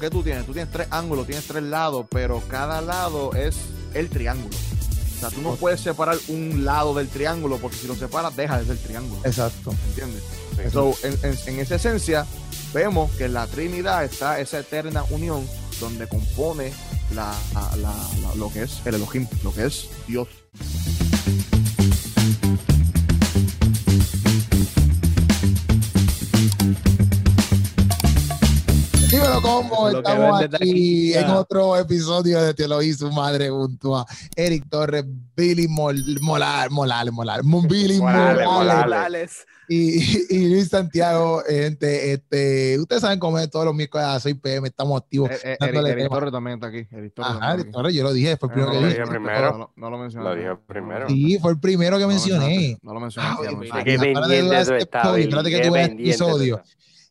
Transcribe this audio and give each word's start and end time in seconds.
¿qué 0.00 0.10
tú 0.10 0.22
tienes? 0.22 0.46
Tú 0.46 0.52
tienes 0.52 0.72
tres 0.72 0.88
ángulos, 0.90 1.26
tienes 1.26 1.44
tres 1.46 1.62
lados, 1.62 2.06
pero 2.10 2.42
cada 2.48 2.80
lado 2.80 3.32
es 3.34 3.56
el 3.94 4.08
triángulo. 4.08 4.56
O 5.16 5.20
sea, 5.20 5.28
tú 5.30 5.42
no 5.42 5.54
puedes 5.56 5.80
separar 5.80 6.16
un 6.28 6.64
lado 6.64 6.94
del 6.94 7.08
triángulo 7.08 7.58
porque 7.58 7.76
si 7.76 7.86
lo 7.86 7.94
separas 7.94 8.34
deja 8.36 8.58
de 8.58 8.64
ser 8.66 8.78
triángulo. 8.78 9.20
Exacto. 9.24 9.74
¿Entiendes? 9.88 10.22
So, 10.72 10.94
en, 11.02 11.12
en- 11.22 11.38
en 11.46 11.60
esa 11.60 11.74
esencia, 11.76 12.26
vemos 12.72 13.10
que 13.12 13.24
en 13.26 13.34
la 13.34 13.46
Trinidad 13.46 14.04
está 14.04 14.40
esa 14.40 14.58
eterna 14.60 15.04
unión 15.10 15.46
donde 15.78 16.08
compone 16.08 16.72
la, 17.14 17.34
la- 17.54 17.76
la- 17.76 18.08
la- 18.22 18.34
lo 18.36 18.50
que 18.52 18.62
es 18.62 18.80
el 18.86 18.94
Elohim, 18.94 19.26
lo 19.42 19.52
que 19.52 19.66
es 19.66 19.88
Dios. 20.08 20.28
Dímelo 29.42 29.62
cómo 29.68 29.88
que 29.90 29.96
estamos 29.98 30.42
aquí 30.42 30.54
aquí, 30.56 31.14
en 31.14 31.30
otro 31.30 31.76
episodio 31.76 32.42
de 32.42 32.54
Te 32.54 32.68
lo 32.68 32.82
hizo 32.82 33.08
su 33.08 33.12
madre 33.14 33.48
junto 33.48 33.96
a 33.96 34.04
Eric 34.36 34.64
Torres, 34.68 35.04
Billy 35.36 35.66
Mol- 35.66 36.20
Molar, 36.20 36.70
Morales, 36.70 37.12
Morales, 37.12 37.44
Mon- 37.44 37.66
Billy 37.66 37.98
Morales, 37.98 38.44
Morales. 38.46 39.46
Y, 39.68 40.34
y 40.34 40.48
Luis 40.48 40.68
Santiago, 40.68 41.42
gente, 41.48 42.12
este, 42.12 42.76
ustedes 42.80 43.02
saben 43.02 43.18
cómo 43.20 43.38
es 43.38 43.48
todos 43.48 43.64
los 43.66 43.74
miércoles 43.74 44.06
a 44.06 44.12
las 44.14 44.22
6 44.24 44.36
pm, 44.42 44.66
estamos 44.68 45.00
activos. 45.00 45.30
Eh, 45.30 45.38
eh, 45.44 45.56
Eric, 45.60 45.86
Eric. 45.86 46.08
Torres 46.10 46.32
también 46.32 46.54
está 46.56 46.66
aquí. 46.66 46.86
Eric 46.90 47.14
Torres 47.14 47.32
Ajá, 47.36 47.54
Eric 47.54 47.70
Torres, 47.70 47.94
yo 47.94 48.02
lo 48.02 48.12
dije, 48.12 48.36
fue 48.36 48.48
el 48.48 48.52
primero 48.54 48.72
No, 48.72 48.78
que 48.78 48.80
lo 48.82 48.86
dije. 48.88 49.00
dije 49.00 49.10
primero. 49.10 49.52
No, 49.52 49.58
no, 49.58 49.72
no 49.76 49.90
lo 49.90 49.98
mencioné. 49.98 50.28
Lo 50.28 50.34
dije 50.34 50.48
primero. 50.66 51.08
Sí, 51.08 51.38
fue 51.40 51.52
el 51.52 51.60
primero 51.60 51.98
que 51.98 52.06
mencioné. 52.06 52.78
No 52.82 52.92
lo 52.94 53.00
mencionaste. 53.00 53.46
Ah, 53.46 53.50
Espérate, 53.52 53.84
pendiente 53.84 54.20
tú 54.50 54.54
este 54.54 54.76
estás, 54.78 55.18
espérate 55.18 55.50
que 55.50 55.60
tú 55.60 55.72
veas 55.72 55.88
el 55.88 56.00
episodio. 56.00 56.62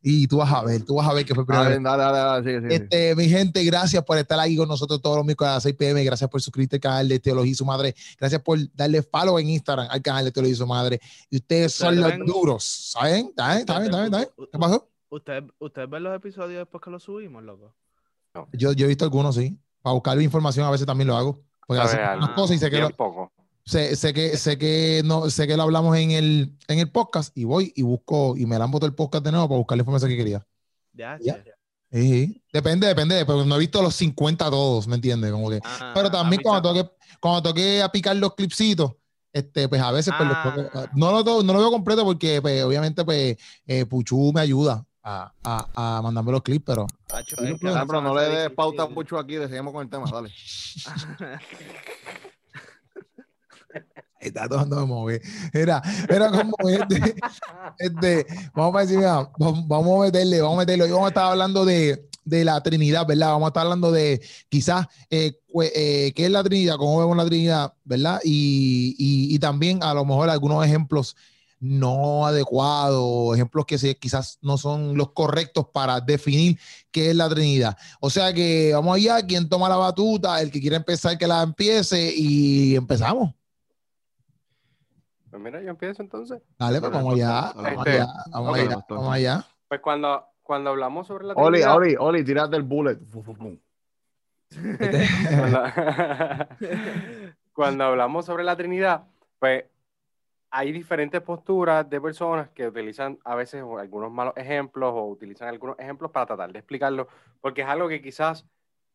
Y 0.02 0.27
tú 0.27 0.38
vas 0.38 0.52
a 0.53 0.63
ver, 0.63 0.84
tú 0.85 0.95
vas 0.95 1.08
a 1.09 1.13
ver 1.13 1.26
que 1.26 1.35
fue 1.35 1.41
el 1.44 1.48
primero. 1.48 1.70
Dale, 1.81 2.12
dale, 2.13 2.52
dale. 2.52 2.73
Este, 2.76 3.16
mi 3.16 3.27
gente, 3.27 3.62
gracias 3.66 4.02
por 4.03 4.17
estar 4.17 4.39
ahí 4.39 4.55
con 4.55 4.67
nosotros 4.70 5.02
todos 5.02 5.17
los 5.17 5.25
miércoles 5.25 5.52
a 5.52 5.53
las 5.55 5.63
6 5.63 5.75
pm. 5.75 6.03
Gracias 6.05 6.30
por 6.30 6.41
suscribirte 6.41 6.77
al 6.77 6.80
canal 6.81 7.08
de 7.09 7.19
Teología 7.19 7.52
y 7.52 7.56
su 7.56 7.66
Madre. 7.66 7.94
Gracias 8.17 8.41
por 8.41 8.58
darle 8.73 9.03
follow 9.03 9.38
en 9.39 9.50
Instagram 9.50 9.88
al 9.89 10.02
canal 10.02 10.23
de 10.23 10.31
Teología 10.31 10.53
y 10.53 10.58
su 10.58 10.66
Madre. 10.67 11.02
Y 11.30 11.36
ustedes 11.38 11.73
son 11.73 12.00
los 12.00 12.11
ven- 12.11 12.25
duros. 12.25 12.64
¿Saben? 12.94 13.28
¿Está 13.28 13.47
bien? 13.50 13.59
¿Está 13.59 13.80
bien? 13.80 13.86
¿Está 13.91 13.97
bien? 13.97 14.06
¿Está 14.14 14.17
bien? 14.38 14.50
¿Qué 14.53 14.58
pasó? 14.59 14.89
¿Ustedes 15.09 15.44
ustedes 15.59 15.89
ven 15.89 16.03
los 16.03 16.16
episodios 16.16 16.59
después 16.59 16.81
que 16.84 16.89
los 16.91 17.03
subimos, 17.03 17.44
loco? 17.44 17.75
Yo, 18.53 18.72
yo 18.73 18.86
he 18.86 18.88
visto 18.88 19.03
algunos, 19.03 19.36
sí. 19.36 19.59
Para 19.81 19.94
buscar 19.95 20.22
información 20.22 20.66
a 20.66 20.72
veces 20.72 20.86
también 20.88 21.08
lo 21.08 21.17
hago. 21.17 21.41
Porque 21.67 21.81
pasan 21.81 22.00
algo. 22.00 22.36
cosas 22.36 22.56
y 22.56 22.59
sé 22.59 22.69
que, 22.69 22.78
Bien 22.78 22.89
lo, 22.89 22.95
poco. 22.95 23.34
Sé, 23.70 23.95
sé 23.95 24.14
que, 24.14 24.38
sé 24.38 24.58
que 24.58 25.02
no, 25.06 25.30
sé 25.30 25.48
que 25.48 25.56
lo 25.56 25.64
hablamos 25.64 25.95
en 25.98 26.12
el, 26.12 26.58
en 26.67 26.80
el 26.80 26.92
podcast 26.92 27.36
y 27.38 27.44
voy 27.44 27.72
y 27.75 27.84
busco 27.84 28.36
y 28.36 28.45
me 28.45 28.58
la 28.58 28.66
han 28.66 28.72
botado 28.72 28.88
el 28.88 28.95
podcast 28.95 29.23
de 29.23 29.31
nuevo 29.31 29.48
para 29.48 29.58
buscar 29.59 29.78
la 29.78 29.81
información 29.81 30.09
que 30.12 30.17
quería. 30.17 30.45
Ya, 30.94 31.17
Ya. 31.22 31.44
Sí, 31.92 32.25
sí. 32.28 32.44
Depende, 32.53 32.88
depende, 32.88 33.25
pero 33.25 33.45
no 33.45 33.56
he 33.56 33.59
visto 33.59 33.81
los 33.81 33.95
50 33.95 34.50
todos, 34.50 34.88
¿me 34.88 34.95
entiendes? 34.95 35.31
Como 35.31 35.50
que 35.50 35.59
Ah, 35.64 35.92
Pero 35.95 36.08
a 36.08 36.12
también 36.12 36.42
cuando 36.44 36.73
toque, 36.73 36.90
cuando 37.20 37.42
toque 37.44 37.81
a 37.81 37.90
picar 37.92 38.16
los 38.16 38.36
clipsitos, 38.36 38.94
este, 39.34 39.67
pues 39.70 39.81
a 39.81 39.92
veces 39.92 40.14
pues, 40.17 40.28
los 40.30 40.38
Ah. 40.38 40.90
no, 40.95 41.12
lo, 41.12 41.44
no 41.44 41.53
lo 41.53 41.59
veo 41.59 41.72
completo 41.72 42.03
porque 42.03 42.42
pues, 42.42 42.64
obviamente 42.64 43.03
pues, 43.06 43.38
eh, 43.66 43.86
Puchu 43.86 44.31
me 44.34 44.42
ayuda 44.42 44.86
a, 45.03 45.31
a, 45.44 45.97
a 45.97 46.02
mandarme 46.02 46.31
los 46.31 46.42
clips, 46.44 46.64
pero 46.66 46.86
Acho, 47.14 47.36
Sí, 47.38 47.45
es 47.53 47.59
que 47.59 47.67
no, 47.67 47.88
pero 47.88 48.02
no 48.02 48.16
le 48.16 48.23
des 48.30 48.50
pauta 48.52 48.84
difícil. 48.84 48.95
mucho 48.95 49.17
aquí, 49.17 49.36
seguimos 49.38 49.73
con 49.73 49.84
el 49.84 49.90
tema, 49.90 50.06
dale. 50.12 50.30
está 54.20 54.48
tratando 54.48 54.80
de 54.80 54.86
mover. 54.86 55.22
Era, 55.53 55.81
era 56.09 56.30
como 56.30 56.70
este, 56.70 57.16
este, 57.78 58.25
vamos 58.53 58.75
a 58.75 58.80
decir, 58.81 58.98
mira, 58.98 59.30
vamos, 59.38 60.00
a 60.02 60.06
meterle, 60.06 60.42
vamos 60.42 60.58
a 60.58 60.59
meterle. 60.59 60.84
Hoy 60.86 60.92
vamos 60.92 61.06
a 61.06 61.09
estar 61.09 61.25
hablando 61.25 61.66
de, 61.66 62.09
de 62.25 62.45
la 62.45 62.62
Trinidad, 62.62 63.06
¿verdad? 63.08 63.30
Vamos 63.30 63.47
a 63.47 63.50
estar 63.50 63.64
hablando 63.64 63.92
de 63.92 64.22
quizás 64.50 64.88
eh, 65.09 65.40
eh, 65.75 66.12
qué 66.16 66.25
es 66.25 66.31
la 66.31 66.44
Trinidad, 66.44 66.78
cómo 66.78 67.00
vemos 67.00 67.17
la 67.17 67.25
Trinidad, 67.25 67.73
¿verdad? 67.84 68.20
Y, 68.23 68.95
y, 68.97 69.40
también 69.40 69.81
a 69.84 69.94
lo 69.94 70.06
mejor 70.06 70.30
algunos 70.30 70.66
ejemplos 70.66 71.16
no 71.62 72.25
adecuados, 72.25 73.35
ejemplos 73.35 73.66
que 73.66 73.78
se- 73.78 73.97
quizás 73.97 74.38
no 74.41 74.58
son 74.58 74.96
los 74.97 75.12
correctos 75.12 75.68
para 75.74 76.00
definir 76.00 76.58
qué 76.91 77.09
es 77.09 77.16
la 77.16 77.28
Trinidad. 77.29 77.78
O 78.00 78.09
sea 78.09 78.34
que 78.34 78.72
vamos 78.74 78.96
allá, 78.96 79.22
quien 79.25 79.50
toma 79.50 79.68
la 79.69 79.75
batuta, 79.75 80.41
el 80.41 80.52
que 80.52 80.62
quiera 80.62 80.78
empezar, 80.78 81.18
que 81.18 81.28
la 81.28 81.41
empiece 81.44 82.13
y 82.16 82.75
empezamos. 82.75 83.34
Pues 85.29 85.41
mira, 85.41 85.62
yo 85.62 85.69
empiezo 85.69 86.01
entonces. 86.01 86.41
Dale, 86.57 86.79
pues 86.79 86.91
vamos 86.91 87.13
allá, 87.13 87.41
pastor, 87.41 87.63
vamos 87.63 87.88
allá, 87.88 88.07
vamos 88.31 88.56
allá, 88.56 88.75
pastor. 88.75 88.97
vamos 88.97 89.13
allá. 89.13 89.45
Pues 89.67 89.81
cuando, 89.81 90.25
cuando 90.41 90.69
hablamos 90.72 91.07
sobre 91.07 91.25
la 91.25 91.34
Oli, 91.34 91.59
Trinidad, 91.59 91.75
Oli, 91.75 91.95
Oli, 92.00 92.23
tírate 92.23 92.56
el 92.56 92.63
bullet. 92.63 92.97
Fu. 93.06 93.23
cuando, 93.23 93.59
cuando 97.53 97.84
hablamos 97.84 98.25
sobre 98.25 98.44
la 98.44 98.56
Trinidad, 98.56 99.03
pues 99.38 99.66
hay 100.51 100.72
diferentes 100.72 101.22
posturas 101.22 101.90
de 101.90 102.01
personas 102.01 102.50
que 102.50 102.67
utilizan 102.67 103.19
a 103.23 103.35
veces 103.35 103.61
algunos 103.61 104.11
malos 104.11 104.34
ejemplos 104.35 104.91
o 104.96 105.06
utilizan 105.06 105.47
algunos 105.47 105.78
ejemplos 105.78 106.11
para 106.11 106.25
tratar 106.25 106.51
de 106.51 106.59
explicarlo, 106.59 107.07
porque 107.40 107.61
es 107.61 107.67
algo 107.67 107.88
que 107.88 108.01
quizás 108.01 108.46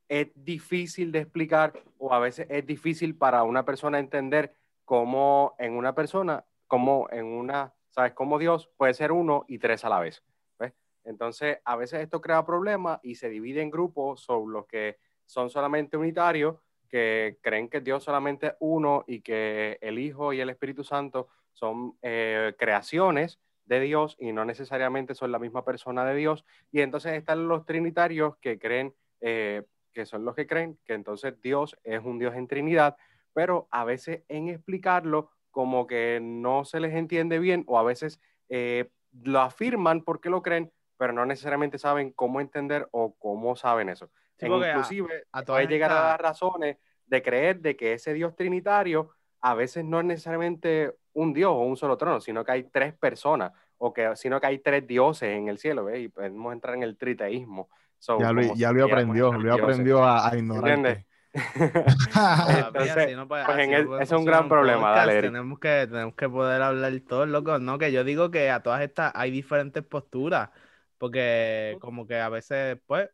es 0.09 0.29
difícil 0.35 1.13
de 1.13 1.21
explicar 1.21 1.73
o 1.99 2.13
a 2.13 2.19
veces 2.19 2.47
es 2.51 2.67
difícil 2.67 3.15
para 3.15 3.43
una 3.45 3.65
persona 3.65 3.99
entender 3.99 4.55
cómo 4.85 5.55
en 5.59 5.75
una 5.75 5.95
persona, 5.95 6.45
como 6.67 7.09
en 7.11 7.27
una, 7.27 7.75
¿sabes? 7.91 8.13
Cómo 8.13 8.39
Dios 8.39 8.71
puede 8.77 8.95
ser 8.95 9.13
uno 9.13 9.45
y 9.49 9.59
tres 9.59 9.85
a 9.85 9.89
la 9.89 10.01
vez. 10.01 10.23
¿ves? 10.59 10.73
Entonces, 11.05 11.59
a 11.65 11.77
veces 11.77 12.01
esto 12.01 12.21
crea 12.21 12.45
problemas 12.45 13.01
y 13.03 13.15
se 13.15 13.29
divide 13.29 13.63
en 13.63 13.71
grupos 13.71 14.21
sobre 14.21 14.53
los 14.53 14.67
que 14.67 14.99
son 15.27 15.51
solamente 15.51 15.97
unitarios, 15.97 16.57
que 16.89 17.39
creen 17.41 17.69
que 17.69 17.81
Dios 17.81 18.05
solamente 18.05 18.49
es 18.49 18.55
uno 18.61 19.05
y 19.07 19.21
que 19.21 19.79
el 19.81 19.99
Hijo 19.99 20.33
y 20.33 20.41
el 20.41 20.51
Espíritu 20.51 20.85
Santo 20.85 21.29
son 21.53 21.97
eh, 22.03 22.55
creaciones 22.59 23.41
de 23.65 23.81
Dios 23.81 24.17
y 24.19 24.33
no 24.33 24.45
necesariamente 24.45 25.15
son 25.15 25.33
la 25.33 25.39
misma 25.39 25.65
persona 25.65 26.05
de 26.05 26.15
Dios. 26.15 26.45
Y 26.71 26.81
entonces 26.81 27.15
están 27.15 27.49
los 27.49 27.65
trinitarios 27.65 28.37
que 28.39 28.59
creen, 28.59 28.95
eh, 29.21 29.63
que 29.93 30.07
son 30.07 30.25
los 30.25 30.35
que 30.35 30.47
creen 30.47 30.79
que 30.85 30.95
entonces 30.95 31.41
Dios 31.41 31.77
es 31.85 32.03
un 32.05 32.19
Dios 32.19 32.35
en 32.35 32.47
Trinidad, 32.47 32.97
pero 33.35 33.69
a 33.71 33.85
veces 33.85 34.23
en 34.29 34.49
explicarlo 34.49 35.31
como 35.51 35.87
que 35.87 36.21
no 36.23 36.65
se 36.65 36.81
les 36.81 36.95
entiende 36.95 37.39
bien 37.39 37.65
o 37.67 37.79
a 37.79 37.83
veces 37.83 38.21
eh, 38.49 38.91
lo 39.23 39.41
afirman 39.41 40.03
porque 40.03 40.31
lo 40.31 40.43
creen, 40.43 40.73
pero 40.97 41.13
no 41.13 41.27
necesariamente 41.27 41.79
saben 41.79 42.13
cómo 42.13 42.41
entender 42.41 42.89
o 42.93 43.15
cómo 43.19 43.57
saben 43.57 43.89
eso. 43.91 44.11
Sí, 44.39 44.47
E 44.47 44.49
a- 44.49 44.69
inclusive 44.69 45.25
a 45.33 45.43
todas 45.43 45.61
puede 45.61 45.67
llegar 45.75 45.93
a 45.93 46.01
dar 46.01 46.23
razones 46.23 46.79
de 47.07 47.23
creer 47.23 47.61
de 47.61 47.77
que 47.77 47.93
ese 47.93 48.15
Dios 48.15 48.35
trinitario 48.35 49.11
a 49.41 49.55
veces 49.55 49.85
no 49.85 50.01
es 50.01 50.07
necesariamente 50.07 50.95
un 51.13 51.33
Dios 51.35 51.51
o 51.53 51.61
un 51.61 51.77
solo 51.77 51.97
trono, 51.99 52.21
sino 52.21 52.45
que 52.45 52.53
hay 52.53 52.65
tres 52.65 52.95
personas, 52.95 53.53
o 53.79 53.93
que, 53.93 54.17
sino 54.17 54.41
que 54.41 54.47
hay 54.47 54.59
tres 54.59 54.87
dioses 54.87 55.29
en 55.37 55.49
el 55.49 55.59
cielo, 55.59 55.85
¿ves? 55.85 56.01
Y 56.01 56.09
podemos 56.09 56.53
entrar 56.53 56.75
en 56.75 56.83
el 56.83 56.97
triteísmo. 56.97 57.69
So, 57.99 58.19
Ya 58.21 58.33
lo, 58.33 58.43
ya 58.43 58.85
aprendió, 58.87 59.33
lo 59.33 59.55
aprendió 59.55 60.05
a, 60.05 60.29
a 60.31 60.37
ignorar. 60.39 61.05
Ah, 62.15 62.67
Entonces, 62.69 63.17
no 63.17 63.27
pues 63.27 63.45
en 63.59 63.73
el- 63.73 63.89
es 64.01 64.13
un 64.13 64.25
gran 64.25 64.49
problema, 64.49 64.81
podcast, 64.81 64.97
dale, 64.99 65.13
Eric. 65.19 65.31
Tenemos 65.33 65.59
que, 65.59 65.87
tenemos 65.89 66.15
que 66.15 66.29
poder 66.29 66.63
hablar 66.63 66.93
todos, 67.09 67.29
loco. 67.29 67.59
No, 67.59 67.79
que 67.79 67.91
yo 67.93 68.05
digo 68.05 68.31
que 68.31 68.51
a 68.51 68.63
todas 68.63 68.83
estas 68.83 69.13
hay 69.15 69.31
diferentes 69.31 69.83
posturas, 69.85 70.51
porque 70.99 71.77
como 71.81 72.07
que 72.07 72.19
a 72.21 72.29
veces, 72.29 72.79
pues, 72.87 73.09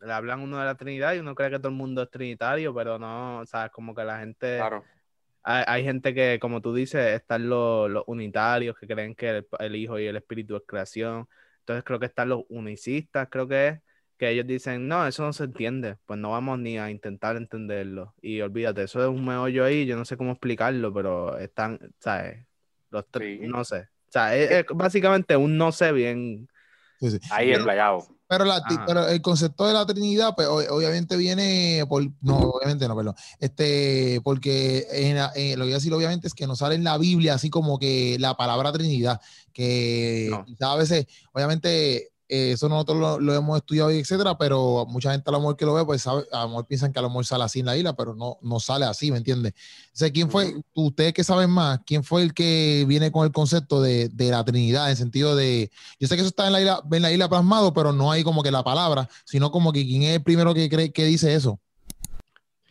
le 0.00 0.12
hablan 0.12 0.40
uno 0.40 0.58
de 0.58 0.64
la 0.64 0.74
Trinidad 0.74 1.14
y 1.14 1.20
uno 1.20 1.34
cree 1.34 1.50
que 1.50 1.58
todo 1.58 1.68
el 1.68 1.74
mundo 1.74 2.02
es 2.02 2.10
trinitario, 2.10 2.74
pero 2.74 2.98
no, 2.98 3.42
sabes, 3.46 3.70
como 3.70 3.94
que 3.94 4.04
la 4.04 4.18
gente, 4.18 4.56
Claro. 4.58 4.84
hay, 5.42 5.64
hay 5.66 5.84
gente 5.84 6.12
que, 6.14 6.38
como 6.40 6.60
tú 6.60 6.74
dices, 6.74 7.14
están 7.14 7.48
los, 7.48 7.88
los 7.90 8.04
unitarios 8.06 8.76
que 8.78 8.86
creen 8.86 9.14
que 9.14 9.28
el, 9.30 9.46
el 9.60 9.76
Hijo 9.76 9.98
y 9.98 10.06
el 10.06 10.16
Espíritu 10.16 10.56
es 10.56 10.62
creación. 10.66 11.28
Entonces 11.60 11.84
creo 11.84 11.98
que 11.98 12.06
están 12.06 12.28
los 12.28 12.42
unicistas, 12.48 13.28
creo 13.30 13.48
que 13.48 13.68
es, 13.68 13.80
que 14.18 14.30
ellos 14.30 14.46
dicen, 14.46 14.88
no, 14.88 15.06
eso 15.06 15.22
no 15.24 15.32
se 15.32 15.44
entiende, 15.44 15.96
pues 16.06 16.18
no 16.18 16.30
vamos 16.30 16.58
ni 16.58 16.78
a 16.78 16.90
intentar 16.90 17.36
entenderlo. 17.36 18.14
Y 18.22 18.40
olvídate, 18.40 18.82
eso 18.84 19.02
es 19.02 19.08
un 19.08 19.24
meollo 19.24 19.64
ahí, 19.64 19.84
yo 19.86 19.96
no 19.96 20.04
sé 20.04 20.16
cómo 20.16 20.32
explicarlo, 20.32 20.92
pero 20.92 21.38
están, 21.38 21.78
¿sabes? 22.00 22.46
Los 22.90 23.04
tres, 23.10 23.40
Sí. 23.40 23.46
no 23.46 23.64
sé. 23.64 23.80
O 23.80 24.12
sea, 24.12 24.34
es, 24.36 24.50
es 24.50 24.64
básicamente 24.74 25.36
un 25.36 25.58
no 25.58 25.70
sé 25.72 25.92
bien. 25.92 26.48
Sí, 27.00 27.10
sí. 27.10 27.18
Ahí 27.30 27.48
Pero- 27.48 27.58
empleado. 27.58 28.06
Pero, 28.28 28.44
la, 28.44 28.56
Ajá. 28.56 28.84
pero 28.88 29.06
el 29.06 29.22
concepto 29.22 29.68
de 29.68 29.72
la 29.74 29.86
Trinidad, 29.86 30.34
pues 30.34 30.48
obviamente 30.48 31.16
viene 31.16 31.84
por, 31.88 32.02
no, 32.22 32.38
obviamente 32.38 32.88
no, 32.88 32.96
perdón, 32.96 33.14
este, 33.38 34.20
porque 34.24 34.84
en, 34.90 35.16
en- 35.36 35.56
lo 35.58 35.64
que 35.64 35.68
voy 35.68 35.70
a 35.72 35.74
decir 35.76 35.92
obviamente 35.94 36.26
es 36.26 36.34
que 36.34 36.48
no 36.48 36.56
sale 36.56 36.74
en 36.74 36.82
la 36.82 36.98
Biblia 36.98 37.34
así 37.34 37.50
como 37.50 37.78
que 37.78 38.16
la 38.18 38.34
palabra 38.36 38.72
Trinidad, 38.72 39.20
que 39.52 40.26
No. 40.28 40.44
quizás 40.44 40.68
a 40.70 40.74
veces, 40.76 41.06
obviamente, 41.32 42.08
eh, 42.28 42.52
eso 42.52 42.68
nosotros 42.68 42.98
lo, 42.98 43.20
lo 43.20 43.34
hemos 43.34 43.56
estudiado 43.56 43.92
y 43.92 43.98
etcétera, 43.98 44.36
pero 44.36 44.86
mucha 44.88 45.12
gente 45.12 45.28
a 45.28 45.32
lo 45.32 45.38
mejor 45.38 45.56
que 45.56 45.64
lo 45.64 45.74
ve, 45.74 45.84
pues 45.84 46.02
sabe, 46.02 46.24
a 46.32 46.42
lo 46.42 46.48
mejor 46.48 46.66
piensan 46.66 46.92
que 46.92 46.98
a 46.98 47.02
lo 47.02 47.08
mejor 47.08 47.26
sale 47.26 47.44
así 47.44 47.60
en 47.60 47.66
la 47.66 47.76
isla, 47.76 47.94
pero 47.94 48.14
no, 48.14 48.38
no 48.42 48.60
sale 48.60 48.84
así, 48.84 49.10
¿me 49.10 49.18
entiendes? 49.18 49.52
O 49.52 49.96
sea, 49.96 50.10
¿quién 50.10 50.30
fue, 50.30 50.54
ustedes 50.74 51.12
que 51.12 51.24
saben 51.24 51.50
más, 51.50 51.80
quién 51.86 52.02
fue 52.04 52.22
el 52.22 52.34
que 52.34 52.84
viene 52.88 53.12
con 53.12 53.24
el 53.24 53.32
concepto 53.32 53.80
de, 53.80 54.08
de 54.08 54.30
la 54.30 54.44
Trinidad, 54.44 54.90
en 54.90 54.96
sentido 54.96 55.36
de, 55.36 55.70
yo 56.00 56.08
sé 56.08 56.16
que 56.16 56.22
eso 56.22 56.28
está 56.28 56.46
en 56.46 56.52
la 56.52 56.60
isla, 56.60 56.82
en 56.90 57.02
la 57.02 57.12
isla 57.12 57.28
plasmado, 57.28 57.72
pero 57.72 57.92
no 57.92 58.10
hay 58.10 58.24
como 58.24 58.42
que 58.42 58.50
la 58.50 58.64
palabra, 58.64 59.08
sino 59.24 59.50
como 59.50 59.72
que 59.72 59.84
quién 59.84 60.02
es 60.02 60.16
el 60.16 60.22
primero 60.22 60.54
que 60.54 60.68
cree 60.68 60.92
que 60.92 61.04
dice 61.04 61.34
eso. 61.34 61.60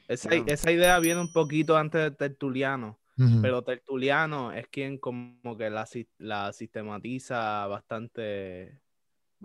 Esa, 0.07 0.29
Bueno. 0.29 0.45
esa 0.47 0.71
idea 0.71 0.99
viene 0.99 1.21
un 1.21 1.31
poquito 1.31 1.77
antes 1.77 2.01
de 2.01 2.11
Tertuliano, 2.11 2.99
pero 3.41 3.63
Tertuliano 3.63 4.51
es 4.51 4.67
quien 4.67 4.97
como 4.99 5.57
que 5.57 5.69
la, 5.69 5.87
la 6.19 6.51
sistematiza 6.53 7.65
bastante, 7.65 8.77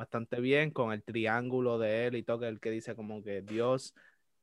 bastante 0.00 0.40
bien 0.40 0.70
con 0.70 0.92
el 0.92 1.02
triángulo 1.02 1.78
de 1.78 2.06
él 2.06 2.16
y 2.16 2.22
todo, 2.22 2.40
que 2.40 2.48
el 2.48 2.58
que 2.58 2.70
dice 2.70 2.96
como 2.96 3.22
que 3.22 3.42
Dios, 3.42 3.94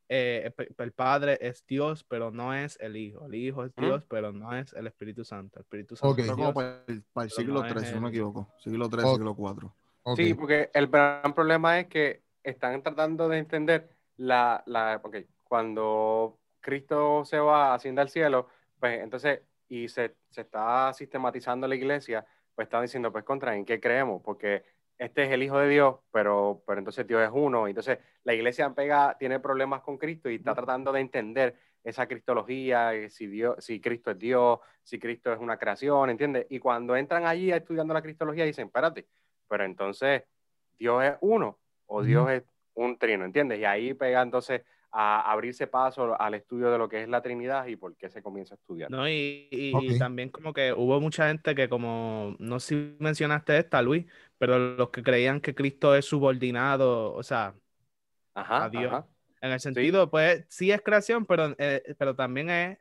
eh, 0.08 0.54
el, 0.78 0.92
Padre 0.92 1.40
es 1.42 1.66
Dios, 1.66 2.04
pero 2.04 2.30
no 2.30 2.54
es 2.54 2.78
el 2.80 2.96
Hijo. 2.96 3.26
El 3.26 3.34
Hijo 3.34 3.66
es. 3.66 3.76
Dios, 3.76 4.06
pero 4.08 4.32
no 4.32 4.56
es 4.56 4.72
el 4.74 4.86
Espíritu 4.86 5.26
Santo. 5.26 5.58
El 5.58 5.64
Espíritu 5.64 5.96
Santo 5.96 6.14
Ok. 6.14 6.20
es 6.20 6.36
Dios. 6.36 6.54
para 6.54 6.84
el, 6.88 7.04
para 7.12 7.26
el 7.26 7.32
siglo 7.32 7.62
no 7.62 7.66
es 7.66 7.74
3, 7.74 7.88
si 7.90 7.96
no 7.96 8.02
me 8.02 8.10
equivoco. 8.10 8.54
Siglo 8.60 8.88
3, 8.88 9.04
Ok. 9.04 9.16
siglo 9.16 9.36
4. 9.36 9.76
Ok. 10.04 10.18
Sí, 10.18 10.34
porque 10.36 10.70
el 10.74 10.88
gran 10.88 11.34
problema 11.34 11.80
es 11.80 11.88
que 11.88 12.22
están 12.44 12.84
tratando 12.84 13.28
de 13.28 13.40
entender 13.40 13.90
la, 14.18 14.64
la, 14.68 15.02
ok, 15.04 15.18
cuando 15.44 16.40
Cristo 16.62 17.26
se 17.26 17.40
va, 17.40 17.74
asciende 17.74 18.02
al 18.02 18.10
cielo, 18.10 18.48
pues 18.80 19.02
entonces, 19.02 19.42
y 19.70 19.88
se, 19.88 20.16
se 20.30 20.42
está 20.42 20.94
sistematizando 20.94 21.68
la 21.68 21.76
iglesia, 21.76 22.26
pues 22.54 22.68
están 22.68 22.84
diciendo, 22.84 23.12
pues 23.12 23.24
contra, 23.24 23.56
¿en 23.56 23.66
qué 23.66 23.80
creemos? 23.80 24.22
Porque 24.24 24.64
este 24.98 25.24
es 25.24 25.32
el 25.32 25.44
Hijo 25.44 25.60
de 25.60 25.70
Dios, 25.70 25.96
pero, 26.12 26.64
pero 26.66 26.80
entonces 26.80 27.06
Dios 27.06 27.22
es 27.22 27.30
uno. 27.32 27.68
Entonces 27.68 28.00
la 28.24 28.34
iglesia 28.34 28.70
pega, 28.74 29.16
tiene 29.18 29.40
problemas 29.40 29.82
con 29.82 29.98
Cristo 29.98 30.30
y 30.30 30.36
está 30.36 30.56
tratando 30.56 30.92
de 30.92 31.02
entender 31.02 31.56
esa 31.84 32.08
cristología, 32.08 32.94
eh, 32.94 33.10
si, 33.10 33.28
Dios, 33.28 33.64
si 33.64 33.80
Cristo 33.80 34.12
es 34.12 34.20
Dios, 34.20 34.60
si 34.84 35.00
Cristo 35.00 35.32
es 35.32 35.40
una 35.40 35.58
creación, 35.58 36.10
¿entiendes? 36.10 36.46
Y 36.50 36.60
cuando 36.60 36.96
entran 36.96 37.26
allí 37.26 37.52
estudiando 37.52 37.94
la 37.94 38.02
cristología 38.02 38.44
dicen, 38.44 38.68
espérate, 38.68 39.08
pero 39.48 39.64
entonces 39.64 40.24
Dios 40.78 41.04
es 41.04 41.14
uno 41.22 41.60
o 41.86 42.04
Dios 42.04 42.30
es 42.30 42.44
un 42.74 42.98
trino, 42.98 43.24
¿entiendes? 43.24 43.60
Y 43.60 43.66
ahí 43.66 43.94
pega 43.94 44.22
entonces 44.22 44.64
a 44.92 45.32
abrirse 45.32 45.68
paso 45.68 46.20
al 46.20 46.34
estudio 46.34 46.72
de 46.72 46.78
lo 46.78 46.90
que 46.90 47.04
es 47.04 47.10
la 47.10 47.22
Trinidad 47.22 47.66
y 47.68 47.76
por 47.76 47.96
qué 47.96 48.10
se 48.10 48.22
comienza 48.24 48.56
a 48.56 48.58
estudiar. 48.58 48.92
No, 48.92 49.08
y, 49.10 49.50
y- 49.52 49.98
también 50.00 50.30
como 50.30 50.54
que 50.54 50.72
hubo 50.72 51.02
mucha 51.02 51.28
gente 51.28 51.54
que 51.56 51.68
como, 51.68 52.36
no 52.40 52.60
sé 52.62 52.68
si 52.98 53.04
mencionaste 53.04 53.58
esta, 53.58 53.82
Luis, 53.82 54.06
pero 54.38 54.58
los 54.78 54.90
que 54.92 55.04
creían 55.04 55.42
que 55.42 55.54
Cristo 55.54 55.94
es 55.94 56.06
subordinado, 56.06 57.14
o 57.14 57.22
sea, 57.22 57.54
Ajá, 58.34 58.66
a 58.66 58.70
Dios. 58.70 58.92
ajá. 58.92 59.08
en 59.42 59.52
el 59.52 59.60
sentido, 59.60 60.10
pues 60.10 60.46
sí 60.50 60.72
es 60.72 60.82
creación, 60.82 61.26
pero, 61.26 61.54
eh, 61.60 61.96
pero 62.00 62.16
también 62.16 62.50
es 62.50 62.78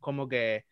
como 0.00 0.28
que 0.28 0.66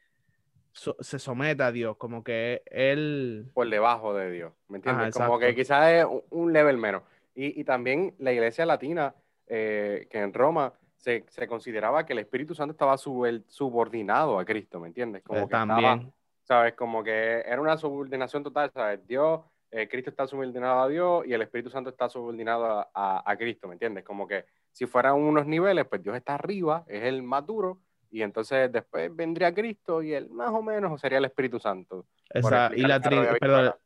so- 0.72 0.96
se 1.00 1.18
somete 1.18 1.62
a 1.62 1.72
Dios, 1.72 1.96
como 1.98 2.24
que 2.24 2.62
Él... 2.66 3.52
por 3.52 3.68
debajo 3.68 4.14
de 4.14 4.30
Dios, 4.30 4.52
¿me 4.68 4.78
entiendes? 4.78 5.10
Ajá, 5.10 5.12
Como 5.12 5.38
que 5.38 5.54
quizás 5.54 5.90
es 5.92 6.04
un- 6.04 6.22
un 6.30 6.52
level 6.52 6.76
menos. 6.78 7.02
Y, 7.34 7.60
y 7.60 7.64
también 7.64 8.14
la 8.18 8.32
iglesia 8.32 8.66
latina, 8.66 9.14
eh, 9.52 10.06
que 10.10 10.18
en 10.20 10.32
Roma 10.32 10.72
se, 10.96 11.24
se 11.28 11.46
consideraba 11.48 12.06
que 12.06 12.12
el 12.12 12.20
Espíritu 12.20 12.54
Santo 12.54 12.72
estaba 12.72 12.94
subel- 12.96 13.44
subordinado 13.48 14.38
a 14.38 14.44
Cristo, 14.44 14.78
¿me 14.80 14.86
entiendes? 14.88 15.22
Como 15.24 15.40
pues, 15.40 15.50
que 15.50 15.62
estaba. 15.62 16.00
¿sabes? 16.44 16.74
Como 16.74 17.02
que 17.04 17.40
era 17.40 17.60
una 17.60 17.76
subordinación 17.76 18.42
total, 18.42 18.70
¿sabes? 18.72 19.06
Dios, 19.06 19.40
eh, 19.70 19.88
Cristo 19.88 20.10
está 20.10 20.26
subordinado 20.26 20.80
a 20.82 20.88
Dios 20.88 21.24
y 21.26 21.32
el 21.32 21.42
Espíritu 21.42 21.70
Santo 21.70 21.90
está 21.90 22.08
subordinado 22.08 22.64
a, 22.66 22.90
a- 22.94 23.22
a 23.24 23.36
Cristo, 23.36 23.66
¿me 23.68 23.74
entiendes? 23.74 24.04
Como 24.04 24.26
que 24.26 24.44
si 24.72 24.86
fueran 24.86 25.14
unos 25.14 25.46
niveles, 25.46 25.86
pues 25.86 26.02
Dios 26.02 26.16
está 26.16 26.34
arriba, 26.34 26.84
es 26.86 27.02
el 27.04 27.22
más 27.22 27.44
duro, 27.46 27.80
y 28.10 28.22
entonces 28.22 28.70
después 28.72 29.14
vendría 29.14 29.52
Cristo 29.54 30.02
y 30.02 30.12
el 30.12 30.28
más 30.30 30.50
o 30.50 30.62
menos 30.62 31.00
sería 31.00 31.18
el 31.18 31.24
Espíritu 31.24 31.58
Santo. 31.60 32.06
Esa- 32.28 32.70
y 32.74 32.82
la, 32.82 33.00
Trin- 33.00 33.32
bipolar. 33.34 33.78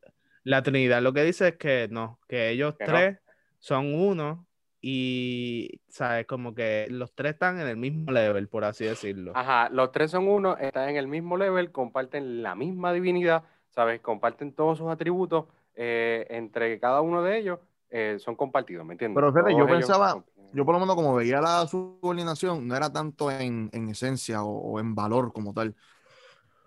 la 0.44 0.62
Trinidad 0.62 1.00
lo 1.02 1.12
que 1.12 1.22
dice 1.24 1.48
es 1.48 1.56
que 1.56 1.88
no, 1.90 2.18
que 2.28 2.50
ellos 2.50 2.74
Que 2.78 2.86
no. 2.86 2.92
tres 2.92 3.18
son 3.58 3.94
uno 3.94 4.46
y, 4.86 5.80
¿sabes? 5.88 6.26
Como 6.26 6.54
que 6.54 6.86
los 6.90 7.14
tres 7.14 7.32
están 7.34 7.58
en 7.58 7.68
el 7.68 7.76
mismo 7.78 8.12
level, 8.12 8.48
por 8.48 8.64
así 8.64 8.84
decirlo. 8.84 9.32
Ajá, 9.32 9.68
los 9.70 9.90
tres 9.92 10.10
son 10.10 10.28
uno, 10.28 10.56
están 10.58 10.90
en 10.90 10.96
el 10.96 11.08
mismo 11.08 11.36
level, 11.38 11.72
comparten 11.72 12.42
la 12.42 12.54
misma 12.54 12.92
divinidad, 12.92 13.44
¿sabes? 13.70 14.00
Comparten 14.00 14.52
todos 14.52 14.78
sus 14.78 14.88
atributos, 14.88 15.46
eh, 15.74 16.26
entre 16.30 16.78
cada 16.78 17.00
uno 17.00 17.22
de 17.22 17.38
ellos 17.38 17.58
eh, 17.90 18.18
son 18.20 18.36
compartidos, 18.36 18.84
¿me 18.86 18.92
entiendes? 18.94 19.14
Pero 19.14 19.32
fíjate, 19.32 19.54
yo 19.56 19.68
pensaba-. 19.68 20.22
Yo 20.52 20.64
por 20.64 20.74
lo 20.74 20.80
menos 20.80 20.94
como 20.94 21.14
veía 21.16 21.40
la 21.40 21.66
subordinación, 21.66 22.68
no 22.68 22.76
era 22.76 22.92
tanto 22.92 23.28
en, 23.30 23.68
en 23.72 23.88
esencia 23.88 24.44
o, 24.44 24.50
o 24.74 24.80
en 24.80 24.94
valor 24.94 25.32
como 25.32 25.52
tal, 25.52 25.74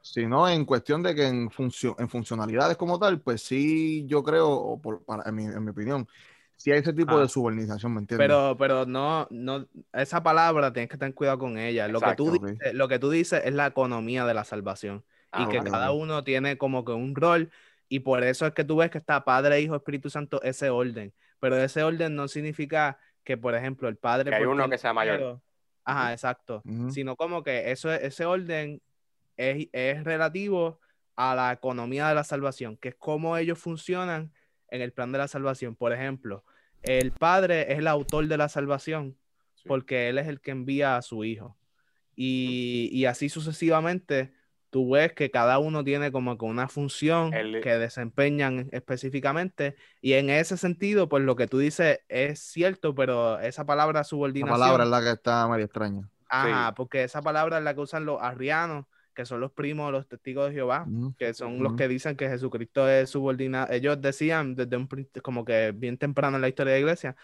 sino 0.02 0.48
en 0.50 0.66
cuestión 0.66 1.04
de 1.04 1.16
que 1.16 1.28
en, 1.28 1.50
funcio- 1.50 1.96
en 2.00 2.10
funcionalidades 2.10 2.78
como 2.78 3.00
tal, 3.00 3.22
pues 3.22 3.42
sí, 3.44 4.06
yo 4.08 4.24
creo, 4.24 4.50
o 4.52 4.82
por- 4.82 5.04
para, 5.06 5.24
en, 5.30 5.36
mi, 5.36 5.46
en 5.46 5.64
mi 5.64 5.72
opinión, 5.72 6.08
sí 6.58 6.72
hay 6.72 6.80
ese 6.80 6.92
tipo 6.94 7.14
Ah. 7.16 7.22
de 7.22 7.30
subordinación, 7.30 7.94
¿me 7.94 8.02
entiendes? 8.02 8.28
Pero, 8.28 8.58
pero 8.58 8.86
no, 8.86 9.28
no, 9.32 9.66
esa 9.94 10.22
palabra 10.22 10.74
tienes 10.74 10.90
que 10.90 10.98
tener 10.98 11.14
cuidado 11.14 11.40
con 11.40 11.58
ella. 11.58 11.88
Lo 11.88 12.02
que 12.02 12.16
tú 12.16 12.32
dices, 12.32 12.74
lo 12.74 12.88
que 12.90 13.00
tú 13.00 13.10
dices 13.10 13.42
es 13.46 13.54
la 13.54 13.68
economía 13.68 14.26
de 14.26 14.34
la 14.34 14.44
salvación. 14.44 15.04
y 15.34 15.44
Ah, 15.44 15.48
que 15.52 15.58
vale. 15.60 15.72
cada 15.72 15.92
uno 15.92 16.24
tiene 16.24 16.58
como 16.58 16.84
que 16.86 16.92
un 16.94 17.14
rol. 17.16 17.50
Y 17.90 18.00
por 18.00 18.24
eso 18.24 18.46
es 18.48 18.54
que 18.54 18.64
tú 18.64 18.78
ves 18.78 18.90
que 18.90 18.98
está 18.98 19.24
Padre, 19.24 19.60
Hijo, 19.62 19.76
Espíritu 19.76 20.10
Santo, 20.10 20.42
ese 20.42 20.70
orden. 20.70 21.14
Pero 21.40 21.58
ese 21.58 21.84
orden 21.84 22.16
no 22.16 22.28
significa 22.28 22.98
que, 23.24 23.38
por 23.38 23.54
ejemplo, 23.56 23.88
el 23.90 23.98
Padre. 23.98 24.30
Que 24.32 24.36
hay 24.38 24.44
uno 24.46 24.70
que 24.70 24.78
sea 24.78 24.94
mayor. 24.94 25.40
Ajá, 25.84 26.12
exacto. 26.14 26.64
Sino 26.90 27.16
como 27.16 27.44
que 27.44 27.72
eso, 27.72 27.92
es- 27.92 28.02
ese 28.04 28.26
orden 28.26 28.82
es, 29.38 29.68
es 29.74 30.04
relativo 30.06 30.80
a 31.18 31.36
la 31.36 31.52
economía 31.52 32.08
de 32.08 32.16
la 32.16 32.24
salvación, 32.24 32.78
que 32.78 32.90
es 32.90 32.96
cómo 32.96 33.36
ellos 33.38 33.60
funcionan 33.60 34.32
en 34.70 34.82
el 34.82 34.92
plan 34.94 35.12
de 35.12 35.18
la 35.20 35.28
salvación. 35.28 35.76
Por 35.76 35.94
ejemplo, 35.94 36.44
el 36.84 37.12
Padre 37.12 37.72
es 37.74 37.80
el 37.80 37.88
autor 37.88 38.28
de 38.28 38.38
la 38.38 38.50
salvación 38.50 39.18
Sí. 39.56 39.64
porque 39.68 40.10
Él 40.10 40.18
es 40.20 40.28
el 40.28 40.40
que 40.42 40.52
envía 40.52 40.98
a 40.98 41.02
su 41.02 41.24
Hijo. 41.24 41.58
Y, 42.16 42.90
y 42.92 43.06
así 43.06 43.30
sucesivamente, 43.30 44.34
tú 44.70 44.92
ves 44.92 45.14
que 45.14 45.32
cada 45.32 45.60
uno 45.60 45.84
tiene 45.84 46.12
como 46.12 46.38
que 46.38 46.46
una 46.46 46.68
función 46.68 47.34
El- 47.34 47.62
que 47.62 47.78
desempeñan 47.78 48.70
específicamente. 48.72 49.76
Y 50.02 50.14
en 50.14 50.30
ese 50.30 50.58
sentido, 50.58 51.10
pues 51.10 51.24
lo 51.24 51.36
que 51.36 51.48
tú 51.48 51.60
dices 51.60 52.00
es 52.10 52.40
cierto, 52.40 52.94
pero 52.96 53.40
esa 53.40 53.66
palabra 53.66 54.00
La 54.00 54.04
subordinación. 54.04 54.60
palabra 54.60 54.84
es 54.84 54.90
la 54.90 55.02
que 55.02 55.12
está 55.12 55.48
medio 55.48 55.66
extraña. 55.66 56.10
Ajá, 56.30 56.70
Sí. 56.70 56.74
porque 56.76 57.04
esa 57.04 57.22
palabra 57.22 57.60
es 57.60 57.64
la 57.64 57.74
que 57.74 57.80
usan 57.82 58.06
los 58.06 58.22
arrianos, 58.22 58.86
que 59.18 59.26
son 59.26 59.40
los 59.40 59.52
primos 59.52 59.92
los 59.92 60.08
testigos 60.08 60.48
de 60.48 60.54
Jehová, 60.54 60.86
que 61.18 61.34
son 61.34 61.64
los 61.64 61.74
que 61.74 61.88
dicen 61.88 62.16
que 62.16 62.30
Jesucristo 62.30 62.88
es 62.88 63.10
subordinado. 63.10 63.74
Ellos 63.74 64.00
decían 64.00 64.54
desde 64.54 64.78
un 64.78 64.88
como 65.24 65.44
que 65.44 65.72
bien 65.72 65.98
temprano 65.98 66.38
en 66.38 66.42
la 66.42 66.50
historia 66.50 66.74
de 66.74 66.80
la 66.80 66.82
iglesia 66.82 67.16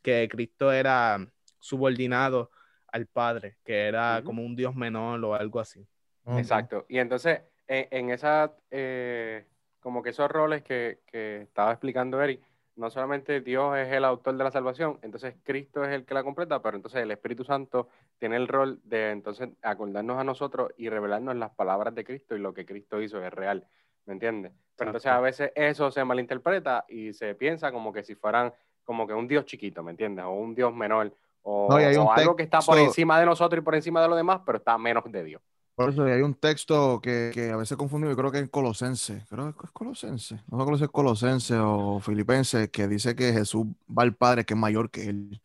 que 0.00 0.26
Cristo 0.30 0.72
era 0.72 1.18
subordinado 1.58 2.50
al 2.86 3.04
Padre, 3.06 3.58
que 3.66 3.86
era 3.86 4.22
como 4.24 4.42
un 4.42 4.56
Dios 4.56 4.74
menor 4.74 5.22
o 5.26 5.34
algo 5.34 5.60
así. 5.60 5.86
Exacto. 6.24 6.86
Y 6.88 6.96
entonces, 6.96 7.42
en, 7.66 7.86
en 7.90 8.08
esa, 8.08 8.56
eh, 8.70 9.44
como 9.80 10.02
que 10.02 10.08
esos 10.08 10.30
roles 10.30 10.62
que, 10.62 11.00
que 11.04 11.42
estaba 11.42 11.72
explicando 11.72 12.22
Eric, 12.22 12.40
no 12.76 12.90
solamente 12.90 13.40
Dios 13.40 13.76
es 13.76 13.92
el 13.92 14.04
autor 14.04 14.36
de 14.36 14.44
la 14.44 14.50
salvación, 14.50 14.98
entonces 15.02 15.34
Cristo 15.42 15.84
es 15.84 15.90
el 15.90 16.04
que 16.04 16.14
la 16.14 16.22
completa, 16.22 16.62
pero 16.62 16.76
entonces 16.76 17.02
el 17.02 17.10
Espíritu 17.10 17.44
Santo 17.44 17.88
tiene 18.18 18.36
el 18.36 18.48
rol 18.48 18.80
de 18.84 19.10
entonces 19.10 19.50
acordarnos 19.62 20.18
a 20.18 20.24
nosotros 20.24 20.72
y 20.76 20.88
revelarnos 20.88 21.36
las 21.36 21.50
palabras 21.50 21.94
de 21.94 22.04
Cristo 22.04 22.36
y 22.36 22.40
lo 22.40 22.54
que 22.54 22.64
Cristo 22.64 23.00
hizo 23.00 23.22
es 23.22 23.32
real, 23.32 23.66
¿me 24.06 24.14
entiendes? 24.14 24.52
Pero 24.76 24.90
entonces 24.90 25.12
a 25.12 25.20
veces 25.20 25.52
eso 25.54 25.90
se 25.90 26.04
malinterpreta 26.04 26.84
y 26.88 27.12
se 27.12 27.34
piensa 27.34 27.70
como 27.72 27.92
que 27.92 28.02
si 28.02 28.14
fueran 28.14 28.52
como 28.84 29.06
que 29.06 29.14
un 29.14 29.28
Dios 29.28 29.44
chiquito, 29.44 29.82
¿me 29.82 29.90
entiendes? 29.90 30.24
O 30.24 30.32
un 30.32 30.54
Dios 30.54 30.74
menor, 30.74 31.14
o, 31.42 31.68
No, 31.68 32.04
o 32.04 32.12
algo 32.12 32.36
que 32.36 32.42
está 32.42 32.60
por 32.60 32.78
encima 32.78 33.18
de 33.18 33.26
nosotros 33.26 33.60
y 33.60 33.64
por 33.64 33.74
encima 33.74 34.00
de 34.00 34.08
los 34.08 34.16
demás, 34.16 34.40
pero 34.46 34.58
está 34.58 34.78
menos 34.78 35.04
de 35.06 35.24
Dios. 35.24 35.42
Por 35.74 35.90
eso 35.90 36.04
hay 36.04 36.20
un 36.20 36.34
texto 36.34 37.00
que, 37.00 37.30
que 37.32 37.50
a 37.50 37.56
veces 37.56 37.76
confundimos, 37.78 38.16
creo 38.16 38.30
que 38.30 38.40
es 38.40 38.50
Colosense, 38.50 39.24
creo 39.28 39.56
que 39.56 39.66
es 39.66 39.72
Colosense, 39.72 40.40
no 40.48 40.66
sé 40.66 40.76
si 40.78 40.84
es 40.84 40.90
Colosense 40.90 41.54
o 41.58 41.98
Filipense, 42.00 42.70
que 42.70 42.86
dice 42.88 43.16
que 43.16 43.32
Jesús 43.32 43.66
va 43.88 44.02
al 44.02 44.14
Padre 44.14 44.44
que 44.44 44.54
es 44.54 44.60
mayor 44.60 44.90
que 44.90 45.04
él. 45.08 45.40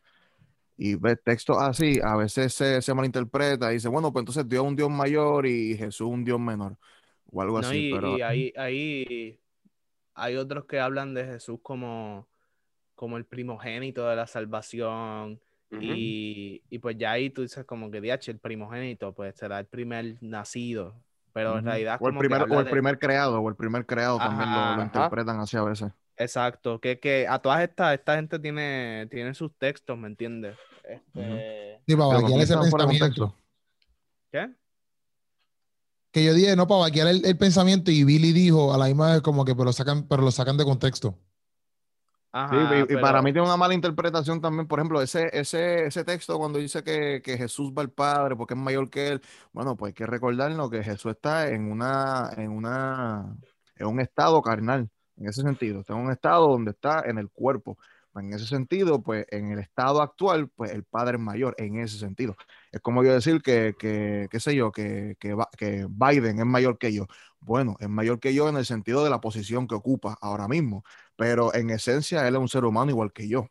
Y 0.78 0.96
ves 0.96 1.20
textos 1.24 1.58
así, 1.60 2.00
a 2.04 2.16
veces 2.18 2.54
se, 2.54 2.82
se 2.82 2.94
malinterpreta 2.94 3.72
y 3.72 3.76
dice, 3.76 3.90
bueno, 3.90 4.14
pues 4.14 4.22
entonces 4.22 4.48
Dios 4.50 4.64
es 4.64 4.70
un 4.70 4.76
Dios 4.76 4.90
mayor 4.92 5.46
y 5.48 5.78
Jesús 5.78 6.08
un 6.08 6.24
Dios 6.26 6.40
menor, 6.40 6.78
o 7.32 7.42
algo 7.42 7.60
No, 7.60 7.70
así, 7.70 7.88
y, 7.90 7.92
pero 7.92 8.18
y 8.18 8.22
ahí, 8.22 8.54
ahí 8.56 9.40
hay 10.16 10.36
otros 10.38 10.66
que 10.66 10.80
hablan 10.80 11.14
de 11.14 11.26
Jesús 11.26 11.60
como, 11.64 12.28
como 12.96 13.18
el 13.18 13.26
primogénito 13.26 14.08
de 14.10 14.16
la 14.18 14.28
salvación. 14.28 15.42
Y, 15.72 16.62
y 16.70 16.80
pues 16.80 16.98
ya 16.98 17.12
ahí 17.12 17.30
tú 17.30 17.42
dices 17.42 17.66
como 17.66 17.92
que 17.92 18.02
DH, 18.02 18.32
el 18.32 18.40
primogénito, 18.40 19.14
pues 19.14 19.36
será 19.36 19.60
el 19.60 19.66
primer 19.66 20.16
nacido. 20.22 20.96
Pero 21.34 21.60
en 21.60 21.66
realidad 21.66 22.00
o 22.02 22.08
el 22.10 22.18
primer, 22.18 22.42
o 22.42 22.60
el 22.60 22.66
de- 22.66 22.72
primer 22.72 23.00
creado, 23.00 23.40
o 23.40 23.50
el 23.50 23.56
primer 23.56 23.86
creado 23.86 24.18
también 24.18 24.54
lo, 24.54 24.84
interpretan 24.84 25.40
así 25.40 25.58
a 25.58 25.64
veces. 25.64 25.92
Exacto, 26.18 26.80
que, 26.82 27.00
que 27.00 27.28
a 27.28 27.38
todas 27.40 27.62
estas, 27.62 27.94
esta 27.94 28.16
gente 28.16 28.40
tiene, 28.40 29.08
tiene 29.12 29.36
sus 29.36 29.56
textos, 29.58 29.96
¿me 29.98 30.08
entiendes? 30.08 30.58
Este, 30.84 31.80
Sí, 31.88 31.96
para 31.96 32.22
vaquear 32.22 32.42
ese 32.42 32.58
pensamiento. 32.58 32.88
contexto. 32.88 33.36
¿Qué? 34.32 34.50
Que 36.12 36.24
yo 36.26 36.34
dije, 36.34 36.56
no, 36.56 36.68
para 36.68 36.82
vaquear 36.82 37.08
el, 37.08 37.26
el 37.26 37.38
pensamiento 37.38 37.92
y 37.92 38.04
Billy 38.04 38.32
dijo 38.34 38.74
a 38.74 38.78
la 38.78 38.86
misma 38.88 39.14
vez 39.14 39.22
como 39.22 39.46
que 39.46 39.54
pero 39.54 39.66
lo 39.66 39.74
sacan, 39.74 40.08
pero 40.08 40.24
lo 40.24 40.32
sacan 40.32 40.58
de 40.58 40.66
contexto. 40.66 41.18
Ajá, 42.32 42.70
Sí, 42.70 42.84
y- 42.84 42.86
pero- 42.88 43.02
para 43.02 43.22
mí 43.22 43.32
tiene 43.34 43.48
una 43.48 43.58
mala 43.58 43.74
interpretación 43.74 44.42
también, 44.42 44.68
por 44.68 44.80
ejemplo, 44.80 45.02
ese, 45.02 45.30
ese, 45.34 45.86
ese 45.88 46.04
texto 46.04 46.38
cuando 46.38 46.60
dice 46.60 46.84
que, 46.84 47.22
que 47.24 47.38
Jesús 47.38 47.72
va 47.76 47.82
al 47.82 47.92
Padre 47.92 48.36
porque 48.36 48.54
es 48.54 48.60
mayor 48.60 48.90
que 48.90 49.08
él, 49.10 49.22
bueno, 49.54 49.76
pues 49.76 49.90
hay 49.92 49.94
que 49.94 50.06
recordarnos 50.06 50.70
que 50.70 50.84
Jesús 50.84 51.14
está 51.14 51.50
en 51.50 51.72
una, 51.72 52.30
en 52.38 52.52
una, 52.52 53.36
en 53.76 53.88
un 53.88 54.00
estado 54.00 54.42
carnal, 54.42 54.90
en 55.18 55.28
ese 55.28 55.42
sentido, 55.42 55.80
está 55.82 55.94
en 55.94 56.00
un 56.00 56.12
estado 56.12 56.48
donde 56.50 56.72
está 56.72 57.02
en 57.06 57.18
el 57.18 57.30
cuerpo. 57.30 57.78
En 58.16 58.34
ese 58.34 58.48
sentido, 58.48 59.02
pues 59.04 59.28
en 59.30 59.52
el 59.52 59.60
estado 59.60 60.02
actual, 60.02 60.50
pues 60.50 60.72
el 60.72 60.84
Padre 60.84 61.18
es 61.18 61.24
mayor, 61.24 61.54
en 61.60 61.80
ese 61.80 62.00
sentido. 62.00 62.36
Es 62.72 62.82
como 62.82 63.04
yo 63.04 63.14
decir 63.14 63.42
que, 63.44 63.76
que 63.78 64.28
qué 64.32 64.40
sé 64.40 64.56
yo, 64.56 64.72
que, 64.72 65.16
que, 65.20 65.36
que 65.56 65.86
Biden 65.88 66.40
es 66.40 66.46
mayor 66.46 66.80
que 66.80 66.92
yo. 66.94 67.06
Bueno, 67.40 67.76
es 67.80 67.88
mayor 67.90 68.20
que 68.20 68.34
yo 68.34 68.50
en 68.50 68.58
el 68.58 68.66
sentido 68.66 69.04
de 69.04 69.12
la 69.12 69.22
posición 69.22 69.68
que 69.68 69.76
ocupa 69.76 70.18
ahora 70.20 70.48
mismo 70.48 70.84
pero 71.18 71.54
en 71.54 71.70
esencia 71.72 72.26
él 72.28 72.36
es 72.36 72.40
un 72.42 72.48
ser 72.48 72.64
humano 72.64 72.92
igual 72.92 73.12
que 73.12 73.28
yo. 73.28 73.50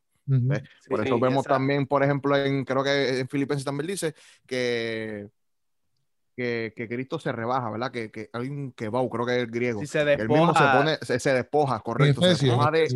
Por 0.88 1.00
eso 1.00 1.14
sí, 1.16 1.20
vemos 1.20 1.40
esa- 1.44 1.50
también, 1.54 1.86
por 1.86 2.02
ejemplo, 2.02 2.36
en 2.36 2.64
creo 2.64 2.82
que 2.82 3.20
en 3.20 3.28
Filipenses 3.28 3.64
también 3.64 3.88
dice 3.88 4.14
que, 4.46 5.28
que, 6.36 6.72
que 6.76 6.88
Cristo 6.88 7.18
se 7.18 7.32
rebaja, 7.32 7.70
¿verdad? 7.70 7.90
Que, 7.90 8.10
que 8.10 8.28
hay 8.32 8.48
un 8.48 8.72
kebau, 8.72 9.08
creo 9.08 9.26
que 9.26 9.36
es 9.36 9.42
el 9.42 9.50
griego. 9.50 9.80
Si 9.80 9.86
se 9.86 10.04
que 10.04 10.12
él 10.14 10.28
mismo 10.28 10.54
se 10.54 10.62
despoja, 10.64 10.72
pone, 10.78 10.98
se, 11.02 11.20
se 11.20 11.32
despoja, 11.34 11.80
correcto. 11.80 12.20
se 12.22 12.28
despoja 12.28 12.70
de, 12.70 12.88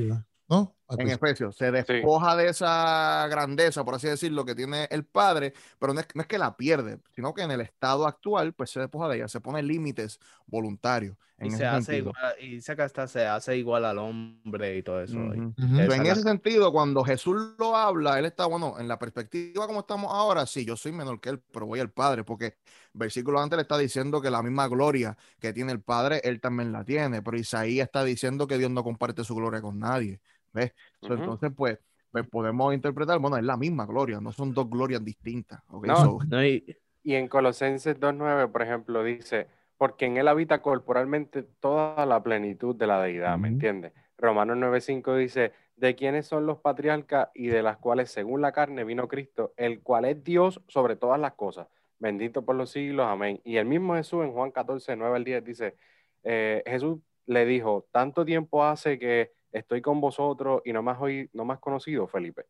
¿no? 0.48 0.76
En 0.98 1.08
Efesios. 1.10 1.56
Se 1.56 1.70
despoja 1.70 2.36
de 2.36 2.48
esa 2.48 3.26
grandeza, 3.30 3.84
por 3.84 3.94
así 3.94 4.08
decirlo, 4.08 4.44
que 4.44 4.54
tiene 4.54 4.88
el 4.90 5.04
Padre, 5.04 5.52
pero 5.78 5.94
no 5.94 6.00
es, 6.00 6.06
no 6.14 6.22
es 6.22 6.28
que 6.28 6.38
la 6.38 6.56
pierde, 6.56 6.98
sino 7.14 7.34
que 7.34 7.42
en 7.42 7.50
el 7.50 7.60
estado 7.60 8.06
actual, 8.06 8.52
pues 8.54 8.70
se 8.70 8.80
despoja 8.80 9.08
de 9.08 9.16
ella, 9.16 9.28
se 9.28 9.40
pone 9.40 9.62
límites 9.62 10.18
voluntarios. 10.46 11.16
En 11.38 11.46
y 11.46 11.48
ese 11.48 11.58
se 11.58 11.66
hace 11.66 11.92
sentido. 11.92 12.10
igual, 12.10 12.34
y 12.40 12.48
dice 12.56 12.76
que 12.76 12.82
hasta 12.82 13.06
se 13.06 13.26
hace 13.26 13.56
igual 13.56 13.84
al 13.86 13.96
hombre 13.98 14.76
y 14.76 14.82
todo 14.82 15.00
eso. 15.02 15.14
y- 15.34 15.38
Ujú. 15.38 15.54
Ujú. 15.56 15.56
Pero 15.76 15.94
en 15.94 16.06
ese 16.06 16.22
sentido, 16.22 16.70
cuando 16.70 17.02
Jesús 17.02 17.54
lo 17.58 17.74
habla, 17.76 18.18
él 18.18 18.26
está, 18.26 18.44
bueno, 18.46 18.78
en 18.78 18.88
la 18.88 18.98
perspectiva 18.98 19.66
como 19.66 19.80
estamos 19.80 20.12
ahora, 20.12 20.44
sí, 20.44 20.66
yo 20.66 20.76
soy 20.76 20.92
menor 20.92 21.18
que 21.20 21.30
él, 21.30 21.40
pero 21.50 21.64
voy 21.66 21.80
al 21.80 21.90
Padre, 21.90 22.24
porque 22.24 22.56
versículo 22.92 23.40
antes 23.40 23.56
le 23.56 23.62
está 23.62 23.78
diciendo 23.78 24.20
que 24.20 24.30
la 24.30 24.42
misma 24.42 24.68
gloria 24.68 25.16
que 25.40 25.52
tiene 25.54 25.72
el 25.72 25.80
Padre, 25.80 26.20
él 26.24 26.40
también 26.40 26.72
la 26.72 26.84
tiene, 26.84 27.22
pero 27.22 27.38
Isaías 27.38 27.86
está 27.86 28.04
diciendo 28.04 28.46
que 28.46 28.58
Dios 28.58 28.70
no 28.70 28.84
comparte 28.84 29.24
su 29.24 29.34
gloria 29.34 29.62
con 29.62 29.78
nadie, 29.78 30.20
¿ves? 30.52 30.72
So, 31.00 31.06
Ujú. 31.14 31.22
Entonces, 31.22 31.50
pues, 31.56 31.78
pues, 32.10 32.28
podemos 32.28 32.74
interpretar, 32.74 33.18
bueno, 33.18 33.36
es 33.36 33.44
la 33.44 33.56
misma 33.56 33.86
gloria, 33.86 34.20
no 34.20 34.32
son 34.32 34.52
dos 34.52 34.68
glorias 34.68 35.04
distintas, 35.04 35.60
¿ok? 35.68 35.86
No. 35.86 35.96
So, 35.96 36.18
No, 36.28 36.44
y- 36.44 36.76
Y 37.02 37.14
en 37.14 37.28
Colosenses 37.28 37.98
2.9, 37.98 38.48
por 38.48 38.60
ejemplo, 38.62 39.02
dice, 39.02 39.46
porque 39.78 40.04
en 40.04 40.18
él 40.18 40.28
habita 40.28 40.60
corporalmente 40.60 41.42
toda 41.42 42.04
la 42.04 42.22
plenitud 42.22 42.76
de 42.76 42.86
la 42.86 43.00
deidad, 43.00 43.38
¿me 43.38 43.48
Ujú. 43.48 43.54
entiendes? 43.54 43.92
Romanos 44.18 44.58
9.5 44.58 45.16
dice, 45.16 45.52
de 45.76 45.94
quiénes 45.94 46.26
son 46.26 46.44
los 46.44 46.58
patriarcas 46.58 47.30
y 47.32 47.46
de 47.46 47.62
las 47.62 47.78
cuales 47.78 48.10
según 48.10 48.42
la 48.42 48.52
carne 48.52 48.84
vino 48.84 49.08
Cristo, 49.08 49.54
el 49.56 49.80
cual 49.80 50.04
es 50.04 50.22
Dios 50.22 50.60
sobre 50.68 50.96
todas 50.96 51.18
las 51.18 51.32
cosas. 51.32 51.68
Bendito 51.98 52.44
por 52.44 52.54
los 52.56 52.70
siglos, 52.70 53.06
amén. 53.08 53.40
Y 53.44 53.56
el 53.56 53.64
mismo 53.64 53.94
Jesús 53.94 54.22
en 54.22 54.32
Juan 54.32 54.50
14, 54.50 54.94
9 54.94 55.16
al 55.16 55.24
10 55.24 55.42
dice, 55.42 55.76
eh, 56.22 56.62
Jesús 56.66 56.98
le 57.24 57.46
dijo, 57.46 57.86
tanto 57.92 58.26
tiempo 58.26 58.62
hace 58.62 58.98
que 58.98 59.32
estoy 59.52 59.80
con 59.80 60.00
vosotros 60.00 60.62
y 60.64 60.72
no 60.72 60.88
has, 60.90 60.98
oí- 61.00 61.28
no 61.32 61.50
has 61.52 61.58
conocido, 61.58 62.06
Felipe. 62.06 62.46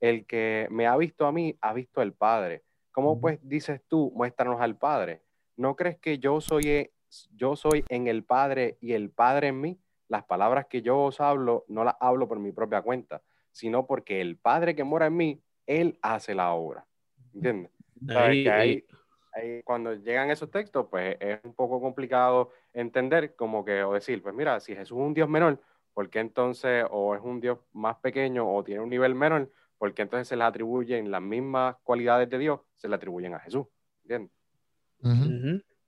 El 0.00 0.26
que 0.26 0.66
me 0.70 0.86
ha 0.86 0.96
visto 0.96 1.26
a 1.26 1.32
mí, 1.32 1.56
ha 1.60 1.72
visto 1.72 2.00
al 2.00 2.12
Padre. 2.12 2.62
¿Cómo 2.92 3.20
pues 3.20 3.38
dices 3.42 3.80
tú, 3.88 4.12
muéstranos 4.14 4.60
al 4.60 4.76
Padre? 4.76 5.22
¿No 5.56 5.74
crees 5.76 5.98
que 5.98 6.18
yo 6.18 6.40
soy, 6.40 6.68
e- 6.68 6.92
yo 7.34 7.56
soy 7.56 7.84
en 7.88 8.06
el 8.06 8.24
Padre 8.24 8.76
y 8.80 8.92
el 8.92 9.10
Padre 9.10 9.48
en 9.48 9.60
mí? 9.60 9.78
Las 10.08 10.24
palabras 10.24 10.66
que 10.66 10.82
yo 10.82 11.00
os 11.00 11.20
hablo, 11.20 11.64
no 11.68 11.82
las 11.84 11.96
hablo 12.00 12.28
por 12.28 12.38
mi 12.38 12.52
propia 12.52 12.82
cuenta, 12.82 13.22
sino 13.50 13.86
porque 13.86 14.20
el 14.20 14.36
Padre 14.36 14.74
que 14.76 14.84
mora 14.84 15.06
en 15.06 15.16
mí, 15.16 15.40
Él 15.66 15.98
hace 16.02 16.34
la 16.34 16.52
obra. 16.52 16.86
¿Entiendes? 17.34 17.70
Ahí- 18.16 18.84
ahí 19.32 19.62
cuando 19.64 19.94
llegan 19.94 20.30
esos 20.30 20.50
textos, 20.50 20.86
pues 20.90 21.16
es 21.18 21.40
un 21.42 21.54
poco 21.54 21.80
complicado 21.80 22.50
entender 22.72 23.34
como 23.34 23.64
que, 23.64 23.82
o 23.82 23.94
decir, 23.94 24.22
pues 24.22 24.34
mira, 24.34 24.60
si 24.60 24.74
Jesús 24.74 24.98
es 24.98 25.04
un 25.04 25.14
Dios 25.14 25.28
menor, 25.28 25.58
¿por 25.94 26.10
qué 26.10 26.18
entonces, 26.20 26.84
o 26.90 27.14
es 27.14 27.22
un 27.22 27.40
Dios 27.40 27.58
más 27.72 27.96
pequeño 27.96 28.52
o 28.52 28.62
tiene 28.62 28.80
un 28.82 28.90
nivel 28.90 29.14
menor, 29.14 29.50
¿por 29.78 29.94
qué 29.94 30.02
entonces 30.02 30.28
se 30.28 30.36
le 30.36 30.44
atribuyen 30.44 31.10
las 31.10 31.22
mismas 31.22 31.76
cualidades 31.82 32.28
de 32.28 32.38
Dios, 32.38 32.60
se 32.76 32.88
le 32.88 32.96
atribuyen 32.96 33.34
a 33.34 33.40
Jesús? 33.40 33.66
¿Entiendes? 34.02 34.30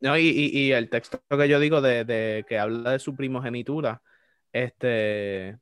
No, 0.01 0.17
y, 0.19 0.29
y- 0.29 0.59
y 0.59 0.73
el 0.73 0.89
texto 0.91 1.19
que 1.29 1.49
yo 1.49 1.59
digo 1.59 1.81
de, 1.81 2.05
de 2.05 2.45
que 2.49 2.59
habla 2.59 2.93
de 2.93 2.99
su 2.99 3.15
primogenitura, 3.17 4.03
este, 4.53 5.59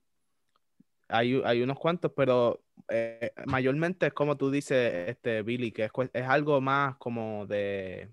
hay, 1.08 1.40
hay 1.44 1.62
unos 1.62 1.78
cuantos, 1.78 2.12
pero 2.16 2.62
eh, 2.88 3.32
mayormente 3.46 4.06
es 4.06 4.12
como 4.12 4.36
tú 4.36 4.50
dices, 4.50 5.08
este, 5.08 5.42
Billy, 5.42 5.72
que 5.72 5.84
es, 5.84 5.90
es 6.12 6.26
algo 6.26 6.60
más 6.60 6.96
como 6.96 7.46
de... 7.46 8.10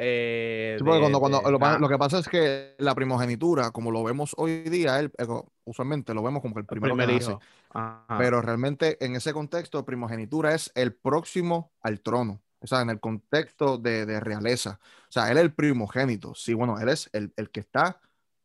eh, 0.00 0.78
Sí, 0.78 0.84
porque 0.84 0.98
de- 0.98 1.00
cuando, 1.00 1.20
cuando 1.20 1.42
de 1.42 1.50
lo, 1.50 1.58
lo 1.78 1.88
que 1.88 1.98
pasa 1.98 2.18
es 2.18 2.28
que 2.28 2.74
la 2.78 2.94
primogenitura, 2.94 3.70
como 3.70 3.90
lo 3.90 4.02
vemos 4.02 4.34
hoy 4.38 4.62
día, 4.70 4.98
él, 5.00 5.12
eh, 5.18 5.26
usualmente 5.64 6.14
lo 6.14 6.22
vemos 6.22 6.42
como 6.42 6.58
el 6.58 6.66
el 6.66 6.66
primero 6.66 6.80
primer 6.80 7.06
que 7.06 7.12
nace. 7.12 7.32
hijo. 7.32 7.44
Ajá. 7.70 8.06
Pero 8.16 8.40
realmente 8.42 9.04
en 9.04 9.16
ese 9.16 9.32
contexto, 9.32 9.84
primogenitura 9.84 10.54
es 10.54 10.72
el 10.74 10.94
próximo 10.94 11.72
al 11.82 12.00
trono. 12.00 12.42
O 12.60 12.66
sea, 12.66 12.82
en 12.82 12.90
el 12.90 13.00
contexto 13.00 13.78
de, 13.78 14.06
de 14.06 14.20
realeza. 14.20 14.80
O 15.08 15.12
sea, 15.12 15.30
él 15.30 15.38
es 15.38 15.44
el 15.44 15.54
primogénito. 15.54 16.34
Sí, 16.34 16.54
bueno, 16.54 16.78
él 16.78 16.88
es 16.90 17.08
el, 17.12 17.32
el 17.36 17.50
que 17.50 17.60
está 17.60 18.00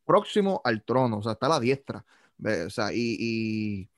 próximo 0.06 0.62
al 0.64 0.84
trono. 0.84 1.18
O 1.20 1.24
sea, 1.24 1.34
está 1.34 1.48
a 1.48 1.50
la 1.50 1.60
diestra. 1.60 2.06
O 2.66 2.70
sea, 2.70 2.94
y, 2.94 3.18
y, 3.20 3.90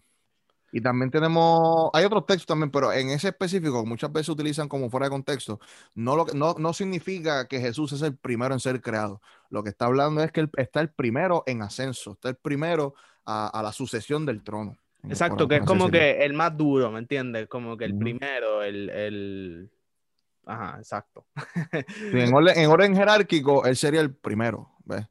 y 0.77 0.81
también 0.81 1.10
tenemos, 1.10 1.89
hay 1.91 2.05
otros 2.05 2.27
textos 2.27 2.46
también, 2.46 2.69
pero 2.69 2.93
en 2.93 3.10
ese 3.10 3.29
específico, 3.29 3.84
muchas 3.84 4.13
veces 4.13 4.29
utilizan 4.29 4.67
como 4.67 4.91
fuera 4.91 5.07
de 5.07 5.10
contexto, 5.10 5.60
no, 5.96 6.15
lo, 6.15 6.27
no, 6.36 6.53
no 6.60 6.72
significa 6.72 7.48
que 7.48 7.60
Jesús 7.60 7.93
es 7.93 8.03
el 8.03 8.15
primero 8.15 8.53
en 8.53 8.60
ser 8.60 8.79
creado. 8.79 9.19
Lo 9.50 9.63
que 9.63 9.69
está 9.69 9.86
hablando 9.86 10.22
es 10.22 10.31
que 10.31 10.41
él 10.41 10.51
está 10.55 10.79
el 10.81 10.91
primero 10.91 11.41
en 11.48 11.63
ascenso, 11.63 12.12
está 12.12 12.29
el 12.29 12.36
primero 12.36 12.93
a, 13.25 13.48
a 13.48 13.63
la 13.63 13.72
sucesión 13.72 14.24
del 14.27 14.43
trono. 14.43 14.77
Exacto, 15.10 15.48
que 15.48 15.55
es 15.55 15.65
como 15.65 15.88
decirlo. 15.88 16.00
que 16.00 16.25
el 16.25 16.34
más 16.34 16.55
duro, 16.55 16.91
¿me 16.91 17.00
entiendes? 17.00 17.48
Como 17.48 17.75
que 17.75 17.86
el 17.86 17.98
primero, 17.98 18.62
el, 18.62 18.91
el... 18.91 19.72
Ajá, 20.46 20.77
exacto. 20.77 21.25
Sí, 21.74 22.19
en, 22.19 22.36
orden, 22.36 22.55
en 22.55 22.69
orden 22.69 22.96
jerárquico, 22.96 23.65
él 23.65 23.75
sería 23.75 24.01
el 24.01 24.13
primero, 24.13 24.69
¿ves? 24.86 25.07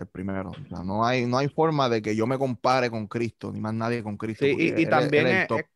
El 0.00 0.06
primero. 0.06 0.50
O 0.50 0.68
sea, 0.68 0.82
no 0.82 1.04
hay, 1.04 1.26
no 1.26 1.36
hay 1.38 1.48
forma 1.48 1.88
de 1.90 2.00
que 2.00 2.16
yo 2.16 2.26
me 2.26 2.38
compare 2.38 2.90
con 2.90 3.06
Cristo, 3.06 3.52
ni 3.52 3.60
más 3.60 3.74
nadie 3.74 4.02
con 4.02 4.16
Cristo. 4.16 4.46
Sí, 4.46 4.56
y, 4.58 4.64
y 4.68 4.68
él 4.70 4.86
es- 4.86 4.90
también 4.90 5.26
él 5.26 5.32
es 5.34 5.66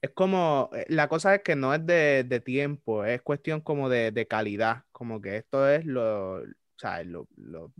es, 0.00 0.10
como, 0.14 0.70
eh, 0.74 0.86
la 0.88 1.08
cosa 1.08 1.34
es 1.34 1.42
que 1.42 1.54
no 1.54 1.74
es 1.74 1.84
de, 1.84 2.24
de 2.24 2.40
tiempo, 2.40 3.04
es 3.04 3.20
cuestión 3.22 3.60
como 3.60 3.88
de, 3.88 4.10
de 4.10 4.26
calidad, 4.26 4.84
como 4.92 5.20
que 5.20 5.36
esto 5.36 5.68
es 5.68 5.84
lo, 5.86 6.36
o 6.36 6.44
sea, 6.76 7.02
lo, 7.04 7.28
lo- 7.36 7.72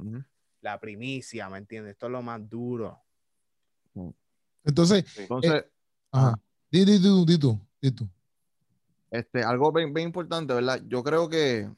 la 0.60 0.78
primicia, 0.80 1.48
¿me 1.50 1.58
entiendes? 1.58 1.92
Esto 1.92 2.06
es 2.06 2.12
lo 2.12 2.22
más 2.22 2.48
duro. 2.48 3.02
Entonces, 4.64 5.04
Entonces, 5.16 5.64
ajá. 6.10 6.34
Di, 6.70 6.84
di 6.84 7.00
tú, 7.00 7.24
di 7.26 7.38
tú, 7.38 7.60
di 7.80 7.90
tú. 7.92 8.08
este, 9.10 9.42
algo 9.42 9.72
bien, 9.72 9.92
bien 9.94 10.08
importante, 10.08 10.54
¿verdad? 10.54 10.82
Yo 10.88 11.02
creo 11.04 11.28
que 11.28 11.70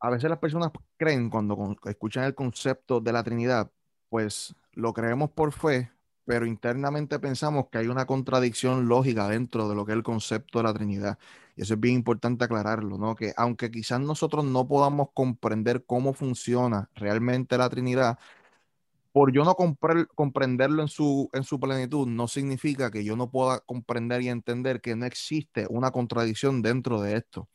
a 0.00 0.10
veces 0.10 0.30
las 0.30 0.38
personas 0.38 0.70
creen 0.96 1.30
cuando 1.30 1.76
escuchan 1.84 2.24
el 2.24 2.34
concepto 2.34 3.00
de 3.00 3.12
la 3.12 3.22
Trinidad, 3.22 3.70
pues 4.08 4.54
lo 4.72 4.92
creemos 4.92 5.30
por 5.30 5.52
fe, 5.52 5.90
pero 6.24 6.46
internamente 6.46 7.18
pensamos 7.18 7.66
que 7.70 7.78
hay 7.78 7.88
una 7.88 8.06
contradicción 8.06 8.88
lógica 8.88 9.28
dentro 9.28 9.68
de 9.68 9.74
lo 9.74 9.84
que 9.84 9.92
es 9.92 9.96
el 9.96 10.02
concepto 10.02 10.58
de 10.58 10.64
la 10.64 10.74
Trinidad. 10.74 11.18
Y 11.56 11.62
eso 11.62 11.74
es 11.74 11.80
bien 11.80 11.96
importante 11.96 12.44
aclararlo, 12.44 12.98
¿no? 12.98 13.14
Que 13.14 13.32
aunque 13.36 13.70
quizás 13.70 14.00
nosotros 14.00 14.44
no 14.44 14.66
podamos 14.66 15.08
comprender 15.12 15.84
cómo 15.84 16.14
funciona 16.14 16.88
realmente 16.94 17.58
la 17.58 17.68
Trinidad, 17.68 18.18
por 19.12 19.32
yo 19.32 19.44
no 19.44 19.54
compre- 19.54 20.06
comprenderlo 20.14 20.82
en 20.82 20.88
su, 20.88 21.28
en 21.32 21.44
su 21.44 21.58
plenitud, 21.58 22.06
no 22.06 22.28
significa 22.28 22.90
que 22.90 23.04
yo 23.04 23.16
no 23.16 23.30
pueda 23.30 23.60
comprender 23.60 24.22
y 24.22 24.28
entender 24.28 24.80
que 24.80 24.94
no 24.96 25.04
existe 25.06 25.66
una 25.68 25.90
contradicción 25.90 26.62
dentro 26.62 27.00
de 27.00 27.16
esto. 27.16 27.48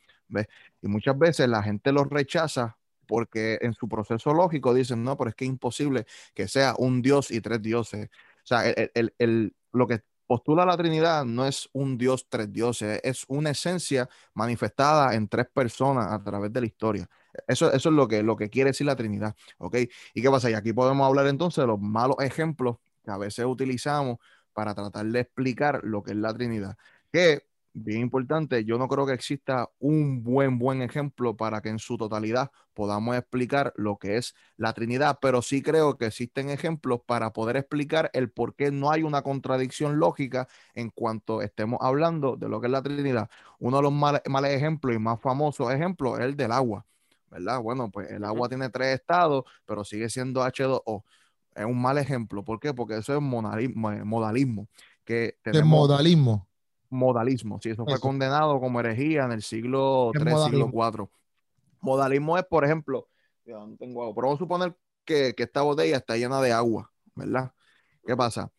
Y 0.82 0.88
muchas 0.88 1.18
veces 1.18 1.48
la 1.50 1.64
gente 1.64 1.92
lo 1.92 2.04
rechaza 2.04 2.78
porque 3.08 3.60
en 3.62 3.74
su 3.74 3.88
proceso 3.88 4.34
lógico 4.34 4.74
dicen, 4.74 5.04
no, 5.04 5.18
pero 5.18 5.30
es 5.30 5.36
que 5.36 5.46
es 5.46 5.50
imposible 5.52 6.06
que 6.34 6.48
sea 6.48 6.76
un 6.78 7.02
Dios 7.02 7.32
y 7.32 7.42
tres 7.42 7.62
dioses. 7.62 8.08
O 8.44 8.48
sea, 8.48 8.68
el, 8.70 8.92
el- 8.94 9.14
el- 9.20 9.56
lo 9.74 9.88
que 9.88 10.02
postula 10.28 10.66
la 10.66 10.78
Trinidad 10.78 11.24
no 11.26 11.46
es 11.46 11.70
un 11.74 11.98
Dios, 11.98 12.26
tres 12.30 12.52
dioses, 12.52 13.00
es 13.04 13.26
una 13.28 13.52
esencia 13.52 14.10
manifestada 14.34 15.14
en 15.16 15.28
tres 15.28 15.46
personas 15.54 16.12
a 16.12 16.24
través 16.24 16.52
de 16.52 16.62
la 16.62 16.66
historia. 16.68 17.08
Eso, 17.48 17.72
eso 17.72 17.90
es 17.90 17.96
lo 17.96 18.08
que, 18.08 18.24
lo 18.24 18.36
que 18.36 18.50
quiere 18.50 18.70
decir 18.72 18.88
la 18.88 18.96
Trinidad, 18.96 19.36
¿ok? 19.58 19.76
¿Y 20.14 20.22
qué 20.22 20.30
pasa? 20.32 20.50
Y 20.50 20.54
aquí 20.54 20.74
podemos 20.74 21.06
hablar 21.06 21.28
entonces 21.28 21.62
de 21.62 21.68
los 21.68 21.80
malos 21.80 22.16
ejemplos 22.22 22.78
que 23.04 23.12
a 23.12 23.18
veces 23.18 23.46
utilizamos 23.46 24.18
para 24.54 24.74
tratar 24.74 25.06
de 25.06 25.20
explicar 25.20 25.82
lo 25.84 26.02
que 26.04 26.12
es 26.12 26.18
la 26.18 26.34
Trinidad. 26.34 26.78
Que 27.12 27.46
bien 27.76 28.00
importante, 28.00 28.64
yo 28.64 28.78
no 28.78 28.88
creo 28.88 29.06
que 29.06 29.14
exista 29.14 29.70
un 29.80 30.24
buen, 30.24 30.58
buen 30.58 30.82
ejemplo 30.82 31.36
para 31.36 31.62
que 31.62 31.68
en 31.68 31.78
su 31.78 31.98
totalidad 31.98 32.50
podamos 32.74 33.18
explicar 33.18 33.74
lo 33.76 33.98
que 33.98 34.16
es 34.16 34.34
la 34.56 34.72
Trinidad, 34.74 35.20
pero 35.22 35.42
sí 35.42 35.62
creo 35.62 35.98
que 35.98 36.06
existen 36.06 36.50
ejemplos 36.50 37.02
para 37.06 37.34
poder 37.34 37.58
explicar 37.58 38.10
el 38.14 38.32
por 38.32 38.56
qué 38.56 38.72
no 38.72 38.92
hay 38.92 39.04
una 39.04 39.22
contradicción 39.24 40.00
lógica 40.00 40.48
en 40.74 40.90
cuanto 40.90 41.42
estemos 41.42 41.80
hablando 41.82 42.38
de 42.38 42.48
lo 42.48 42.62
que 42.62 42.68
es 42.68 42.72
la 42.72 42.82
Trinidad. 42.82 43.30
Uno 43.60 43.78
de 43.78 43.84
los 43.84 43.92
males, 43.92 44.52
ejemplos 44.52 44.96
y 44.96 45.00
más 45.00 45.20
famosos 45.20 45.72
ejemplos 45.72 46.18
es 46.20 46.26
el 46.26 46.38
del 46.38 46.54
agua, 46.54 46.86
¿verdad? 47.30 47.60
Bueno, 47.62 47.92
pues 47.92 48.10
el 48.10 48.24
agua 48.24 48.48
tiene 48.48 48.70
tres 48.70 48.96
estados, 48.96 49.44
pero 49.66 49.84
sigue 49.84 50.10
siendo 50.10 50.44
H2O. 50.44 51.04
Es 51.54 51.66
un 51.66 51.82
mal 51.82 51.98
ejemplo. 51.98 52.44
¿Por 52.44 52.60
qué? 52.60 52.74
Porque 52.74 52.98
eso 52.98 53.14
es 53.14 53.22
modalismo. 53.22 53.92
modalismo 54.06 54.68
que 55.04 55.38
tenemos, 55.42 55.70
modalismo? 55.70 56.48
Modalismo. 56.96 57.60
Sí, 57.62 57.70
eso, 57.70 57.86
fue 57.86 58.00
condenado 58.00 58.60
como 58.60 58.80
herejía 58.80 59.26
en 59.26 59.32
el 59.32 59.42
siglo 59.42 60.12
III, 60.14 60.34
siglo 60.46 60.72
IV. 60.74 61.10
Modalismo 61.82 62.38
es, 62.38 62.46
por 62.46 62.66
ejemplo, 62.66 63.08
no 63.46 63.76
tengo 63.78 64.02
agua, 64.02 64.16
pero 64.16 64.28
vamos 64.28 64.40
a 64.40 64.44
suponer 64.44 64.76
que, 65.04 65.36
esta 65.38 65.62
botella 65.62 65.98
está 65.98 66.18
llena 66.18 66.42
de 66.42 66.52
agua, 66.52 66.92
¿verdad? 67.14 67.52
¿Qué 68.06 68.16
pasa? 68.16 68.52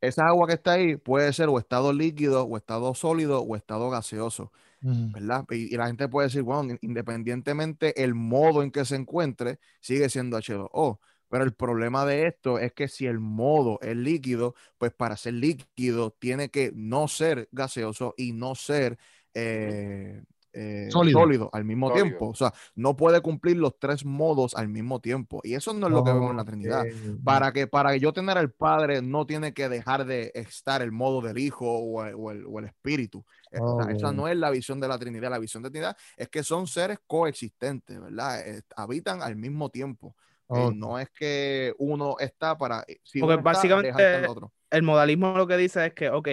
Esa 0.00 0.26
agua 0.26 0.46
que 0.46 0.54
está 0.54 0.72
ahí 0.72 0.96
puede 0.96 1.32
ser 1.32 1.48
o 1.48 1.58
estado 1.58 1.92
líquido, 1.92 2.44
o 2.44 2.56
estado 2.56 2.94
sólido, 2.94 3.40
o 3.40 3.56
estado 3.56 3.90
gaseoso, 3.90 4.52
¿verdad? 4.80 5.44
Y, 5.50 5.74
y, 5.74 5.76
la 5.76 5.86
gente 5.86 6.08
puede 6.08 6.28
decir, 6.28 6.42
bueno, 6.42 6.76
independientemente 6.80 8.02
el 8.02 8.14
modo 8.14 8.62
en 8.62 8.70
que 8.70 8.84
se 8.84 8.96
encuentre, 8.96 9.58
sigue 9.80 10.08
siendo 10.08 10.38
H2O. 10.38 10.98
Pero 11.28 11.44
el 11.44 11.54
problema 11.54 12.04
de 12.06 12.26
esto 12.26 12.58
es 12.58 12.72
que 12.72 12.88
si 12.88 13.06
el 13.06 13.18
modo 13.18 13.78
es 13.82 13.96
líquido, 13.96 14.54
pues 14.78 14.92
para 14.92 15.16
ser 15.16 15.34
líquido 15.34 16.10
tiene 16.10 16.50
que 16.50 16.72
no 16.74 17.08
ser 17.08 17.48
gaseoso 17.52 18.14
y 18.16 18.32
no 18.32 18.54
ser 18.54 18.98
eh, 19.34 20.22
eh, 20.58 20.88
sólido. 20.90 21.50
al 21.52 21.64
mismo 21.64 21.92
tiempo. 21.92 22.28
O 22.28 22.34
sea, 22.34 22.52
no 22.74 22.96
puede 22.96 23.20
cumplir 23.20 23.58
los 23.58 23.78
tres 23.78 24.06
modos 24.06 24.54
al 24.54 24.68
mismo 24.68 25.00
tiempo. 25.00 25.40
Y 25.44 25.54
eso 25.54 25.74
no 25.74 25.86
es 25.86 25.92
lo 25.92 26.02
que 26.02 26.12
vemos 26.12 26.30
en 26.30 26.36
la 26.38 26.44
Trinidad. 26.44 26.84
Para 27.22 27.52
que 27.52 27.66
para 27.66 27.94
yo 27.96 28.14
tener 28.14 28.38
al 28.38 28.50
Padre 28.50 29.02
no 29.02 29.26
tiene 29.26 29.52
que 29.52 29.68
dejar 29.68 30.06
de 30.06 30.32
estar 30.34 30.80
el 30.80 30.92
modo 30.92 31.20
del 31.20 31.36
Hijo 31.36 31.66
o 31.68 32.30
el, 32.30 32.64
Espíritu. 32.64 33.24
Esa 33.50 34.12
no 34.12 34.28
es 34.28 34.36
la 34.36 34.50
visión 34.50 34.80
de 34.80 34.88
la 34.88 34.98
Trinidad. 34.98 35.30
La 35.30 35.38
visión 35.38 35.62
de 35.62 35.68
la 35.68 35.72
Trinidad 35.72 35.96
es 36.16 36.28
que 36.30 36.42
son 36.42 36.66
seres 36.66 36.98
coexistentes, 37.06 38.00
¿verdad? 38.00 38.42
habitan 38.76 39.22
al 39.22 39.36
mismo 39.36 39.68
tiempo. 39.68 40.16
No 40.48 40.98
es 40.98 41.10
que 41.10 41.74
uno 41.78 42.16
está 42.18 42.56
para. 42.56 42.84
Eh, 42.86 43.00
Porque 43.20 43.36
básicamente 43.36 44.26
el, 44.70 44.82
modalismo 44.82 45.36
lo 45.36 45.46
que 45.46 45.56
dice 45.56 45.86
es 45.86 45.94
que, 45.94 46.10
ok, 46.10 46.28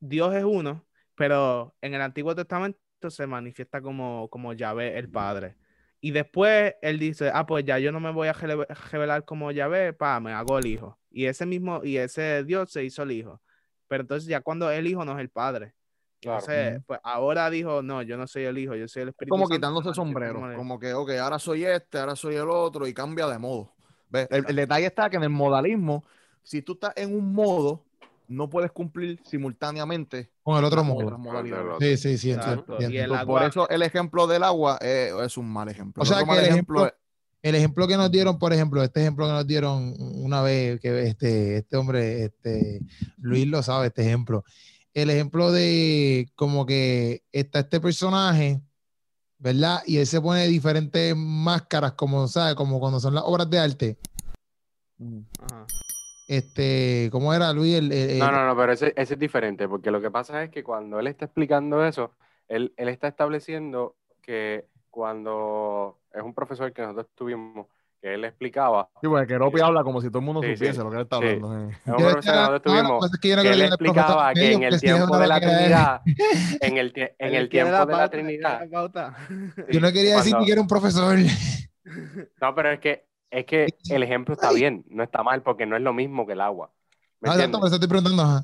Dios 0.00 0.34
es 0.34 0.44
uno, 0.44 0.84
pero 1.14 1.74
en 1.80 1.94
el 1.94 2.00
Antiguo 2.00 2.34
Testamento 2.34 2.78
se 3.08 3.26
manifiesta 3.26 3.80
como, 3.80 4.28
como 4.28 4.52
Yahvé 4.52 4.98
el 4.98 5.08
Padre. 5.08 5.56
Y 6.00 6.12
después 6.12 6.74
él 6.80 6.98
dice, 6.98 7.30
ah, 7.32 7.46
pues 7.46 7.64
ya 7.64 7.78
yo 7.78 7.90
no 7.90 8.00
me 8.00 8.12
voy 8.12 8.28
a 8.28 8.32
revelar 8.32 9.24
como 9.24 9.50
Yahvé, 9.50 9.92
pa, 9.92 10.20
me 10.20 10.32
hago 10.32 10.58
el 10.58 10.66
hijo. 10.66 10.98
Y 11.10 11.26
ese 11.26 11.46
mismo, 11.46 11.80
y 11.84 11.96
ese 11.96 12.44
Dios 12.44 12.70
se 12.70 12.84
hizo 12.84 13.02
el 13.02 13.12
hijo. 13.12 13.40
Pero 13.88 14.02
entonces 14.02 14.28
ya 14.28 14.40
cuando 14.40 14.70
el 14.70 14.86
hijo 14.86 15.04
no 15.04 15.12
es 15.12 15.18
el 15.18 15.30
padre. 15.30 15.74
Entonces, 16.20 16.82
pues 16.86 16.98
ahora 17.04 17.48
dijo, 17.48 17.82
no, 17.82 18.02
yo 18.02 18.16
no 18.16 18.26
soy 18.26 18.44
el 18.44 18.58
hijo, 18.58 18.74
yo 18.74 18.88
soy 18.88 19.02
el 19.02 19.08
Espíritu 19.10 19.30
Como 19.30 19.48
quitándose 19.48 19.90
el 19.90 19.94
sombrero, 19.94 20.40
como 20.56 20.78
que, 20.78 20.92
ok, 20.92 21.10
ahora 21.20 21.38
soy 21.38 21.64
este, 21.64 21.98
ahora 21.98 22.16
soy 22.16 22.34
el 22.36 22.48
otro, 22.48 22.86
y 22.86 22.94
cambia 22.94 23.26
de 23.28 23.38
modo. 23.38 23.72
El, 24.12 24.56
detalle 24.56 24.86
está 24.86 25.10
que 25.10 25.16
en 25.16 25.22
el 25.22 25.30
modalismo, 25.30 26.04
si 26.42 26.62
tú 26.62 26.72
estás 26.72 26.92
en 26.96 27.14
un 27.14 27.32
modo, 27.32 27.84
no 28.26 28.50
puedes 28.50 28.72
cumplir 28.72 29.20
simultáneamente 29.24 30.30
con 30.42 30.58
el 30.58 30.64
otro 30.64 30.82
modo. 30.82 31.18
Sí, 31.78 31.96
sí, 31.96 32.18
sí. 32.18 32.34
Por 33.26 33.42
eso 33.42 33.68
el 33.68 33.82
ejemplo 33.82 34.26
del 34.26 34.42
agua 34.42 34.78
es, 34.80 35.36
un 35.36 35.50
mal 35.50 35.68
ejemplo. 35.68 36.02
O 36.02 36.06
sea, 36.06 36.24
que 36.24 36.32
el 36.32 36.46
ejemplo, 36.46 36.90
el 37.42 37.54
ejemplo 37.54 37.86
que 37.86 37.96
nos 37.96 38.10
dieron, 38.10 38.38
por 38.38 38.52
ejemplo, 38.52 38.82
este 38.82 39.00
ejemplo 39.00 39.26
que 39.26 39.32
nos 39.32 39.46
dieron 39.46 39.94
una 39.98 40.42
vez, 40.42 40.80
que 40.80 41.06
este, 41.06 41.58
este 41.58 41.76
hombre, 41.76 42.24
este, 42.24 42.80
Luis 43.18 43.46
lo 43.46 43.62
sabe, 43.62 43.86
este 43.86 44.02
ejemplo 44.02 44.44
el 44.94 45.10
ejemplo 45.10 45.52
de 45.52 46.30
como 46.34 46.66
que 46.66 47.22
está 47.32 47.60
este 47.60 47.80
personaje, 47.80 48.60
¿verdad? 49.38 49.82
Y 49.86 49.98
él 49.98 50.06
se 50.06 50.20
pone 50.20 50.46
diferentes 50.46 51.14
máscaras, 51.16 51.92
como, 51.92 52.26
¿sabes? 52.28 52.54
Como 52.54 52.80
cuando 52.80 53.00
son 53.00 53.14
las 53.14 53.24
obras 53.24 53.48
de 53.48 53.58
arte. 53.58 53.98
Este, 56.26 57.08
¿cómo 57.10 57.32
era 57.32 57.52
Luis? 57.52 57.80
no, 57.82 58.30
no, 58.30 58.46
no, 58.46 58.56
pero 58.56 58.72
ese, 58.72 58.92
ese, 58.96 59.14
es 59.14 59.20
diferente, 59.20 59.68
porque 59.68 59.90
lo 59.90 60.00
que 60.00 60.10
pasa 60.10 60.42
es 60.42 60.50
que 60.50 60.62
cuando 60.62 60.98
él 61.00 61.06
está 61.06 61.24
explicando 61.26 61.84
eso, 61.84 62.12
él, 62.48 62.74
él 62.76 62.88
está 62.88 63.08
estableciendo 63.08 63.96
que 64.20 64.66
cuando 64.90 65.98
es 66.12 66.22
un 66.22 66.34
profesor 66.34 66.72
que 66.72 66.82
nosotros 66.82 67.08
tuvimos, 67.14 67.66
que 68.00 68.14
él 68.14 68.24
explicaba. 68.24 68.88
Sí, 69.00 69.08
porque 69.08 69.26
Keropi 69.26 69.60
habla 69.60 69.82
como 69.82 70.00
si 70.00 70.08
todo 70.08 70.20
el 70.20 70.24
mundo 70.24 70.42
supiese 70.42 70.78
lo 70.82 70.90
que 70.90 70.96
él 70.96 71.02
está 71.02 71.16
hablando. 71.16 71.70
que 73.20 73.32
él 73.32 73.62
explicaba 73.62 74.32
que 74.34 74.52
en 74.52 74.62
el 74.62 74.80
tiempo 74.80 75.18
de 75.18 75.26
la 75.26 75.40
Trinidad, 75.40 76.00
en 76.60 76.76
el, 76.78 76.92
en 77.18 77.34
el 77.34 77.48
tiempo 77.48 77.86
de 77.86 77.96
la 77.96 78.08
Trinidad. 78.08 78.68
Yo 79.68 79.80
no 79.80 79.92
quería 79.92 80.16
decir 80.16 80.36
que 80.44 80.52
era 80.52 80.60
un 80.60 80.68
profesor. 80.68 81.18
No, 82.42 82.54
pero 82.54 82.70
es 82.70 82.80
que, 82.80 83.06
es 83.30 83.46
que 83.46 83.66
el 83.90 84.02
ejemplo 84.02 84.34
está 84.34 84.52
bien, 84.52 84.84
no 84.90 85.02
está 85.02 85.22
mal, 85.22 85.42
porque 85.42 85.64
no 85.64 85.74
es 85.74 85.80
lo 85.80 85.94
mismo 85.94 86.26
que 86.26 86.34
el 86.34 86.40
agua. 86.42 86.70
Ah, 87.22 87.32
exacto, 87.32 87.58
por 87.58 87.68
eso 87.68 87.76
estoy 87.76 87.88
preguntando. 87.88 88.42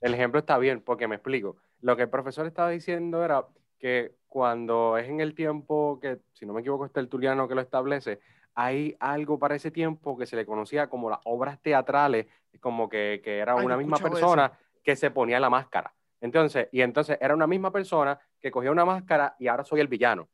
El 0.00 0.14
ejemplo 0.14 0.40
está 0.40 0.56
bien, 0.56 0.80
porque 0.80 1.06
me 1.06 1.16
explico. 1.16 1.56
Lo 1.82 1.96
que 1.96 2.04
el 2.04 2.08
profesor 2.08 2.46
estaba 2.46 2.70
diciendo 2.70 3.22
era 3.22 3.44
que 3.78 4.14
cuando 4.26 4.96
es 4.96 5.08
en 5.08 5.20
el 5.20 5.34
tiempo 5.34 5.98
que, 6.00 6.18
si 6.32 6.46
no 6.46 6.52
me 6.52 6.60
equivoco, 6.60 6.86
es 6.86 6.92
Tertuliano 6.92 7.48
que 7.48 7.54
lo 7.54 7.60
establece, 7.60 8.20
hay 8.56 8.96
algo 9.00 9.38
para 9.38 9.54
ese 9.54 9.70
tiempo 9.70 10.16
que 10.16 10.24
se 10.24 10.34
le 10.34 10.46
conocía 10.46 10.88
como 10.88 11.10
las 11.10 11.20
obras 11.24 11.60
teatrales, 11.60 12.26
como 12.58 12.88
que, 12.88 13.20
que 13.22 13.38
era 13.38 13.54
una 13.54 13.76
misma 13.76 13.98
persona 13.98 14.50
que 14.82 14.96
se 14.96 15.10
ponía 15.10 15.38
la 15.38 15.50
máscara. 15.50 15.94
Entonces, 16.22 16.68
y 16.72 16.80
entonces 16.80 17.18
era 17.20 17.34
una 17.34 17.46
misma 17.46 17.70
persona 17.70 18.18
que 18.40 18.50
cogía 18.50 18.70
una 18.70 18.86
máscara 18.86 19.36
y 19.38 19.48
ahora 19.48 19.62
soy 19.62 19.80
el 19.80 19.88
villano. 19.88 20.28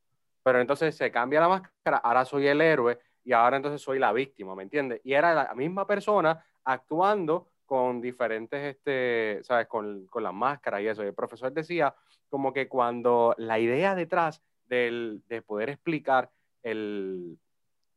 Pero 0.45 0.61
entonces 0.61 0.97
se 0.97 1.11
cambia 1.11 1.41
la 1.41 1.49
máscara, 1.49 1.97
ahora 1.97 2.25
soy 2.25 2.47
el 2.47 2.61
héroe 2.61 3.01
y 3.25 3.33
ahora 3.33 3.57
entonces 3.57 3.83
soy 3.83 3.99
la 3.99 4.13
víctima, 4.13 4.55
¿me 4.55 4.63
entiendes? 4.63 5.01
Y 5.03 5.15
era 5.15 5.35
la 5.35 5.53
misma 5.55 5.85
persona 5.85 6.45
actuando 6.63 7.49
con 7.67 8.01
diferentes, 8.01 8.77
este, 8.77 9.41
¿sabes? 9.43 9.67
Con, 9.67 10.07
con 10.07 10.23
las 10.23 10.33
máscaras 10.33 10.81
y 10.81 10.87
eso. 10.87 11.03
Y 11.03 11.09
el 11.09 11.15
profesor 11.15 11.53
decía 11.53 11.93
como 12.29 12.53
que 12.53 12.69
cuando 12.69 13.35
la 13.37 13.59
idea 13.59 13.97
detrás 13.97 14.45
del, 14.67 15.23
de 15.27 15.43
poder 15.43 15.71
explicar 15.71 16.31
el, 16.63 17.37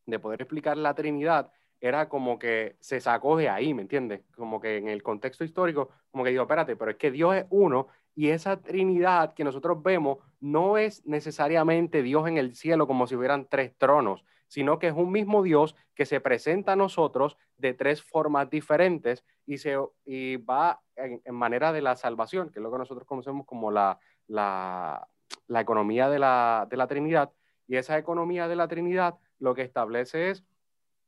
de 0.06 0.20
poder 0.20 0.42
explicar 0.42 0.78
la 0.78 0.94
Trinidad 0.94 1.52
era 1.82 2.10
como 2.10 2.40
que 2.40 2.78
se 2.80 3.00
sacó 3.00 3.38
de 3.38 3.50
ahí, 3.50 3.74
¿me 3.74 3.84
entiendes? 3.84 4.22
Como 4.36 4.60
que 4.60 4.78
en 4.78 4.88
el 4.88 5.04
contexto 5.04 5.44
histórico, 5.44 5.90
como 6.10 6.24
que 6.24 6.32
digo, 6.32 6.44
espérate, 6.44 6.76
pero 6.76 6.92
es 6.92 6.98
que 6.98 7.12
Dios 7.12 7.36
es 7.36 7.46
uno 7.50 7.88
y 8.16 8.30
esa 8.30 8.62
Trinidad 8.62 9.34
que 9.34 9.44
nosotros 9.44 9.84
vemos 9.84 10.20
no 10.40 10.78
es 10.78 11.06
necesariamente 11.06 12.02
Dios 12.02 12.28
en 12.28 12.38
el 12.38 12.56
cielo 12.56 12.88
como 12.88 13.08
si 13.08 13.16
hubieran 13.16 13.48
tres 13.50 13.76
tronos, 13.78 14.24
sino 14.48 14.80
que 14.80 14.88
es 14.88 14.94
un 14.94 15.12
mismo 15.12 15.44
Dios 15.44 15.76
que 15.96 16.06
se 16.06 16.22
presenta 16.22 16.74
a 16.74 16.76
nosotros 16.78 17.38
de 17.58 17.74
tres 17.74 18.02
formas 18.02 18.50
diferentes 18.50 19.26
y, 19.46 19.58
se, 19.58 19.78
y 20.06 20.38
va 20.38 20.82
en, 20.96 21.22
manera 21.36 21.74
de 21.74 21.82
la 21.82 21.96
salvación, 21.96 22.50
que 22.50 22.60
es 22.60 22.64
lo 22.64 22.72
que 22.72 22.78
nosotros 22.78 23.06
conocemos 23.06 23.46
como 23.46 23.70
la, 23.70 24.00
la, 24.28 25.08
la 25.48 25.62
economía 25.62 26.10
de 26.10 26.20
la, 26.20 26.68
de 26.70 26.78
la 26.78 26.88
Trinidad. 26.88 27.32
Y 27.68 27.76
esa 27.76 27.98
economía 27.98 28.48
de 28.48 28.56
la 28.56 28.68
Trinidad 28.68 29.18
lo 29.40 29.56
que 29.56 29.62
establece 29.62 30.30
es 30.30 30.44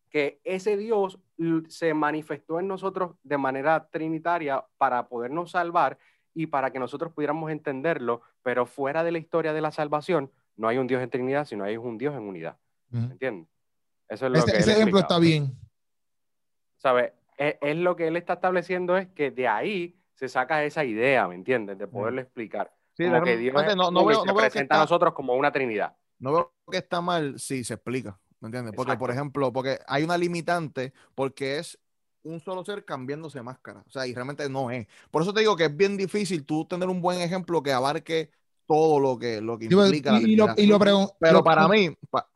que 0.09 0.39
ese 0.43 0.77
Dios 0.77 1.19
se 1.67 1.93
manifestó 1.93 2.59
en 2.59 2.67
nosotros 2.67 3.15
de 3.23 3.37
manera 3.37 3.87
trinitaria 3.89 4.65
para 4.77 5.07
podernos 5.07 5.51
salvar 5.51 5.97
y 6.33 6.47
para 6.47 6.71
que 6.71 6.79
nosotros 6.79 7.11
pudiéramos 7.13 7.51
entenderlo, 7.51 8.21
pero 8.43 8.65
fuera 8.65 9.03
de 9.03 9.11
la 9.11 9.17
historia 9.17 9.53
de 9.53 9.61
la 9.61 9.71
salvación, 9.71 10.31
no 10.55 10.67
hay 10.67 10.77
un 10.77 10.87
Dios 10.87 11.01
en 11.01 11.09
Trinidad, 11.09 11.45
sino 11.45 11.63
hay 11.63 11.77
un 11.77 11.97
Dios 11.97 12.15
en 12.15 12.23
unidad. 12.23 12.57
¿Me 12.89 13.11
entiendes? 13.11 13.49
Eso 14.07 14.27
es 14.27 14.31
lo 14.31 14.37
ese, 14.39 14.57
ese 14.57 14.71
ejemplo 14.73 14.99
está 14.99 15.19
bien. 15.19 15.57
¿Sabes? 16.77 17.11
Es, 17.37 17.75
lo 17.75 17.95
que 17.95 18.07
él 18.07 18.15
está 18.15 18.33
estableciendo 18.33 18.97
es 18.97 19.07
que 19.09 19.31
de 19.31 19.47
ahí 19.47 19.99
se 20.13 20.29
saca 20.29 20.63
esa 20.63 20.83
idea, 20.83 21.27
¿me 21.27 21.35
entiendes? 21.35 21.77
De 21.77 21.87
poderlo 21.87 22.21
explicar. 22.21 22.73
Sí, 22.93 23.05
como 23.05 23.21
que 23.21 23.37
Dios 23.37 23.53
no, 23.75 23.91
no 23.91 24.05
veo, 24.05 24.23
se 24.23 24.33
presenta 24.33 24.75
a 24.75 24.79
nosotros 24.79 25.13
como 25.13 25.35
una 25.35 25.51
Trinidad. 25.51 25.95
No 26.19 26.32
veo 26.34 26.53
que 26.71 26.77
está 26.77 27.01
mal 27.01 27.39
si 27.39 27.63
se 27.63 27.75
explica, 27.75 28.19
¿me 28.39 28.47
entiendes? 28.47 28.73
Porque, 28.73 28.97
por 28.97 29.12
ejemplo, 29.12 29.53
porque 29.53 29.80
hay 29.88 30.03
una 30.03 30.17
limitante 30.17 30.93
porque 31.15 31.58
es 31.60 31.80
un 32.23 32.39
solo 32.39 32.65
ser 32.65 32.86
cambiándose 32.86 33.41
máscara. 33.41 33.84
O 33.88 33.89
sea, 33.91 34.08
y 34.08 34.13
realmente 34.13 34.49
no 34.49 34.71
es. 34.71 34.88
Por 35.12 35.21
eso 35.21 35.34
te 35.34 35.41
digo 35.41 35.56
que 35.56 35.65
es 35.65 35.75
bien 35.77 35.95
difícil 35.97 36.45
tú 36.45 36.65
tener 36.65 36.89
un 36.89 37.01
buen 37.01 37.21
ejemplo 37.21 37.62
que 37.63 37.71
abarque 37.71 38.32
todo 38.67 38.99
lo 38.99 39.17
que, 39.17 39.41
lo 39.41 39.58
que 39.58 39.65
implica 39.65 40.19
la 40.21 40.23
y, 40.23 40.36
lo, 40.36 40.53
y 40.56 40.67
Pero 41.19 41.43
lo 41.43 41.43
para 41.43 41.67
mí, 41.67 41.89
pa- 42.10 42.30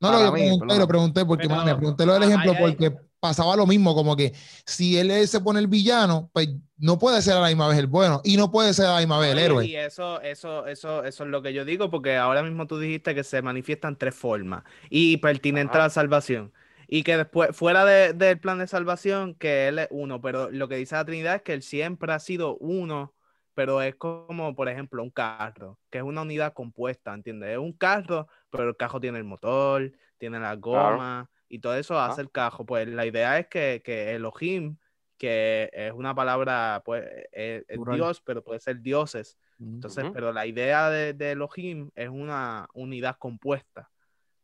No, 0.00 0.12
lo 0.12 0.32
mí, 0.32 0.40
pregunté, 0.40 0.66
perdón. 0.66 0.78
lo 0.80 0.88
pregunté 0.88 1.24
porque, 1.24 1.48
Pero- 1.48 1.56
mano, 1.56 1.70
me 1.72 1.76
pregunté 1.76 2.06
lo 2.06 2.12
del 2.14 2.22
ah, 2.22 2.26
ejemplo 2.26 2.54
porque 2.58 2.92
pasaba 3.18 3.56
lo 3.56 3.66
mismo, 3.66 3.94
como 3.94 4.14
que 4.14 4.32
si 4.66 4.98
él 4.98 5.26
se 5.26 5.40
pone 5.40 5.58
el 5.58 5.66
villano, 5.68 6.30
pues 6.32 6.48
no 6.76 6.98
puede 6.98 7.22
ser 7.22 7.34
a 7.34 7.40
la 7.40 7.48
misma 7.48 7.66
vez 7.68 7.78
el 7.78 7.86
bueno 7.86 8.20
y 8.22 8.36
no 8.36 8.50
puede 8.50 8.74
ser 8.74 8.86
a 8.86 8.92
la 8.94 8.98
misma 8.98 9.18
vez 9.18 9.32
el 9.32 9.38
héroe. 9.38 9.66
Y 9.66 9.74
eso, 9.74 10.20
eso, 10.20 10.66
eso, 10.66 11.02
eso 11.02 11.24
es 11.24 11.30
lo 11.30 11.40
que 11.42 11.52
yo 11.54 11.64
digo, 11.64 11.90
porque 11.90 12.16
ahora 12.16 12.42
mismo 12.42 12.66
tú 12.66 12.78
dijiste 12.78 13.14
que 13.14 13.24
se 13.24 13.40
manifiestan 13.42 13.96
tres 13.96 14.14
formas 14.14 14.62
y 14.90 15.16
pertinente 15.16 15.72
Ajá. 15.72 15.84
a 15.84 15.86
la 15.86 15.90
salvación. 15.90 16.52
Y 16.88 17.02
que 17.02 17.16
después, 17.16 17.56
fuera 17.56 17.84
de- 17.84 18.12
del 18.12 18.38
plan 18.38 18.58
de 18.58 18.68
salvación, 18.68 19.34
que 19.34 19.66
él 19.68 19.78
es 19.80 19.88
uno, 19.90 20.20
pero 20.20 20.50
lo 20.52 20.68
que 20.68 20.76
dice 20.76 20.94
la 20.94 21.04
Trinidad 21.04 21.34
es 21.36 21.42
que 21.42 21.54
él 21.54 21.62
siempre 21.62 22.12
ha 22.12 22.20
sido 22.20 22.56
uno, 22.58 23.12
pero 23.56 23.80
es 23.80 23.94
como, 23.94 24.54
por 24.54 24.68
ejemplo, 24.68 25.02
un 25.02 25.08
carro, 25.08 25.78
que 25.88 25.96
es 25.96 26.04
una 26.04 26.20
unidad 26.20 26.52
compuesta, 26.52 27.14
¿entiendes? 27.14 27.52
Es 27.52 27.58
un 27.58 27.72
carro, 27.72 28.28
pero 28.50 28.68
el 28.68 28.76
carro 28.76 29.00
tiene 29.00 29.16
el 29.16 29.24
motor, 29.24 29.90
tiene 30.18 30.38
la 30.38 30.54
goma 30.56 31.30
y 31.48 31.58
todo 31.58 31.74
eso 31.74 31.98
hace 31.98 32.20
el 32.20 32.30
carro. 32.30 32.66
Pues 32.66 32.86
la 32.86 33.06
idea 33.06 33.38
es 33.38 33.46
que, 33.46 33.80
que 33.82 34.14
Elohim, 34.14 34.76
que 35.16 35.70
es 35.72 35.90
una 35.94 36.14
palabra, 36.14 36.82
pues, 36.84 37.02
es, 37.32 37.64
es. 37.66 37.80
Dios, 37.90 38.20
pero 38.26 38.44
puede 38.44 38.60
ser 38.60 38.82
dioses. 38.82 39.38
Entonces, 39.58 40.04
Ujú. 40.04 40.12
pero 40.12 40.34
la 40.34 40.44
idea 40.44 40.90
de, 40.90 41.14
de 41.14 41.30
Elohim 41.30 41.90
es 41.94 42.10
una 42.10 42.68
unidad 42.74 43.16
compuesta. 43.18 43.90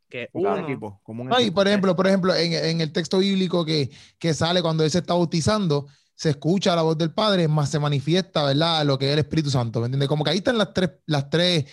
Que 0.09 0.31
como 0.33 0.53
un 0.53 0.59
uno, 0.59 0.69
equipo, 0.69 1.01
como 1.03 1.23
un 1.23 1.29
No, 1.29 1.39
y 1.39 1.43
equipo. 1.43 1.57
por 1.57 1.69
ejemplo, 1.69 1.95
por 1.95 2.07
ejemplo, 2.07 2.35
en, 2.35 2.55
en 2.55 2.81
el 2.81 2.93
texto 2.95 3.19
bíblico 3.19 3.67
que, 3.67 3.91
que 4.19 4.33
sale 4.33 4.63
cuando 4.63 4.85
él 4.85 4.91
se 4.91 5.01
está 5.01 5.13
bautizando, 5.13 5.87
se 6.15 6.31
escucha 6.31 6.77
la 6.77 6.83
voz 6.83 6.97
del 6.99 7.13
Padre, 7.13 7.49
más 7.49 7.71
se 7.71 7.79
manifiesta, 7.79 8.45
¿verdad? 8.45 8.85
Lo 8.85 8.99
que 8.99 9.07
es 9.07 9.13
el 9.13 9.19
Espíritu 9.21 9.51
Santo, 9.51 9.81
¿me 9.81 9.87
entiendes? 9.87 10.09
Como 10.09 10.25
que 10.25 10.31
ahí 10.31 10.39
están 10.39 10.59
las 10.59 10.73
tres, 10.73 10.91
las 11.07 11.31
tres 11.31 11.67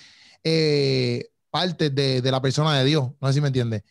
eh, 0.44 1.30
partes 1.50 1.94
de, 1.94 2.22
de 2.22 2.32
la 2.32 2.42
persona 2.42 2.78
de 2.78 2.86
Dios, 2.86 3.10
no 3.22 3.28
sé 3.28 3.36
si 3.36 3.42
me 3.42 3.48
entiendes. 3.48 3.84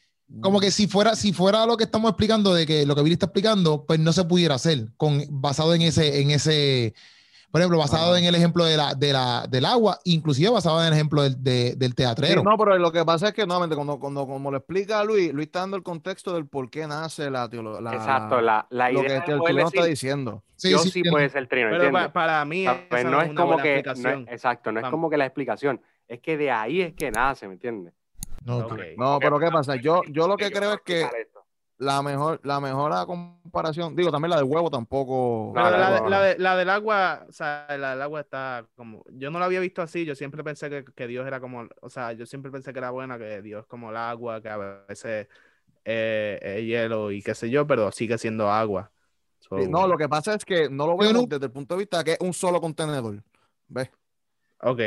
Como 0.43 0.61
que 0.61 0.71
si 0.71 0.87
fuera, 0.87 1.17
si 1.17 1.33
fuera 1.33 1.65
lo 1.65 1.79
que 1.79 1.85
estamos 1.85 2.11
explicando, 2.11 2.53
de 2.53 2.67
que 2.67 2.85
lo 2.85 2.95
que 2.95 3.03
Billy 3.03 3.15
está 3.15 3.27
explicando, 3.27 3.87
pues 3.87 3.99
no 3.99 4.13
se 4.13 4.25
pudiera 4.25 4.57
hacer, 4.57 4.93
con, 4.99 5.25
basado 5.31 5.75
en 5.75 5.81
ese, 5.83 6.21
en 6.21 6.31
ese, 6.31 6.95
por 7.51 7.61
ejemplo, 7.61 7.79
basado 7.79 8.11
Ajá. 8.13 8.19
en 8.19 8.25
el 8.27 8.35
ejemplo 8.35 8.65
de 8.65 8.77
la, 8.77 8.95
de 8.95 9.13
la, 9.13 9.47
del 9.49 9.65
agua, 9.65 9.99
inclusive 10.05 10.51
basado 10.51 10.81
en 10.83 10.89
el 10.89 10.93
ejemplo 10.93 11.23
del, 11.23 11.43
de- 11.43 11.75
del 11.77 11.91
Sí, 11.91 11.97
teatrero. 11.97 12.43
no, 12.43 12.57
pero 12.59 12.77
lo 12.79 12.93
que 12.93 13.05
pasa 13.05 13.29
es 13.29 13.35
que 13.35 13.47
nuevamente, 13.47 13.75
cuando, 13.75 13.99
cuando 13.99 14.27
como 14.27 14.51
lo 14.51 14.59
explica 14.59 15.03
Luis, 15.05 15.33
Luis 15.33 15.47
está 15.47 15.61
dando 15.61 15.77
el 15.77 15.83
contexto 15.83 16.35
del 16.35 16.47
por 16.47 16.71
qué 16.71 16.87
nace 16.87 17.31
la 17.31 17.49
teología. 17.49 17.93
Exacto, 17.95 18.41
la, 18.41 18.67
la 18.71 18.91
lo 18.91 19.01
que 19.01 19.07
idea 19.07 19.19
este- 19.19 19.33
el 19.33 19.39
Tulio 19.39 19.67
está 19.67 19.81
decir, 19.81 19.91
diciendo. 19.91 20.43
Sí, 20.57 20.69
Dios 20.69 20.83
sí, 20.83 20.91
sí, 20.91 21.03
puede 21.11 21.29
ser 21.29 21.47
trino, 21.47 21.71
pero 21.71 22.13
para 22.13 22.45
mí 22.45 22.65
no 22.65 22.73
es 23.23 23.31
una 23.31 23.35
como 23.35 23.53
buena 23.55 23.63
que, 23.63 23.83
no 23.97 24.09
es- 24.11 24.29
exacto, 24.29 24.73
no 24.73 24.81
es 24.81 24.87
como 24.91 25.09
que 25.09 25.17
la 25.17 25.25
explicación, 25.27 25.81
es 26.07 26.21
que 26.21 26.37
de 26.37 26.51
ahí 26.51 26.81
es 26.83 26.95
que 26.95 27.11
nace, 27.11 27.47
¿me 27.47 27.55
entiendes? 27.55 27.95
No. 28.45 28.67
No, 28.97 29.19
pero 29.21 29.39
¿qué 29.39 29.51
pasa? 29.51 29.77
Yo, 29.77 30.01
yo 30.11 30.27
lo 30.27 30.37
que 30.37 30.45
Yo 30.45 30.51
creo 30.53 30.73
es 30.75 30.81
que. 30.85 31.07
La 31.79 32.03
mejor, 32.03 32.41
la 32.45 32.61
mejor 32.61 33.07
comparación, 33.07 33.95
digo, 33.95 34.11
también 34.11 34.31
la 34.31 34.37
del 34.37 34.45
huevo 34.45 34.71
tampoco. 34.71 35.53
Pero 35.55 35.71
la, 35.71 35.91
de- 36.03 36.11
la 36.11 36.23
de- 36.23 36.39
la 36.39 36.57
del 36.57 36.71
agua, 36.71 37.25
o 37.29 37.33
sea, 37.33 37.67
la 37.79 37.91
del 37.91 38.03
agua 38.03 38.21
está 38.21 38.67
como, 38.75 39.05
yo 39.13 39.31
no 39.31 39.39
la 39.39 39.47
había 39.47 39.61
visto 39.61 39.81
así, 39.83 40.05
yo 40.05 40.15
siempre 40.15 40.43
pensé 40.43 40.69
que, 40.71 40.85
que 40.85 41.07
Dios 41.07 41.27
era 41.27 41.41
como, 41.41 41.69
o 41.81 41.89
sea, 41.89 42.13
yo 42.13 42.27
siempre 42.27 42.51
pensé 42.51 42.73
que 42.73 42.79
era 42.81 42.91
buena, 42.91 43.17
que 43.19 43.43
Dios 43.43 43.61
es 43.63 43.67
como 43.67 43.91
el 43.91 43.97
agua, 43.97 44.43
que 44.43 44.49
a 44.49 44.57
veces 44.89 45.29
eh, 45.85 46.39
es 46.43 46.65
hielo 46.67 47.13
y 47.13 47.23
qué 47.23 47.35
sé 47.35 47.51
yo, 47.51 47.67
pero 47.67 47.93
sigue 47.93 48.19
siendo 48.19 48.51
agua. 48.51 48.91
So, 49.39 49.57
Sí, 49.59 49.69
no, 49.69 49.87
lo 49.87 49.97
que 49.97 50.09
pasa 50.09 50.35
es 50.35 50.45
que 50.45 50.69
no 50.69 50.87
lo 50.87 50.97
no- 51.13 51.27
desde 51.27 51.47
el 51.47 51.53
punto 51.53 51.75
de 51.75 51.79
vista 51.79 52.03
que 52.05 52.13
es 52.13 52.21
un 52.21 52.35
solo 52.35 52.61
contenedor. 52.61 53.23
¿Ves? 53.69 53.91
Ok. 54.61 54.81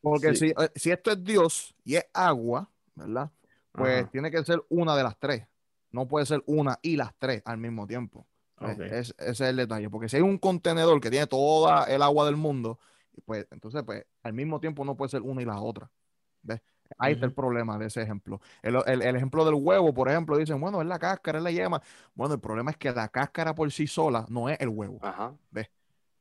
Porque 0.00 0.34
Sí. 0.34 0.48
si, 0.48 0.50
eh, 0.50 0.70
si 0.74 0.90
esto 0.90 1.10
es 1.10 1.22
Dios 1.22 1.74
y 1.84 1.96
es 1.96 2.06
agua, 2.14 2.68
¿verdad? 2.94 3.30
Pues 3.72 4.02
Ajá. 4.02 4.10
tiene 4.10 4.30
que 4.30 4.42
ser 4.44 4.62
una 4.70 4.96
de 4.96 5.02
las 5.02 5.18
tres. 5.18 5.46
No 5.92 6.06
puede 6.08 6.26
ser 6.26 6.42
una 6.46 6.78
y 6.82 6.96
las 6.96 7.14
tres 7.18 7.42
al 7.44 7.58
mismo 7.58 7.86
tiempo. 7.86 8.26
¿ves? 8.60 8.74
Ok. 8.78 8.80
Es- 8.80 9.14
ese 9.18 9.30
es 9.30 9.40
el 9.40 9.56
detalle. 9.56 9.90
Porque 9.90 10.08
si 10.08 10.16
hay 10.16 10.22
un 10.22 10.38
contenedor 10.38 11.00
que 11.00 11.10
tiene 11.10 11.26
toda 11.26 11.84
el 11.84 12.02
agua 12.02 12.26
del 12.26 12.36
mundo, 12.36 12.78
pues 13.24 13.46
entonces, 13.50 13.82
pues 13.84 14.04
al 14.22 14.32
mismo 14.32 14.60
tiempo 14.60 14.84
no 14.84 14.96
puede 14.96 15.10
ser 15.10 15.22
una 15.22 15.42
y 15.42 15.44
la 15.44 15.60
otra. 15.60 15.90
¿Ves? 16.42 16.60
Ahí 16.98 17.12
está 17.12 17.26
el 17.26 17.32
problema 17.32 17.78
de 17.78 17.86
ese 17.86 18.02
ejemplo. 18.02 18.40
El, 18.62 18.76
el- 18.86 19.02
el 19.02 19.16
ejemplo 19.16 19.44
del 19.44 19.54
huevo, 19.54 19.94
por 19.94 20.08
ejemplo, 20.08 20.36
dicen, 20.36 20.60
bueno, 20.60 20.80
es 20.80 20.88
la 20.88 20.98
cáscara, 20.98 21.38
es 21.38 21.44
la 21.44 21.50
yema. 21.50 21.80
Bueno, 22.14 22.34
el 22.34 22.40
problema 22.40 22.70
es 22.72 22.76
que 22.76 22.90
la 22.92 23.08
cáscara 23.08 23.54
por 23.54 23.70
sí 23.70 23.86
sola 23.86 24.26
no 24.28 24.48
es 24.48 24.58
el 24.60 24.68
huevo. 24.68 24.98
Ajá. 25.02 25.34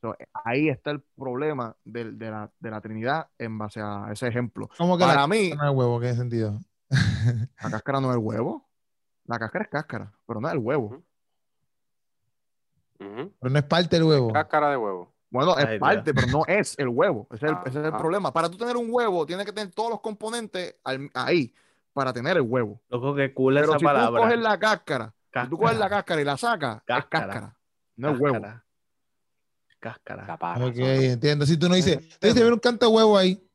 So, 0.01 0.15
ahí 0.45 0.69
está 0.69 0.91
el 0.91 1.01
problema 1.01 1.75
del- 1.83 2.17
de, 2.17 2.31
la, 2.31 2.49
de 2.57 2.71
la 2.71 2.79
Trinidad 2.79 3.27
en 3.37 3.57
base 3.57 3.81
a 3.81 4.07
ese 4.09 4.27
ejemplo. 4.29 4.69
¿Cómo 4.77 4.97
que 4.97 5.03
Para 5.03 5.21
la 5.21 5.27
mí, 5.27 5.49
no 5.53 5.69
es 5.69 5.75
huevo? 5.75 5.99
¿Qué 5.99 6.13
sentido? 6.13 6.57
la 6.89 7.69
cáscara 7.69 7.99
no 7.99 8.09
es 8.09 8.15
el 8.15 8.23
huevo. 8.23 8.68
La 9.29 9.37
cáscara 9.37 9.63
es 9.65 9.69
cáscara, 9.69 10.11
pero 10.25 10.41
no 10.41 10.47
es 10.47 10.53
el 10.55 10.59
huevo. 10.59 11.03
Pero 12.97 13.29
no 13.41 13.59
es 13.59 13.63
parte 13.65 13.95
del 13.95 14.03
huevo. 14.05 14.33
Cáscara 14.33 14.71
de 14.71 14.77
huevo. 14.77 15.13
Bueno, 15.29 15.55
es 15.55 15.65
Ay, 15.65 15.69
Dios. 15.77 15.79
parte, 15.79 16.13
pero 16.15 16.27
no 16.27 16.43
es 16.47 16.77
el 16.79 16.87
huevo. 16.87 17.27
Ese 17.31 17.45
es 17.45 17.51
el, 17.51 17.57
ese 17.59 17.69
es 17.69 17.85
el 17.85 17.85
Ajá. 17.89 17.97
problema. 17.99 18.33
Para 18.33 18.49
tú 18.49 18.57
tener 18.57 18.75
un 18.75 18.87
huevo, 18.89 19.27
tienes 19.27 19.45
que 19.45 19.53
tener 19.53 19.71
todos 19.71 19.91
los 19.91 20.01
componentes 20.01 20.75
al- 20.83 21.11
ahí 21.13 21.53
para 21.93 22.11
tener 22.11 22.37
el 22.37 22.41
huevo. 22.41 22.81
Loco, 22.89 23.13
que 23.13 23.31
cool 23.33 23.53
Pero 23.53 23.65
esa 23.67 23.73
si 23.73 23.79
tú 23.79 23.85
palabra. 23.85 24.21
coges 24.23 24.39
la 24.39 24.57
cáscara, 24.57 25.13
si 25.43 25.47
tú 25.49 25.57
coges 25.59 25.77
la 25.77 25.89
Cáscara. 25.89 26.21
y 26.21 26.25
la 26.25 26.35
sacas, 26.35 26.77
es 26.77 26.83
Cáscara. 26.85 27.25
cáscara, 27.27 27.57
no 27.97 28.09
es 28.09 28.19
huevo. 28.19 28.33
Cáscara. 28.41 28.65
Cáscara. 29.79 30.25
Capaz. 30.25 30.61
Ok, 30.63 30.75
entiendo. 30.77 31.45
Si 31.45 31.55
tú 31.55 31.69
no 31.69 31.75
dices, 31.75 31.97
tú 32.19 32.25
dices, 32.27 32.41
mira 32.41 32.53
un 32.53 32.59
canto 32.59 32.87
de 32.87 32.91
huevo 32.95 33.15
ahí. 33.15 33.47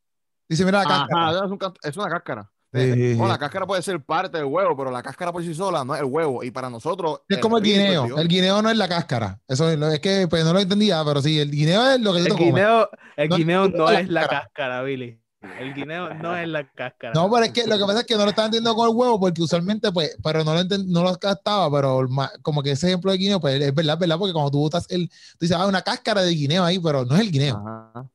Dice, 0.48 0.64
mira 0.64 0.78
la 0.78 0.84
cáscara. 0.84 1.28
Ajá, 1.30 1.44
es, 1.44 1.50
un 1.50 1.58
can- 1.58 1.74
es 1.82 1.96
una 1.96 2.08
cáscara. 2.08 2.50
No, 2.74 3.24
sí. 3.24 3.28
la 3.28 3.38
cáscara 3.38 3.66
puede 3.66 3.82
ser 3.82 4.00
parte 4.02 4.36
del 4.38 4.46
huevo, 4.46 4.76
pero 4.76 4.90
la 4.90 5.02
cáscara 5.02 5.32
por 5.32 5.42
sí 5.42 5.54
sola 5.54 5.84
no 5.84 5.94
es 5.94 6.00
el 6.00 6.06
huevo. 6.06 6.42
Y 6.42 6.50
para 6.50 6.68
nosotros. 6.68 7.20
Es 7.28 7.38
como 7.38 7.58
el 7.58 7.64
guineo. 7.64 8.18
El 8.18 8.28
guineo 8.28 8.60
no 8.62 8.70
es 8.70 8.76
la 8.76 8.88
cáscara. 8.88 9.40
Eso 9.46 9.68
es, 9.70 9.78
lo- 9.78 9.88
es 9.90 10.00
que 10.00 10.26
pues, 10.28 10.44
no 10.44 10.52
lo 10.52 10.58
entendía, 10.60 11.02
pero 11.04 11.22
sí, 11.22 11.38
el 11.38 11.50
guineo 11.50 11.88
es 11.92 12.00
lo 12.00 12.12
que 12.12 12.18
yo 12.20 12.24
El 12.26 12.32
te 12.32 12.38
comes. 12.38 12.46
guineo, 12.54 12.88
el 13.16 13.28
No, 13.28 13.36
guineo 13.36 13.68
no 13.68 13.90
es 13.90 14.08
la 14.08 14.20
cáscara. 14.22 14.40
cáscara, 14.42 14.82
Billy. 14.82 15.20
El 15.60 15.74
guineo 15.74 16.14
no 16.14 16.34
es 16.36 16.48
la 16.48 16.66
cáscara. 16.72 17.12
No, 17.14 17.30
pero 17.30 17.44
es 17.44 17.52
que 17.52 17.66
lo 17.66 17.76
que 17.78 17.84
pasa 17.84 18.00
es 18.00 18.06
que 18.06 18.16
no 18.16 18.22
lo 18.24 18.30
estaba 18.30 18.46
entendiendo 18.46 18.74
con 18.74 18.88
el 18.88 18.96
huevo, 18.96 19.20
porque 19.20 19.42
usualmente, 19.42 19.92
pues, 19.92 20.16
pero 20.24 20.42
no 20.42 20.54
lo, 20.54 20.60
enten- 20.60 20.86
no 20.86 21.02
lo 21.02 21.14
captaba, 21.18 21.70
pero 21.70 22.08
como 22.40 22.62
que 22.62 22.70
ese 22.70 22.86
ejemplo 22.88 23.12
de 23.12 23.18
guineo, 23.18 23.40
pues 23.40 23.60
es 23.60 23.74
verdad, 23.74 23.94
es 23.94 24.00
verdad, 24.00 24.18
porque 24.18 24.32
cuando 24.32 24.50
tú 24.50 24.58
botas 24.60 24.86
el, 24.90 25.08
tú 25.08 25.14
dices, 25.40 25.54
ah, 25.56 25.66
una 25.66 25.82
cáscara 25.82 26.22
de 26.22 26.30
guineo 26.32 26.64
ahí, 26.64 26.78
pero 26.78 27.04
no 27.04 27.14
es 27.14 27.20
el 27.20 27.30
guineo. 27.30 27.56
Ajá. 27.58 28.08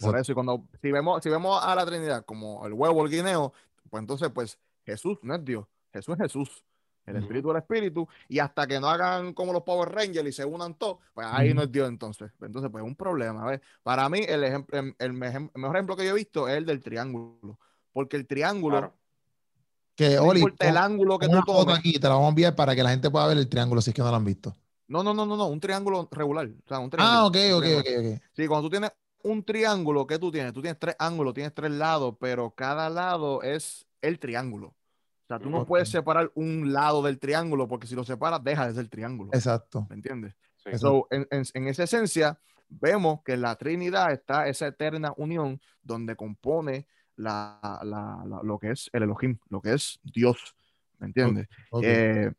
Por 0.00 0.18
eso, 0.18 0.32
y 0.32 0.34
cuando 0.34 0.64
si 0.82 0.90
vemos, 0.90 1.22
si 1.22 1.28
vemos 1.28 1.62
a 1.62 1.74
la 1.74 1.84
Trinidad 1.86 2.24
como 2.24 2.66
el 2.66 2.72
huevo, 2.72 3.04
el 3.04 3.10
guineo, 3.10 3.52
pues 3.94 4.02
entonces, 4.02 4.28
pues 4.34 4.58
Jesús 4.84 5.18
no 5.22 5.36
es 5.36 5.44
Dios, 5.44 5.64
Jesús 5.92 6.16
es 6.16 6.22
Jesús. 6.22 6.64
El 7.06 7.14
espíritu 7.14 7.46
del 7.46 7.58
espíritu, 7.58 8.08
y 8.28 8.40
hasta 8.40 8.66
que 8.66 8.80
no 8.80 8.88
hagan 8.88 9.34
como 9.34 9.52
los 9.52 9.62
Power 9.62 9.88
Rangers 9.88 10.28
y 10.28 10.32
se 10.32 10.44
unan 10.44 10.74
todos, 10.74 10.98
pues 11.12 11.28
ahí 11.30 11.54
no 11.54 11.62
es 11.62 11.70
Dios 11.70 11.88
entonces. 11.88 12.32
Entonces, 12.40 12.72
pues 12.72 12.82
es 12.82 12.88
un 12.88 12.96
problema. 12.96 13.46
¿ves? 13.46 13.60
Para 13.84 14.08
mí, 14.08 14.22
el, 14.26 14.42
ejemplo, 14.42 14.76
el, 14.98 15.12
mejor 15.12 15.76
ejemplo 15.76 15.96
que 15.96 16.06
yo 16.06 16.10
he 16.10 16.14
visto 16.14 16.48
es 16.48 16.56
el 16.56 16.66
del 16.66 16.82
triángulo. 16.82 17.60
Porque 17.92 18.16
el 18.16 18.26
triángulo, 18.26 18.78
Claro. 18.78 18.94
Que, 19.94 20.16
no 20.16 20.24
Oli, 20.24 20.40
importa 20.40 20.68
el 20.68 20.76
ángulo 20.76 21.16
que 21.20 21.28
tú 21.28 21.40
tomes. 21.46 21.78
aquí, 21.78 21.92
te 21.92 22.08
la 22.08 22.14
vamos 22.14 22.26
a 22.26 22.28
enviar 22.30 22.56
para 22.56 22.74
que 22.74 22.82
la 22.82 22.90
gente 22.90 23.08
pueda 23.08 23.28
ver 23.28 23.38
el 23.38 23.48
triángulo 23.48 23.80
si 23.80 23.90
es 23.90 23.94
que 23.94 24.02
no 24.02 24.10
lo 24.10 24.16
han 24.16 24.24
visto. 24.24 24.52
No, 24.88 25.04
no, 25.04 25.14
no, 25.14 25.24
no, 25.24 25.36
no, 25.36 25.46
un 25.46 25.60
triángulo 25.60 26.08
regular. 26.10 26.48
O 26.48 26.68
sea, 26.68 26.80
un 26.80 26.90
Ah, 26.98 27.30
triángulo, 27.30 27.58
ok, 27.58 27.64
un 27.64 27.78
ok, 27.78 27.86
ok, 27.86 28.12
ok. 28.16 28.22
Sí, 28.32 28.46
cuando 28.48 28.66
tú 28.66 28.70
tienes 28.70 28.90
un 29.24 29.42
triángulo, 29.42 30.06
¿qué 30.06 30.18
tú 30.18 30.30
tienes? 30.30 30.52
Tú 30.52 30.60
tienes 30.62 30.78
tres 30.78 30.94
ángulos, 30.98 31.34
tienes 31.34 31.52
tres 31.54 31.70
lados, 31.72 32.14
pero 32.20 32.50
cada 32.52 32.88
lado 32.88 33.42
es 33.42 33.86
el 34.00 34.18
triángulo. 34.18 34.68
O 34.68 35.26
sea, 35.26 35.38
tú 35.38 35.48
no 35.50 35.64
puedes 35.66 35.88
separar 35.88 36.30
un 36.34 36.72
lado 36.72 37.02
del 37.02 37.18
triángulo 37.18 37.66
porque 37.66 37.86
si 37.86 37.94
lo 37.94 38.04
separas, 38.04 38.44
deja 38.44 38.68
de 38.68 38.74
ser 38.74 38.88
triángulo. 38.88 39.30
Exacto. 39.32 39.86
¿Me 39.88 39.96
entiendes? 39.96 40.34
Sí. 40.58 40.78
So, 40.78 41.06
en, 41.10 41.26
en- 41.30 41.44
en 41.54 41.66
esa 41.68 41.84
esencia, 41.84 42.38
vemos 42.68 43.22
que 43.24 43.32
en 43.32 43.40
la 43.42 43.56
Trinidad 43.56 44.12
está 44.12 44.46
esa 44.48 44.66
eterna 44.66 45.12
unión 45.16 45.60
donde 45.82 46.14
compone 46.16 46.86
la, 47.16 47.58
la- 47.82 48.22
la- 48.26 48.40
lo 48.42 48.58
que 48.58 48.70
es 48.72 48.90
el 48.92 49.02
Elohim, 49.04 49.38
lo 49.48 49.60
que 49.62 49.72
es 49.74 49.98
Dios. 50.02 50.54
¿Me 50.98 51.06
entiendes? 51.06 51.48
Eh, 51.82 52.30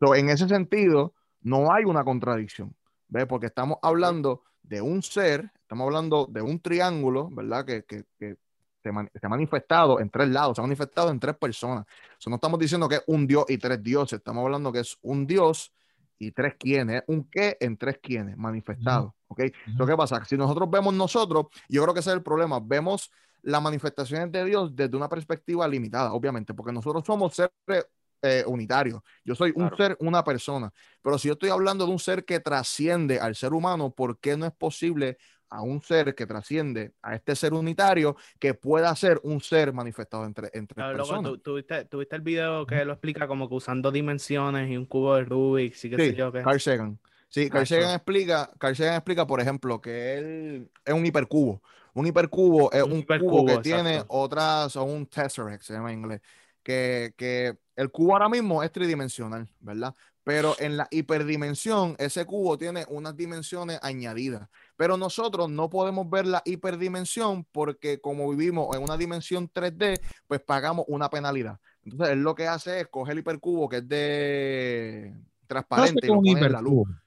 so, 0.00 0.14
en 0.14 0.28
ese 0.30 0.48
sentido, 0.48 1.14
no 1.42 1.72
hay 1.72 1.84
una 1.84 2.02
contradicción, 2.04 2.74
¿ves? 3.08 3.26
Porque 3.26 3.46
estamos 3.46 3.78
hablando 3.82 4.42
de 4.62 4.80
un 4.80 5.02
ser, 5.02 5.50
estamos 5.72 5.86
hablando 5.86 6.26
de 6.30 6.42
un 6.42 6.60
triángulo, 6.60 7.30
¿verdad? 7.32 7.64
Que, 7.64 7.82
que- 7.84 8.04
que 8.18 8.36
se, 8.82 8.92
man- 8.92 9.08
se 9.18 9.26
ha 9.26 9.28
manifestado 9.30 10.00
en 10.00 10.10
tres 10.10 10.28
lados, 10.28 10.56
se 10.56 10.60
ha 10.60 10.64
manifestado 10.64 11.10
en 11.10 11.18
tres 11.18 11.34
personas. 11.36 11.86
So, 12.18 12.28
no 12.28 12.36
estamos 12.36 12.58
diciendo 12.60 12.88
que 12.88 12.96
es 12.96 13.02
un 13.06 13.26
Dios 13.26 13.46
y 13.48 13.56
tres 13.56 13.82
dioses, 13.82 14.18
estamos 14.18 14.44
hablando 14.44 14.70
que 14.70 14.80
es 14.80 14.98
un 15.00 15.26
Dios 15.26 15.72
y 16.18 16.30
tres 16.32 16.56
quienes, 16.58 17.02
un 17.06 17.24
qué 17.24 17.56
en 17.58 17.78
tres 17.78 17.98
quienes, 18.02 18.36
manifestado, 18.36 19.14
¿ok? 19.28 19.40
So, 19.78 19.86
¿Qué 19.86 19.96
pasa? 19.96 20.22
Si 20.26 20.36
nosotros 20.36 20.68
vemos 20.70 20.92
nosotros, 20.92 21.46
yo 21.70 21.82
creo 21.82 21.94
que 21.94 22.00
ese 22.00 22.10
es 22.10 22.16
el 22.16 22.22
problema, 22.22 22.60
vemos 22.62 23.10
las 23.40 23.62
manifestaciones 23.62 24.30
de 24.30 24.44
Dios 24.44 24.76
desde 24.76 24.94
una 24.96 25.08
perspectiva 25.08 25.66
limitada, 25.66 26.12
obviamente, 26.12 26.52
porque 26.52 26.72
nosotros 26.72 27.02
somos 27.06 27.34
seres 27.34 27.86
eh, 28.20 28.44
unitario. 28.46 29.02
Yo 29.24 29.34
soy 29.34 29.50
un 29.56 29.68
Claro. 29.68 29.76
ser, 29.76 29.96
una 30.00 30.22
persona. 30.22 30.72
Pero 31.02 31.18
si 31.18 31.26
yo 31.28 31.32
estoy 31.32 31.48
hablando 31.48 31.86
de 31.86 31.90
un 31.92 31.98
ser 31.98 32.24
que 32.24 32.38
trasciende 32.40 33.18
al 33.18 33.34
ser 33.34 33.52
humano, 33.52 33.90
¿por 33.90 34.18
qué 34.20 34.36
no 34.36 34.46
es 34.46 34.52
posible 34.52 35.18
a 35.52 35.62
un 35.62 35.82
ser 35.82 36.14
que 36.14 36.26
trasciende 36.26 36.92
a 37.02 37.14
este 37.14 37.36
ser 37.36 37.52
unitario 37.52 38.16
que 38.38 38.54
pueda 38.54 38.94
ser 38.96 39.20
un 39.22 39.40
ser 39.40 39.72
manifestado 39.72 40.24
entre, 40.24 40.50
entre 40.54 40.74
Claro, 40.74 40.96
personas? 40.96 41.32
tú, 41.32 41.38
tú 41.38 41.54
viste, 41.54 41.84
tú 41.84 42.00
el 42.00 42.20
video 42.22 42.66
que 42.66 42.84
lo 42.84 42.92
explica 42.92 43.26
como 43.26 43.48
que 43.48 43.54
usando 43.54 43.90
dimensiones 43.92 44.70
y 44.70 44.76
un 44.76 44.86
cubo 44.86 45.14
de 45.16 45.24
Rubik, 45.24 45.74
sí 45.74 45.90
que 45.90 45.98
sé 45.98 46.10
Sí, 46.10 46.16
yo 46.16 46.32
qué. 46.32 46.42
Carl 46.42 46.60
Sagan. 46.60 46.98
Sí, 47.28 47.48
Carl 47.50 47.66
Sagan 47.66 47.94
explica, 47.94 48.50
Carl 48.58 48.76
Sagan 48.76 48.94
explica, 48.94 49.26
por 49.26 49.40
ejemplo, 49.40 49.80
que 49.80 50.14
él 50.18 50.70
es 50.84 50.94
un 50.94 51.04
hipercubo. 51.06 51.62
Un 51.94 52.06
hipercubo 52.06 52.72
es 52.72 52.82
Un 52.82 52.92
un, 52.92 52.98
hipercubo, 53.00 53.30
cubo 53.42 53.46
que 53.46 53.58
tiene 53.58 53.90
exacto. 53.96 54.14
otras, 54.14 54.76
o 54.76 54.84
un 54.84 55.06
tesseract, 55.06 55.62
se 55.62 55.74
llama 55.74 55.92
en 55.92 55.98
inglés, 56.00 56.20
que, 56.62 57.14
que 57.16 57.58
el 57.76 57.90
cubo 57.90 58.12
ahora 58.14 58.28
mismo 58.28 58.62
es 58.62 58.72
tridimensional, 58.72 59.48
¿verdad? 59.60 59.94
Pero 60.24 60.54
en 60.58 60.76
la 60.76 60.88
hiperdimensión, 60.90 61.96
ese 61.98 62.24
cubo 62.24 62.56
tiene 62.56 62.84
unas 62.88 63.16
dimensiones 63.16 63.78
añadidas. 63.82 64.48
Pero 64.76 64.96
nosotros 64.96 65.48
no 65.50 65.68
podemos 65.70 66.08
ver 66.08 66.26
la 66.26 66.42
hiperdimensión 66.44 67.44
porque 67.52 68.00
como 68.00 68.28
vivimos 68.30 68.74
en 68.76 68.82
una 68.82 68.96
dimensión 68.96 69.48
3D, 69.52 70.00
pues 70.26 70.40
pagamos 70.40 70.84
una 70.88 71.08
penalidad. 71.10 71.58
Entonces, 71.84 72.10
él 72.14 72.22
lo 72.22 72.34
que 72.34 72.48
hace 72.48 72.80
es 72.80 72.88
coger 72.88 73.12
el 73.12 73.18
hipercubo 73.20 73.68
que 73.68 73.78
es 73.78 73.88
de 73.88 75.12
No 75.12 75.18
sé 75.20 75.46
transparente 75.46 76.06
y 76.06 76.08
lo 76.08 76.14
un 76.18 76.24
pone 76.24 76.46
en 76.46 76.52
la 76.52 76.62
luz. 76.62 76.72
hipercubo. 76.88 77.02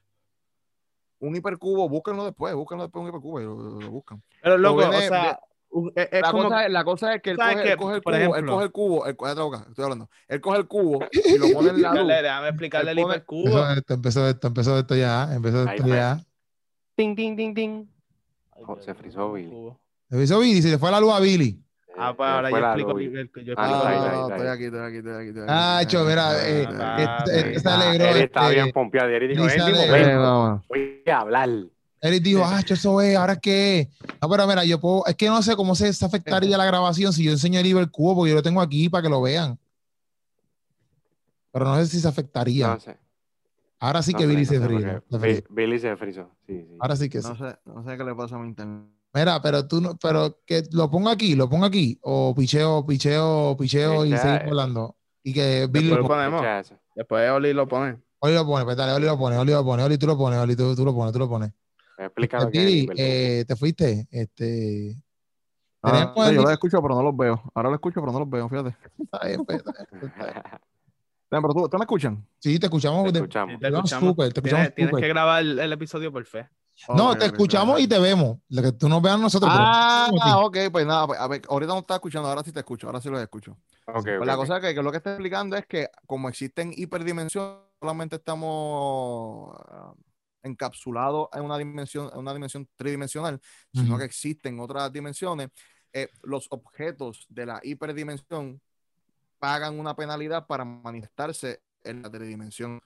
Un 1.18 1.34
hipercubo, 1.36 1.88
búsquenlo 1.88 2.24
después, 2.26 2.54
búsquenlo 2.54 2.84
después 2.84 3.02
un 3.02 3.08
hipercubo 3.08 3.40
y 3.40 3.44
lo, 3.44 3.54
lo- 3.56 3.80
lo 3.80 3.90
buscan. 3.90 4.22
Pero 4.42 4.58
loco, 4.58 4.76
viene- 4.78 4.96
o 4.96 5.08
sea, 5.08 5.40
un- 5.70 5.92
es, 5.96 6.08
es 6.12 6.20
La 6.22 6.30
como 6.30 6.42
cosa, 6.44 6.66
es, 6.66 6.72
la 6.72 6.84
cosa 6.84 7.14
es 7.14 7.22
que 7.22 7.30
él 7.30 7.36
¿sabes 7.36 7.56
coge, 7.56 7.72
él 7.72 7.76
coge 7.78 7.94
el 7.96 8.02
cubo, 8.02 8.36
él 8.36 8.46
coge 8.46 8.64
el 8.64 8.70
cubo, 8.72 9.06
él, 9.06 9.16
estoy 9.70 9.84
hablando. 9.84 10.10
Él 10.28 10.40
coge 10.42 10.58
el 10.58 10.68
cubo 10.68 11.04
y 11.12 11.38
lo 11.38 11.48
pone 11.54 11.70
en 11.70 11.82
la 11.82 11.94
luz. 11.94 12.06
Déjame 12.08 12.48
explicarle 12.48 12.90
el 12.92 12.98
hipercubo. 12.98 13.46
Empezó 13.48 13.70
esto, 13.72 13.94
empezó 13.94 14.28
esto, 14.28 14.46
empezó 14.48 14.78
esto 14.78 14.94
ya, 14.94 15.34
empezó 15.34 15.66
Ahí 15.68 15.76
esto 15.78 15.88
ya. 15.88 16.20
Ding, 16.96 17.14
ding, 17.14 17.36
ding, 17.36 17.54
ding. 17.54 17.86
Oh, 18.66 18.78
se 18.80 18.94
frizó 18.94 19.32
Billy. 19.32 19.48
cubo. 19.50 19.78
Se 20.10 20.22
hizo 20.22 20.38
Billy, 20.38 20.62
se 20.62 20.68
le 20.70 20.78
fue 20.78 20.90
la 20.90 20.98
luz 21.00 21.12
a 21.12 21.20
Billy. 21.20 21.60
Ah, 21.98 22.10
Eh, 22.10 22.14
pues 22.16 22.28
ahora 22.28 22.50
yo 22.50 22.56
explico, 22.58 22.98
el- 22.98 23.30
yo 23.44 23.54
Ah, 23.56 24.26
estoy 24.28 24.46
aquí, 24.48 24.64
estoy 24.64 24.80
aquí, 24.80 24.96
estoy 24.98 25.12
aquí. 25.28 25.38
Ah, 25.48 25.78
estoy 25.82 25.92
cho, 25.92 25.98
aquí, 26.00 26.08
mira, 26.08 26.48
eh, 26.48 26.66
Ah, 26.78 26.96
este- 27.24 27.38
este 27.48 27.60
se 27.60 27.68
Ah, 27.68 27.74
alegró. 27.74 28.06
él 28.06 28.16
estaba 28.22 28.46
este, 28.48 28.62
bien 28.62 28.72
pompeado. 28.72 29.10
Y 29.10 29.14
él 29.14 29.28
dijo, 29.28 29.44
mi. 29.44 29.50
Eh, 29.52 30.60
voy 30.68 31.02
a 31.06 31.18
hablar. 31.20 31.48
Eric 32.02 32.22
dijo, 32.22 32.42
ah, 32.44 32.60
eso 32.66 33.00
es, 33.00 33.16
ahora 33.16 33.32
es 33.34 33.38
que. 33.40 33.88
No, 34.22 34.28
pero 34.28 34.46
mira, 34.46 34.64
yo 34.64 34.80
puedo, 34.80 35.04
es 35.06 35.16
que 35.16 35.26
no 35.28 35.42
sé 35.42 35.56
cómo 35.56 35.74
se 35.74 35.88
afectaría 36.04 36.56
la 36.56 36.64
grabación 36.66 37.12
si 37.12 37.24
yo 37.24 37.32
enseño 37.32 37.60
el 37.60 37.66
hipercubo, 37.66 38.14
porque 38.16 38.30
yo 38.30 38.36
lo 38.36 38.42
tengo 38.42 38.60
aquí 38.60 38.88
para 38.88 39.02
que 39.02 39.08
lo 39.08 39.20
vean. 39.22 39.58
Pero 41.52 41.64
no 41.64 41.76
sé 41.76 41.86
si 41.86 42.00
se 42.00 42.08
afectaría. 42.08 42.68
No 42.68 42.80
sé. 42.80 42.96
Ahora 43.78 44.02
sí 44.02 44.12
no 44.12 44.18
que 44.18 44.24
sé, 44.24 44.28
Billy 44.30 44.42
no 44.42 44.48
se 44.48 44.60
frizó. 44.60 45.04
porque. 45.10 45.44
Billy 45.50 45.78
se 45.78 45.96
frizó. 45.96 46.30
Sí, 46.46 46.64
sí. 46.68 46.76
Ahora 46.80 46.96
sí 46.96 47.08
que 47.08 47.20
sí. 47.22 47.28
no 47.28 47.36
sé, 47.36 47.56
no 47.64 47.84
sé 47.84 47.96
qué 47.96 48.04
le 48.04 48.14
pasa 48.14 48.36
a 48.36 48.38
mi 48.38 48.48
internet. 48.48 48.86
Mira, 49.12 49.40
pero 49.40 49.66
tú 49.66 49.80
no, 49.80 49.96
pero 49.96 50.40
que 50.46 50.62
lo 50.72 50.90
pongo 50.90 51.08
aquí, 51.08 51.34
lo 51.34 51.48
pongo 51.48 51.64
aquí, 51.66 51.98
o 52.02 52.34
picheo, 52.34 52.84
picheo, 52.86 53.56
picheo 53.58 54.04
y 54.04 54.12
Echa, 54.12 54.18
seguimos 54.22 54.42
eh. 54.42 54.48
hablando. 54.48 54.96
Y 55.22 55.32
que 55.32 55.66
Billy 55.70 55.88
Después 55.88 55.90
lo 55.90 55.96
lo 56.02 56.08
pone. 56.08 56.30
ponemos. 56.30 56.72
Después 56.94 57.30
Oli 57.30 57.52
lo 57.52 57.66
pone. 57.68 57.98
Oli 58.18 58.34
lo 58.34 58.46
pone, 58.46 58.64
pues 58.64 58.76
dale, 58.76 58.92
Oli 58.92 59.06
lo 59.06 59.18
pone, 59.18 59.36
Oli 59.38 59.52
lo 59.52 59.64
pone, 59.64 59.82
Oli 59.82 59.98
tú 59.98 60.06
lo 60.06 60.16
pones, 60.16 60.38
Oli 60.38 60.56
tú, 60.56 60.74
tú 60.74 60.84
lo 60.84 60.94
pones, 60.94 61.12
tú 61.12 61.18
lo 61.18 61.28
pones. 61.28 61.52
Explica 61.98 62.38
Este, 62.38 62.46
lo 62.46 62.52
que 62.52 62.58
es 62.58 62.64
Billy, 62.66 62.88
eh, 62.96 63.44
te 63.46 63.56
fuiste, 63.56 64.06
este. 64.10 64.96
Ah, 65.82 66.12
yo 66.32 66.42
los 66.42 66.50
escucho, 66.50 66.82
pero 66.82 66.94
no 66.94 67.02
los 67.02 67.16
veo. 67.16 67.40
Ahora 67.54 67.68
los 67.70 67.76
escucho, 67.76 68.00
pero 68.00 68.12
no 68.12 68.18
los 68.20 68.28
veo, 68.30 68.48
fíjate. 68.48 68.76
Está 68.98 69.26
bien, 69.26 69.44
pues, 69.44 69.58
está 69.58 69.72
bien, 69.72 69.86
pues, 70.00 70.12
está 70.12 70.24
bien. 70.24 70.42
Pero 71.28 71.42
tú, 71.52 71.68
¿tú 71.68 71.76
me 71.78 71.84
escuchan? 71.84 72.26
Sí, 72.38 72.58
te 72.58 72.66
escuchamos. 72.66 73.04
Te 73.06 73.12
te- 73.12 73.18
escuchamos. 73.18 73.58
Te 73.60 73.66
escuchamos 73.68 74.16
te 74.16 74.22
Tienes, 74.22 74.36
escuchamos 74.36 74.74
tienes 74.74 74.90
súper. 74.90 75.02
que 75.02 75.08
grabar 75.08 75.42
el, 75.42 75.58
el 75.58 75.72
episodio 75.72 76.12
por 76.12 76.24
fe. 76.24 76.48
No, 76.94 77.16
te 77.16 77.26
escuchamos 77.26 77.80
y 77.80 77.88
te 77.88 77.98
vemos. 77.98 78.38
Lo 78.50 78.62
que 78.62 78.72
tú 78.72 78.88
nos 78.88 79.00
veas 79.00 79.18
nosotros. 79.18 79.50
Ah, 79.52 80.10
ok, 80.42 80.56
pues 80.70 80.86
nada, 80.86 81.06
pues, 81.06 81.18
a 81.18 81.26
ver, 81.26 81.42
ahorita 81.48 81.72
no 81.72 81.78
estás 81.80 81.96
escuchando, 81.96 82.28
ahora 82.28 82.42
sí 82.42 82.52
te 82.52 82.60
escucho, 82.60 82.86
ahora 82.86 83.00
sí 83.00 83.08
los 83.08 83.20
escucho. 83.20 83.52
Ok, 83.86 84.04
Pues 84.18 84.26
la 84.26 84.36
cosa 84.36 84.60
que, 84.60 84.74
que 84.74 84.82
lo 84.82 84.90
que 84.90 84.98
está 84.98 85.10
explicando 85.12 85.56
es 85.56 85.66
que 85.66 85.88
como 86.06 86.28
existen 86.28 86.72
hiperdimensiones, 86.76 87.60
solamente 87.80 88.16
estamos 88.16 89.56
ah, 89.68 89.94
encapsulados 90.42 91.28
en 91.32 91.44
una 91.44 91.56
dimensión, 91.58 92.10
en 92.12 92.18
una 92.18 92.32
dimensión 92.34 92.68
tridimensional, 92.76 93.40
sino 93.72 93.96
que 93.98 94.04
existen 94.04 94.60
otras 94.60 94.92
dimensiones. 94.92 95.48
Eh, 95.92 96.10
los 96.24 96.46
objetos 96.50 97.24
de 97.30 97.46
la 97.46 97.60
hiperdimensión 97.62 98.60
pagan 99.46 99.78
una 99.78 99.94
penalidad 99.94 100.44
para 100.44 100.64
manifestarse 100.64 101.60
en 101.84 102.02
la 102.02 102.10
tridimensión. 102.10 102.80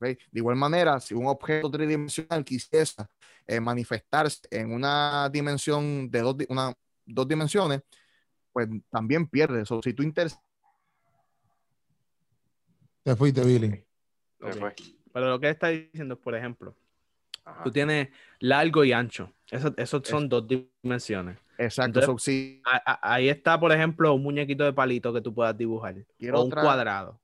De 0.00 0.16
igual 0.32 0.56
manera, 0.56 0.98
si 0.98 1.12
un 1.12 1.26
objeto 1.26 1.70
tridimensional 1.70 2.42
quisiese 2.46 3.04
eh, 3.46 3.60
manifestarse 3.60 4.40
en 4.50 4.72
una 4.72 5.28
dimensión 5.30 6.10
de 6.10 6.20
dos, 6.20 6.36
una, 6.48 6.72
dos 7.04 7.28
dimensiones, 7.28 7.82
pues 8.54 8.70
también 8.90 9.26
pierde. 9.26 9.60
eso. 9.60 9.82
si 9.84 9.92
tú 9.92 10.02
inter 10.02 10.28
Te 13.02 13.14
fuiste, 13.14 13.44
Billy. 13.44 13.84
Se 14.40 14.46
Ok. 14.46 14.58
fue. 14.60 14.74
Pero 15.12 15.28
lo 15.28 15.38
que 15.38 15.50
está 15.50 15.68
diciendo 15.68 16.14
es, 16.14 16.20
por 16.20 16.34
ejemplo, 16.34 16.74
Ajá. 17.44 17.64
tú 17.64 17.70
tienes 17.70 18.08
largo 18.40 18.82
y 18.82 18.92
ancho. 18.92 19.30
Eso, 19.50 19.74
esos 19.76 20.08
son 20.08 20.26
dos 20.30 20.46
dimensiones. 20.48 21.36
Exacto. 21.58 22.00
Entonces- 22.00 22.06
so, 22.06 22.18
si 22.18 22.62
A- 22.64 22.92
a- 22.92 23.14
ahí 23.14 23.28
está, 23.28 23.58
por 23.60 23.72
ejemplo, 23.72 24.12
un 24.14 24.22
muñequito 24.22 24.64
de 24.64 24.72
palito 24.72 25.12
que 25.12 25.20
tú 25.20 25.32
puedas 25.34 25.56
dibujar. 25.56 25.94
Quiero 26.18 26.38
o 26.40 26.42
un 26.44 26.48
otra- 26.48 26.62
cuadrado. 26.62 27.20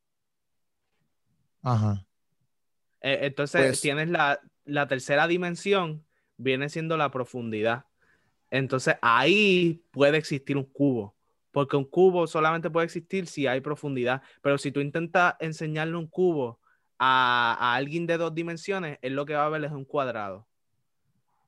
Ajá. 1.62 2.04
Eh, 3.00 3.18
entonces 3.22 3.66
Pues- 3.66 3.80
tienes 3.80 4.08
la, 4.10 4.40
la 4.64 4.86
tercera 4.86 5.26
dimensión, 5.26 6.04
viene 6.36 6.68
siendo 6.68 6.96
la 6.96 7.10
profundidad. 7.10 7.84
Entonces 8.50 8.96
ahí 9.02 9.82
puede 9.90 10.16
existir 10.18 10.56
un 10.56 10.64
cubo, 10.64 11.14
porque 11.50 11.76
un 11.76 11.84
cubo 11.84 12.26
solamente 12.26 12.70
puede 12.70 12.86
existir 12.86 13.26
si 13.26 13.46
hay 13.46 13.60
profundidad. 13.60 14.22
Pero 14.42 14.56
si 14.58 14.72
tú 14.72 14.80
intentas 14.80 15.34
enseñarle 15.40 15.96
un 15.96 16.06
cubo 16.06 16.60
a, 16.98 17.56
a 17.60 17.74
alguien 17.74 18.06
de 18.06 18.16
dos 18.16 18.34
dimensiones, 18.34 18.98
él 19.02 19.14
lo 19.14 19.26
que 19.26 19.34
va 19.34 19.46
a 19.46 19.48
ver 19.50 19.64
es 19.64 19.72
un 19.72 19.84
cuadrado. 19.84 20.46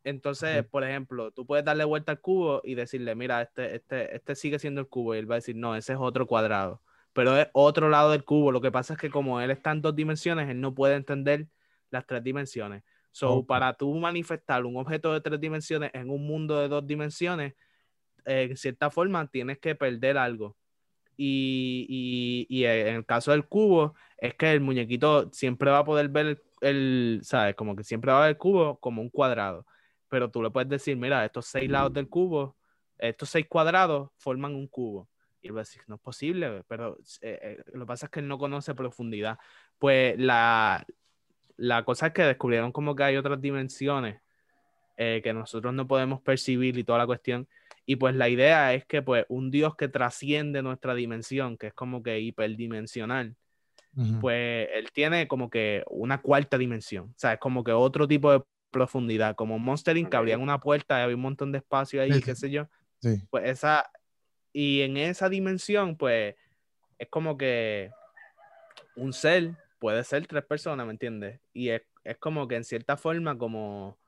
Entonces, 0.05 0.65
por 0.67 0.85
ejemplo, 0.85 1.31
tú 1.33 1.47
puedes 1.47 1.65
darle 1.65 1.85
vuelta 1.85 2.13
al 2.13 2.21
cubo 2.21 2.61
y 2.65 2.75
decirle, 2.75 3.15
mira, 3.15 3.43
este, 3.43 3.77
este, 3.77 4.17
este 4.17 4.35
sigue 4.35 4.59
siendo 4.59 4.81
el 4.81 4.89
cubo. 4.89 5.15
Y 5.15 5.19
él 5.19 5.31
va 5.31 5.35
a 5.37 5.39
decir, 5.39 5.57
no, 5.57 5.77
ese 5.77 5.93
es 5.95 5.99
otro 6.01 6.27
cuadrado. 6.27 6.83
Pero 7.13 7.37
es 7.37 7.49
otro 7.53 7.89
lado 7.89 8.11
del 8.13 8.25
cubo. 8.25 8.53
Lo 8.53 8.61
que 8.61 8.73
pasa 8.73 8.95
es 8.95 9.01
que 9.01 9.11
como 9.11 9.41
él 9.41 9.51
está 9.51 9.73
en 9.73 9.83
dos 9.83 9.95
dimensiones, 9.97 10.49
él 10.49 10.61
no 10.61 10.75
puede 10.75 10.95
entender 10.95 11.49
las 11.91 12.07
tres 12.07 12.23
dimensiones. 12.25 12.83
So, 13.13 13.45
para 13.47 13.75
tú 13.75 13.93
manifestar 13.97 14.65
un 14.65 14.77
objeto 14.77 15.13
de 15.13 15.21
tres 15.21 15.41
dimensiones 15.41 15.91
en 15.95 16.11
un 16.11 16.25
mundo 16.27 16.59
de 16.61 16.69
dos 16.69 16.87
dimensiones, 16.87 17.55
eh, 18.25 18.49
en 18.51 18.57
cierta 18.57 18.91
forma 18.91 19.27
tienes 19.29 19.59
que 19.59 19.75
perder 19.75 20.19
algo. 20.19 20.57
Y, 21.17 21.87
y- 21.89 22.47
y 22.61 22.65
en 22.65 22.97
el 22.97 23.07
caso 23.07 23.33
del 23.33 23.47
cubo, 23.47 23.95
es 24.19 24.35
que 24.35 24.53
el 24.53 24.61
muñequito 24.61 25.31
siempre 25.33 25.71
va 25.71 25.79
a 25.81 25.85
poder 25.85 26.09
ver 26.09 26.27
el, 26.27 26.43
el, 26.63 27.21
¿sabes? 27.23 27.55
Como 27.57 27.77
que 27.77 27.85
siempre 27.85 28.11
va 28.13 28.19
a 28.19 28.23
ver 28.23 28.31
el 28.31 28.39
cubo 28.39 28.79
como 28.81 29.03
un 29.03 29.11
cuadrado. 29.11 29.67
Pero 30.11 30.31
tú 30.31 30.43
le 30.43 30.51
puedes 30.51 30.69
decir, 30.69 30.97
mira, 30.97 31.25
estos 31.25 31.47
seis 31.47 31.71
lados 31.71 31.95
del 31.95 32.09
cubo, 32.09 32.57
estos 32.99 33.31
seis 33.31 33.47
cuadrados 33.49 34.11
forman 34.19 34.55
un 34.55 34.67
cubo. 34.67 35.09
Y 35.41 35.49
él 35.49 35.57
va 35.57 35.61
a 35.61 35.63
decir, 35.63 35.83
no 35.87 35.95
es 35.95 36.01
posible, 36.03 36.63
pero 36.69 36.99
eh, 37.23 37.39
eh, 37.43 37.63
lo 37.73 37.81
que 37.81 37.87
pasa 37.87 38.07
es 38.07 38.11
que 38.11 38.21
él 38.21 38.29
no 38.29 38.37
conoce 38.37 38.75
profundidad. 38.75 39.39
Pues 39.79 40.19
la, 40.19 40.85
la 41.57 41.85
cosa 41.85 42.09
es 42.09 42.13
que 42.13 42.23
descubrieron 42.23 42.73
como 42.73 42.95
que 42.95 43.05
hay 43.05 43.17
otras 43.17 43.41
dimensiones 43.41 44.21
eh, 44.99 45.23
que 45.23 45.33
nosotros 45.33 45.73
no 45.73 45.87
podemos 45.87 46.21
percibir 46.21 46.77
y 46.77 46.85
toda 46.85 46.99
la 46.99 47.07
cuestión. 47.07 47.49
Y 47.87 47.97
pues 47.97 48.15
la 48.15 48.29
idea 48.29 48.75
es 48.75 48.85
que 48.85 49.01
pues 49.01 49.25
un 49.31 49.51
Dios 49.51 49.75
que 49.75 49.89
trasciende 49.89 50.63
nuestra 50.63 50.95
dimensión, 50.95 51.57
que 51.57 51.69
es 51.69 51.73
como 51.73 52.03
que 52.03 52.21
hiperdimensional, 52.21 53.35
pues 54.21 54.69
él 54.73 54.91
tiene 54.93 55.27
como 55.27 55.51
que 55.51 55.83
una 55.89 56.21
cuarta 56.21 56.57
dimensión, 56.57 57.07
o 57.07 57.19
sea, 57.19 57.33
es 57.33 57.41
como 57.41 57.65
que 57.65 57.73
otro 57.73 58.07
tipo 58.07 58.31
de 58.31 58.43
profundidad, 58.71 59.35
como 59.37 59.59
Monster 59.59 59.97
Inc. 59.97 60.15
Abrían 60.15 60.41
una 60.41 60.59
puerta 60.61 60.99
y 60.99 61.03
había 61.03 61.17
un 61.17 61.23
montón 61.23 61.53
de 61.53 61.59
espacio 61.59 62.01
ahí, 62.03 62.13
Sí, 62.15 62.23
qué 62.23 62.35
sé 62.35 62.51
yo, 62.51 62.69
Sí. 63.03 63.23
pues 63.31 63.49
esa, 63.49 63.91
y 64.53 64.83
en 64.83 64.97
esa 64.97 65.29
dimensión, 65.29 65.97
pues 65.97 66.35
es 66.99 67.09
como 67.09 67.37
que 67.37 67.91
un 68.97 69.13
ser 69.13 69.57
puede 69.79 70.05
ser 70.05 70.27
tres 70.27 70.45
personas, 70.45 70.85
¿me 70.87 70.93
entiendes? 70.93 71.41
Y 71.55 71.71
es, 71.71 71.83
es 72.05 72.19
como 72.19 72.47
que 72.47 72.57
en 72.57 72.65
cierta 72.65 72.97
forma 72.97 73.39
como, 73.39 73.99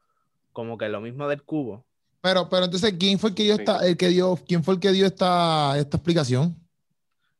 como 0.52 0.76
que 0.76 0.88
lo 0.88 1.00
mismo 1.00 1.26
del 1.28 1.42
cubo. 1.42 1.86
Pero, 2.20 2.48
pero 2.48 2.66
entonces, 2.66 2.94
¿quién 2.98 3.18
fue 3.18 3.30
el 3.30 3.34
que 3.36 3.42
dio 3.44 3.56
Sí. 3.56 3.62
esta, 3.62 3.86
el 3.86 3.96
que 3.96 4.08
dio, 4.08 4.38
quién 4.46 4.62
fue 4.62 4.74
el 4.74 4.80
que 4.80 4.92
dio 4.92 5.06
esta, 5.06 5.78
esta 5.78 5.96
explicación? 5.96 6.54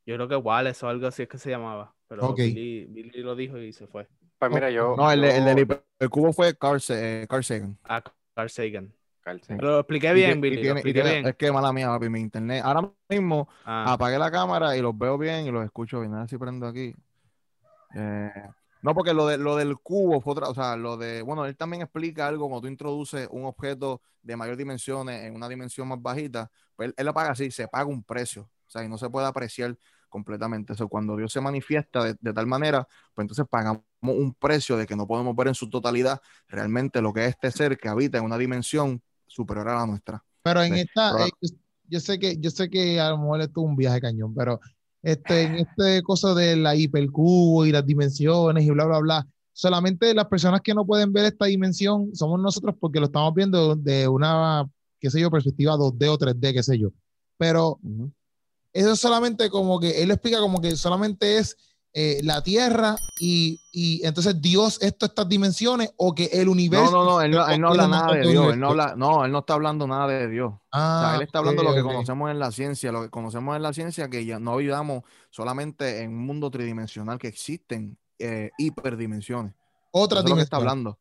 Yo 0.07 0.17
creo 0.17 0.29
que 0.29 0.37
Wallace 0.37 0.85
o 0.85 0.89
algo 0.89 1.07
así 1.07 1.23
es 1.23 1.29
que 1.29 1.39
se 1.39 1.51
llamaba, 1.51 1.95
pero. 2.09 2.35
Billy, 2.35 2.87
Billy 2.87 3.23
lo 3.23 3.37
dijo 3.37 3.59
y 3.59 3.73
se 3.73 3.87
fue. 3.87 4.09
Pues 4.51 4.61
mira, 4.61 4.71
yo. 4.71 4.95
no, 4.97 5.11
el, 5.11 5.25
el 5.25 6.11
cubo 6.11 6.33
fue 6.33 6.57
Carl, 6.57 6.81
eh, 6.89 7.27
Carl 7.29 7.45
Sagan. 7.45 7.79
A 7.85 8.03
Carl 8.35 8.51
Sagan. 8.51 8.93
Calce. 9.25 9.55
Pero 9.55 9.69
lo 9.71 9.79
expliqué 9.79 10.13
bien, 10.13 10.41
Billy. 10.41 10.57
lo 10.57 10.63
tiene- 10.63 10.75
y 10.75 10.79
expliqué 10.81 11.01
tiene- 11.03 11.15
bien. 11.21 11.27
Es 11.29 11.37
que 11.37 11.53
mala 11.53 11.73
mía, 11.73 11.87
papi, 11.87 12.09
mi 12.09 12.19
internet. 12.19 12.61
Ahora 12.65 12.91
mismo 13.09 13.49
Ah, 13.65 13.93
apagué 13.93 14.19
la 14.19 14.33
cámara 14.33 14.77
y 14.77 14.83
los 14.83 14.99
veo 14.99 15.17
bien 15.17 15.47
y 15.47 15.53
los 15.53 15.65
escucho 15.65 16.01
bien. 16.01 16.13
A 16.15 16.21
ver 16.21 16.29
si 16.29 16.37
prendo 16.39 16.67
aquí. 16.67 16.93
Eh, 17.95 18.31
no, 18.83 18.95
porque 18.95 19.15
lo, 19.15 19.27
de, 19.29 19.39
lo 19.39 19.55
del 19.57 19.79
cubo 19.79 20.21
fue 20.21 20.33
otra, 20.33 20.49
o 20.49 20.55
sea, 20.55 20.77
lo 20.77 20.97
de, 20.97 21.23
bueno, 21.23 21.45
él 21.47 21.57
también 21.57 21.83
explica 21.83 22.27
algo 22.27 22.49
cuando 22.49 22.63
tú 22.63 22.67
introduces 22.69 23.29
un 23.31 23.45
objeto 23.45 24.03
de 24.23 24.37
mayor 24.37 24.57
dimensiones 24.57 25.23
en 25.25 25.37
una 25.37 25.49
dimensión 25.49 25.87
más 25.87 26.03
bajita, 26.03 26.51
pues 26.75 26.89
él, 26.89 26.95
él 26.97 27.07
lo 27.07 27.15
paga 27.15 27.31
así, 27.31 27.51
se 27.53 27.69
paga 27.69 27.85
un 27.87 28.03
precio, 28.03 28.43
o 28.67 28.71
sea, 28.71 28.83
y 28.83 28.89
no 28.89 28.99
se 28.99 29.09
puede 29.09 29.27
apreciar 29.29 29.77
completamente. 30.13 30.75
Eso 30.75 30.89
cuando 30.89 31.17
Dios 31.17 31.33
se 31.33 31.41
manifiesta 31.41 32.05
de, 32.05 32.17
de, 32.21 32.33
tal 32.33 32.47
manera, 32.47 32.87
pues 33.15 33.25
entonces 33.25 33.47
pagamos 33.51 33.83
un 34.03 34.35
precio 34.35 34.77
de 34.77 34.87
que 34.87 34.95
no 34.95 35.07
podemos 35.07 35.35
ver 35.35 35.49
en 35.49 35.55
su 35.55 35.69
totalidad 35.71 36.21
realmente 36.47 37.01
lo 37.01 37.13
que 37.13 37.25
es 37.25 37.31
este 37.31 37.51
ser 37.51 37.79
que 37.79 37.89
habita 37.89 38.19
en 38.19 38.25
una 38.25 38.39
dimensión 38.39 39.03
superior 39.27 39.71
a 39.71 39.77
la 39.77 39.87
nuestra. 39.87 40.23
Pero 40.43 40.63
en 40.63 40.75
esta, 40.75 41.13
pero, 41.15 41.27
eh, 41.27 41.49
yo 41.89 41.99
sé 41.99 42.19
que, 42.19 42.37
yo 42.39 42.51
sé 42.51 42.69
que 42.69 43.01
a 43.01 43.11
lo 43.11 43.19
mejor 43.19 43.41
esto 43.41 43.61
es 43.63 43.67
un 43.67 43.77
viaje 43.77 44.01
cañón, 44.01 44.35
pero 44.35 44.61
este, 45.03 45.43
en 45.43 45.55
este 45.57 46.03
cosa 46.03 46.35
de 46.35 46.57
la 46.57 46.77
hipercubo 46.77 47.65
y 47.65 47.73
las 47.73 47.87
dimensiones 47.87 48.65
y 48.65 48.71
bla, 48.71 48.85
bla, 48.85 48.99
bla, 48.99 49.27
solamente 49.53 50.15
las 50.15 50.27
personas 50.27 50.61
que 50.61 50.75
no 50.75 50.85
pueden 50.85 51.13
ver 51.13 51.25
esta 51.25 51.47
dimensión 51.47 52.15
somos 52.15 52.39
nosotros 52.39 52.75
porque 52.79 53.01
lo 53.01 53.07
estamos 53.07 53.33
viendo 53.35 53.75
de 53.77 54.07
una, 54.09 54.69
qué 55.01 55.11
sé 55.11 55.21
yo, 55.21 55.31
perspectiva 55.31 55.75
2D 55.75 56.09
o 56.09 56.19
3D, 56.19 56.53
qué 56.53 56.63
sé 56.63 56.79
yo. 56.79 56.91
Pero 57.39 57.79
uh 57.83 57.89
-huh. 57.89 58.13
Eso 58.73 58.93
es 58.93 59.01
solamente 59.01 59.51
como 59.51 59.79
que, 59.79 60.03
él 60.03 60.11
explica 60.11 60.41
como 60.41 60.61
que 60.61 60.77
solamente 60.77 61.39
es 61.39 61.57
eh, 61.95 62.21
la 62.25 62.43
Tierra 62.43 62.97
y, 63.21 63.61
y, 63.71 64.07
entonces 64.07 64.41
Dios 64.41 64.81
esto, 64.81 65.05
estas 65.05 65.29
dimensiones 65.29 65.93
o 65.99 66.15
que 66.15 66.25
el 66.33 66.49
universo. 66.49 66.91
No, 66.91 67.05
no, 67.05 67.11
no, 67.11 67.21
él 67.21 67.33
no, 67.33 67.49
él 67.49 67.61
no 67.61 67.69
habla 67.69 67.87
nada 67.87 68.15
de 68.15 68.31
Dios, 68.31 68.55
él 68.55 68.61
no 68.61 68.69
habla, 68.69 68.95
no, 68.97 69.27
él 69.27 69.33
no 69.33 69.41
está 69.41 69.53
hablando 69.53 69.87
nada 69.87 70.07
de 70.07 70.27
Dios. 70.29 70.55
Ah, 70.73 70.97
o 70.97 71.07
sea, 71.07 71.17
él 71.17 71.23
está 71.23 71.41
hablando 71.41 71.61
okay, 71.61 71.67
de 71.67 71.71
lo 71.71 71.83
que 71.83 71.87
okay. 71.87 71.97
conocemos 71.97 72.31
en 72.31 72.39
la 72.39 72.51
ciencia, 72.51 72.93
lo 72.93 73.03
que 73.03 73.11
conocemos 73.11 73.55
en 73.57 73.63
la 73.63 73.75
ciencia, 73.75 74.09
que 74.09 74.25
ya 74.25 74.39
no 74.39 74.57
vivamos 74.57 75.03
solamente 75.29 76.01
en 76.01 76.13
un 76.13 76.25
mundo 76.25 76.51
tridimensional, 76.51 77.19
que 77.19 77.29
existen 77.29 77.99
eh, 78.19 78.51
hiperdimensiones. 78.57 79.53
Otra 79.91 80.21
dimensión. 80.21 80.45
está 80.45 80.57
hablando. 80.57 80.99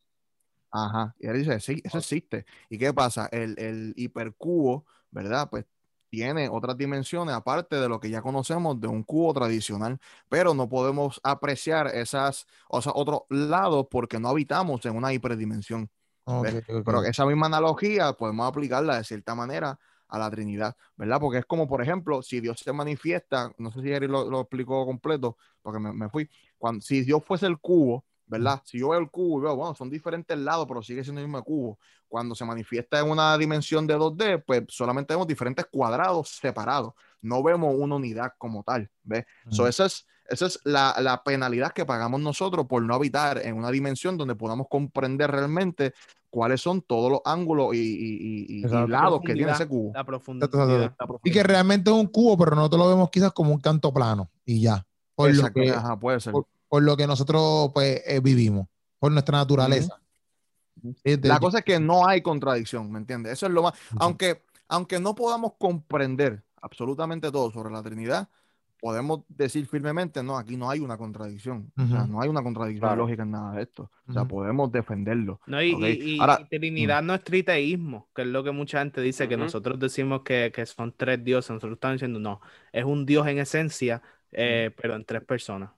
Ajá, 0.72 1.16
y 1.20 1.28
él 1.28 1.38
dice, 1.38 1.58
sí, 1.62 1.82
eso 1.86 2.00
existe. 2.00 2.46
¿Y 2.70 2.78
qué 2.78 2.94
pasa? 2.94 3.28
El, 3.32 3.58
el 3.58 3.94
hipercubo, 3.96 4.86
¿verdad? 5.10 5.50
Pues 5.50 5.66
tiene 6.12 6.50
otras 6.50 6.78
dimensiones 6.78 7.34
aparte 7.34 7.78
de 7.78 7.88
lo 7.88 8.00
que 8.00 8.10
ya 8.10 8.22
conocemos 8.22 8.80
de 8.80 8.88
un 8.88 9.02
cubo 9.04 9.34
tradicional, 9.34 9.98
pero 10.28 10.54
no 10.54 10.68
podemos 10.68 11.22
apreciar 11.24 11.88
esas, 11.88 12.46
o 12.68 12.82
sea, 12.82 12.92
otros 12.94 13.22
lados 13.30 13.88
porque 13.90 14.20
no 14.20 14.28
habitamos 14.28 14.86
en 14.86 14.98
una 14.98 15.14
hiperdimensión. 15.14 15.90
Okay, 16.26 16.58
okay. 16.58 16.84
Pero 16.86 17.04
esa 17.04 17.26
misma 17.26 17.46
analogía 17.46 18.12
podemos 18.14 18.48
aplicarla 18.48 18.98
de 18.98 19.06
cierta 19.06 19.34
manera 19.36 19.80
a 20.10 20.20
la 20.20 20.30
Trinidad, 20.30 20.76
¿verdad? 20.98 21.20
Porque 21.22 21.40
es 21.40 21.46
como, 21.46 21.66
por 21.66 21.82
ejemplo, 21.82 22.22
si 22.22 22.42
Dios 22.42 22.60
se 22.60 22.74
manifiesta, 22.74 23.54
no 23.58 23.72
sé 23.72 23.82
si 23.82 23.92
Eric 23.92 24.10
lo, 24.10 24.30
lo 24.30 24.42
explicó 24.42 24.86
completo, 24.86 25.38
porque 25.62 25.80
me, 25.80 25.94
me 25.94 26.10
fui, 26.10 26.30
cuando, 26.58 26.82
si 26.82 27.02
Dios 27.04 27.24
fuese 27.26 27.48
el 27.48 27.58
cubo, 27.58 28.06
¿verdad? 28.32 28.62
Si 28.64 28.80
yo 28.80 28.90
veo 28.90 29.00
el 29.00 29.12
cubo 29.12 29.40
y 29.40 29.44
veo, 29.44 29.56
bueno, 29.58 29.76
son 29.76 29.90
diferentes 29.90 30.38
lados, 30.38 30.66
pero 30.66 30.82
sigue 30.82 31.04
siendo 31.04 31.20
el 31.20 31.28
mismo 31.28 31.44
cubo. 31.44 31.78
Cuando 32.08 32.34
se 32.34 32.46
manifiesta 32.46 33.00
en 33.00 33.10
una 33.10 33.38
dimensión 33.38 33.86
de 33.86 33.98
2D, 33.98 34.44
pues 34.48 34.64
solamente 34.70 35.14
vemos 35.14 35.28
diferentes 35.28 35.66
cuadrados 35.70 36.30
separados. 36.30 36.94
No 37.22 37.44
vemos 37.44 37.76
una 37.78 37.96
unidad 37.96 38.32
como 38.38 38.64
tal, 38.64 38.90
¿ves? 39.04 39.26
Uh 39.46 39.50
-huh. 39.50 39.54
so, 39.54 39.68
esa 39.68 39.86
es, 39.86 40.08
esa 40.30 40.46
es 40.46 40.60
la, 40.64 40.96
la, 41.02 41.24
penalidad 41.24 41.74
que 41.74 41.86
pagamos 41.86 42.22
nosotros 42.22 42.68
por 42.68 42.82
no 42.82 42.96
habitar 42.96 43.46
en 43.46 43.58
una 43.58 43.70
dimensión 43.70 44.18
donde 44.18 44.36
podamos 44.36 44.68
comprender 44.70 45.30
realmente 45.30 45.94
cuáles 46.30 46.62
son 46.62 46.82
todos 46.82 47.12
los 47.12 47.22
ángulos 47.26 47.76
y, 47.76 47.80
y, 47.80 48.46
y, 48.48 48.66
y 48.66 48.88
lados 48.88 49.20
que 49.26 49.34
tiene 49.34 49.52
ese 49.52 49.68
cubo. 49.68 49.92
La 49.94 50.06
profundidad, 50.06 50.50
la 50.52 51.06
profundidad. 51.06 51.22
Y 51.26 51.32
que 51.32 51.44
realmente 51.44 51.92
es 51.92 51.98
un 51.98 52.08
cubo, 52.08 52.38
pero 52.38 52.56
nosotros 52.56 52.80
lo 52.80 52.88
vemos 52.88 53.10
quizás 53.10 53.34
como 53.34 53.52
un 53.52 53.60
canto 53.60 53.94
plano 53.94 54.30
y 54.46 54.62
ya. 54.62 54.86
Por 55.16 55.30
Exacto, 55.30 55.60
lo 55.60 55.66
que, 55.66 55.72
ajá, 55.72 56.00
puede 56.00 56.22
ser. 56.22 56.32
Por, 56.32 56.48
por 56.72 56.84
lo 56.84 56.96
que 56.96 57.06
nosotros 57.06 57.70
pues 57.74 58.02
eh, 58.06 58.22
vivimos, 58.24 58.66
por 58.98 59.12
nuestra 59.12 59.40
naturaleza. 59.40 60.00
Uh 60.82 60.94
-huh. 60.94 61.28
La 61.28 61.38
cosa 61.38 61.58
es 61.58 61.66
que 61.66 61.82
no 61.82 62.08
hay 62.08 62.22
contradicción, 62.22 62.90
¿me 62.90 62.98
entiendes? 62.98 63.34
Eso 63.34 63.48
es 63.48 63.52
lo 63.52 63.64
más, 63.64 63.74
uh 63.74 63.96
-huh. 63.96 63.98
aunque, 64.00 64.44
aunque 64.70 64.98
no 64.98 65.14
podamos 65.14 65.56
comprender 65.60 66.46
absolutamente 66.62 67.30
todo 67.30 67.52
sobre 67.52 67.74
la 67.74 67.84
Trinidad, 67.84 68.30
podemos 68.80 69.24
decir 69.28 69.68
firmemente, 69.68 70.24
no, 70.24 70.38
aquí 70.38 70.56
no 70.56 70.70
hay 70.70 70.80
una 70.80 70.96
contradicción, 70.98 71.74
uh 71.76 71.82
-huh. 71.82 71.86
o 71.86 71.88
sea, 71.90 72.08
no 72.08 72.22
hay 72.22 72.30
una 72.30 72.42
contradicción 72.42 72.88
claro. 72.88 73.02
lógica 73.02 73.24
en 73.24 73.32
nada 73.32 73.52
de 73.56 73.64
esto, 73.64 73.92
o 74.08 74.14
sea, 74.14 74.24
podemos 74.24 74.72
defenderlo. 74.72 75.42
No, 75.48 75.62
y, 75.62 75.74
¿okay? 75.74 76.00
y, 76.02 76.16
y, 76.16 76.20
Ahora, 76.22 76.40
y 76.40 76.58
Trinidad 76.58 77.04
no 77.04 77.14
es 77.14 77.22
triteísmo, 77.22 78.08
que 78.16 78.22
es 78.22 78.30
lo 78.30 78.46
que 78.46 78.52
mucha 78.52 78.80
gente 78.80 79.02
dice, 79.02 79.28
que 79.28 79.36
nosotros 79.36 79.78
decimos 79.78 80.22
que, 80.22 80.54
que, 80.56 80.66
son 80.66 80.94
tres 80.96 81.22
dioses, 81.22 81.52
nosotros 81.52 81.76
estamos 81.76 81.96
diciendo, 81.96 82.22
no, 82.22 82.40
es 82.72 82.86
un 82.86 83.06
Dios 83.06 83.28
en 83.28 83.40
esencia, 83.40 84.02
eh, 84.32 84.72
pero 84.82 84.96
en 84.96 85.04
tres 85.04 85.22
personas. 85.26 85.72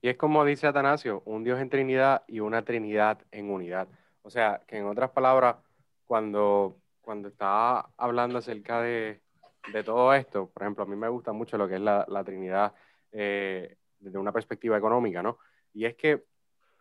Y 0.00 0.08
es 0.08 0.16
como 0.16 0.44
dice 0.44 0.66
Atanasio, 0.66 1.22
un 1.24 1.44
Dios 1.44 1.60
en 1.60 1.70
Trinidad 1.70 2.22
y 2.26 2.40
una 2.40 2.62
Trinidad 2.62 3.18
en 3.30 3.50
unidad. 3.50 3.88
O 4.22 4.30
sea, 4.30 4.62
que 4.66 4.78
en 4.78 4.86
otras 4.86 5.10
palabras, 5.10 5.56
cuando, 6.04 6.76
cuando 7.00 7.28
estaba 7.28 7.90
hablando 7.96 8.38
acerca 8.38 8.80
de, 8.80 9.20
de 9.72 9.82
todo 9.82 10.14
esto, 10.14 10.50
por 10.50 10.62
ejemplo, 10.62 10.84
a 10.84 10.86
mí 10.86 10.96
me 10.96 11.08
gusta 11.08 11.32
mucho 11.32 11.58
lo 11.58 11.68
que 11.68 11.76
es 11.76 11.80
la, 11.80 12.04
la 12.08 12.24
Trinidad 12.24 12.74
eh, 13.12 13.76
desde 13.98 14.18
una 14.18 14.32
perspectiva 14.32 14.76
económica, 14.76 15.22
¿no? 15.22 15.38
Y 15.72 15.84
es 15.84 15.94
que 15.96 16.24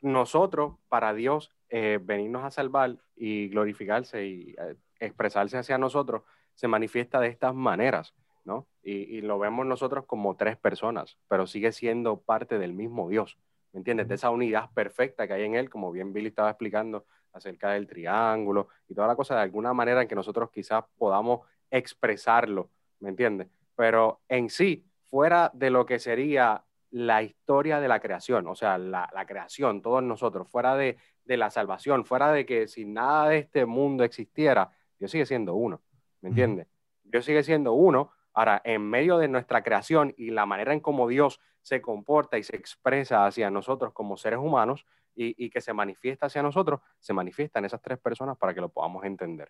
nosotros, 0.01 0.75
para 0.87 1.13
Dios, 1.13 1.51
eh, 1.69 1.99
venirnos 2.01 2.43
a 2.43 2.51
salvar 2.51 2.97
y 3.15 3.49
glorificarse 3.49 4.25
y 4.25 4.55
eh, 4.57 4.75
expresarse 4.99 5.57
hacia 5.57 5.77
nosotros, 5.77 6.23
se 6.53 6.67
manifiesta 6.67 7.19
de 7.19 7.27
estas 7.27 7.53
maneras. 7.53 8.13
¿No? 8.45 8.67
Y, 8.83 8.93
y, 9.17 9.21
lo 9.21 9.39
vemos 9.39 9.65
nosotros 9.65 10.05
como 10.05 10.35
tres 10.35 10.55
personas, 10.57 11.17
pero 11.27 11.47
sigue 11.47 11.71
siendo 11.71 12.21
parte 12.21 12.57
del 12.59 12.73
mismo 12.73 13.09
Dios, 13.09 13.37
¿me 13.73 13.79
entiendes? 13.79 14.07
De 14.07 14.15
esa 14.15 14.29
unidad 14.29 14.69
perfecta 14.73 15.27
que 15.27 15.33
hay 15.33 15.43
en 15.43 15.55
él, 15.55 15.69
como 15.69 15.91
bien 15.91 16.13
Billy 16.13 16.27
estaba 16.27 16.51
explicando 16.51 17.05
acerca 17.33 17.71
del 17.71 17.87
triángulo 17.87 18.69
y 18.87 18.95
toda 18.95 19.07
la 19.07 19.15
cosa, 19.15 19.35
de 19.35 19.41
alguna 19.41 19.73
manera 19.73 20.01
en 20.01 20.07
que 20.07 20.15
nosotros 20.15 20.49
quizás 20.51 20.85
podamos 20.97 21.41
expresarlo, 21.69 22.69
¿me 22.99 23.09
entiendes? 23.09 23.49
Pero 23.75 24.21
en 24.29 24.49
sí, 24.49 24.85
fuera 25.03 25.51
de 25.53 25.69
lo 25.69 25.85
que 25.85 25.99
sería 25.99 26.63
la 26.91 27.23
historia 27.23 27.81
de 27.81 27.89
la 27.89 27.99
creación, 27.99 28.47
o 28.47 28.55
sea, 28.55 28.77
la, 28.77 29.09
la 29.13 29.25
creación, 29.25 29.81
todos 29.81 30.01
nosotros, 30.01 30.47
fuera 30.47 30.77
de, 30.77 30.97
de 31.25 31.35
la 31.37 31.49
salvación, 31.49 32.05
fuera 32.05 32.31
de 32.31 32.45
que 32.45 32.67
si 32.67 32.85
nada 32.85 33.29
de 33.29 33.39
este 33.39 33.65
mundo 33.65 34.05
existiera, 34.05 34.71
Dios 34.97 35.11
sigue 35.11 35.25
siendo 35.25 35.55
uno, 35.55 35.81
¿me 36.21 36.29
entiendes? 36.29 36.67
Dios 37.03 37.25
sigue 37.25 37.43
siendo 37.43 37.73
uno, 37.73 38.11
Ahora, 38.35 38.61
en 38.65 38.87
medio 38.87 39.17
de 39.17 39.29
nuestra 39.29 39.63
creación 39.63 40.13
y 40.17 40.29
la 40.29 40.45
manera 40.45 40.73
en 40.73 40.81
cómo 40.81 41.07
Dios 41.07 41.39
se 41.61 41.81
comporta 41.81 42.37
y 42.37 42.43
se 42.43 42.55
expresa 42.55 43.25
hacia 43.25 43.49
nosotros 43.49 43.93
como 43.93 44.17
seres 44.17 44.39
humanos 44.39 44.85
y, 45.15 45.33
y, 45.43 45.49
que 45.49 45.61
se 45.61 45.73
manifiesta 45.73 46.25
hacia 46.25 46.43
nosotros, 46.43 46.81
se 46.99 47.13
manifiestan 47.13 47.63
esas 47.63 47.81
tres 47.81 47.97
personas 47.97 48.37
para 48.37 48.53
que 48.53 48.61
lo 48.61 48.69
podamos 48.69 49.05
entender. 49.05 49.49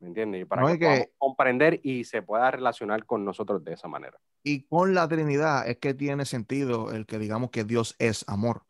¿Me 0.00 0.08
entiendes? 0.08 0.42
Y 0.42 0.44
para 0.46 0.62
no 0.62 0.68
que, 0.68 0.78
que 0.78 0.86
podamos 0.86 1.06
comprender 1.18 1.80
y 1.82 2.04
se 2.04 2.22
pueda 2.22 2.50
relacionar 2.50 3.04
con 3.04 3.24
nosotros 3.24 3.62
de 3.62 3.74
esa 3.74 3.86
manera. 3.86 4.18
Y 4.42 4.62
con 4.62 4.94
la 4.94 5.06
Trinidad 5.06 5.68
es 5.68 5.76
que 5.76 5.94
tiene 5.94 6.24
sentido 6.24 6.92
el 6.92 7.04
que 7.06 7.18
digamos 7.18 7.50
que 7.50 7.64
Dios 7.64 7.94
es 7.98 8.24
amor. 8.28 8.62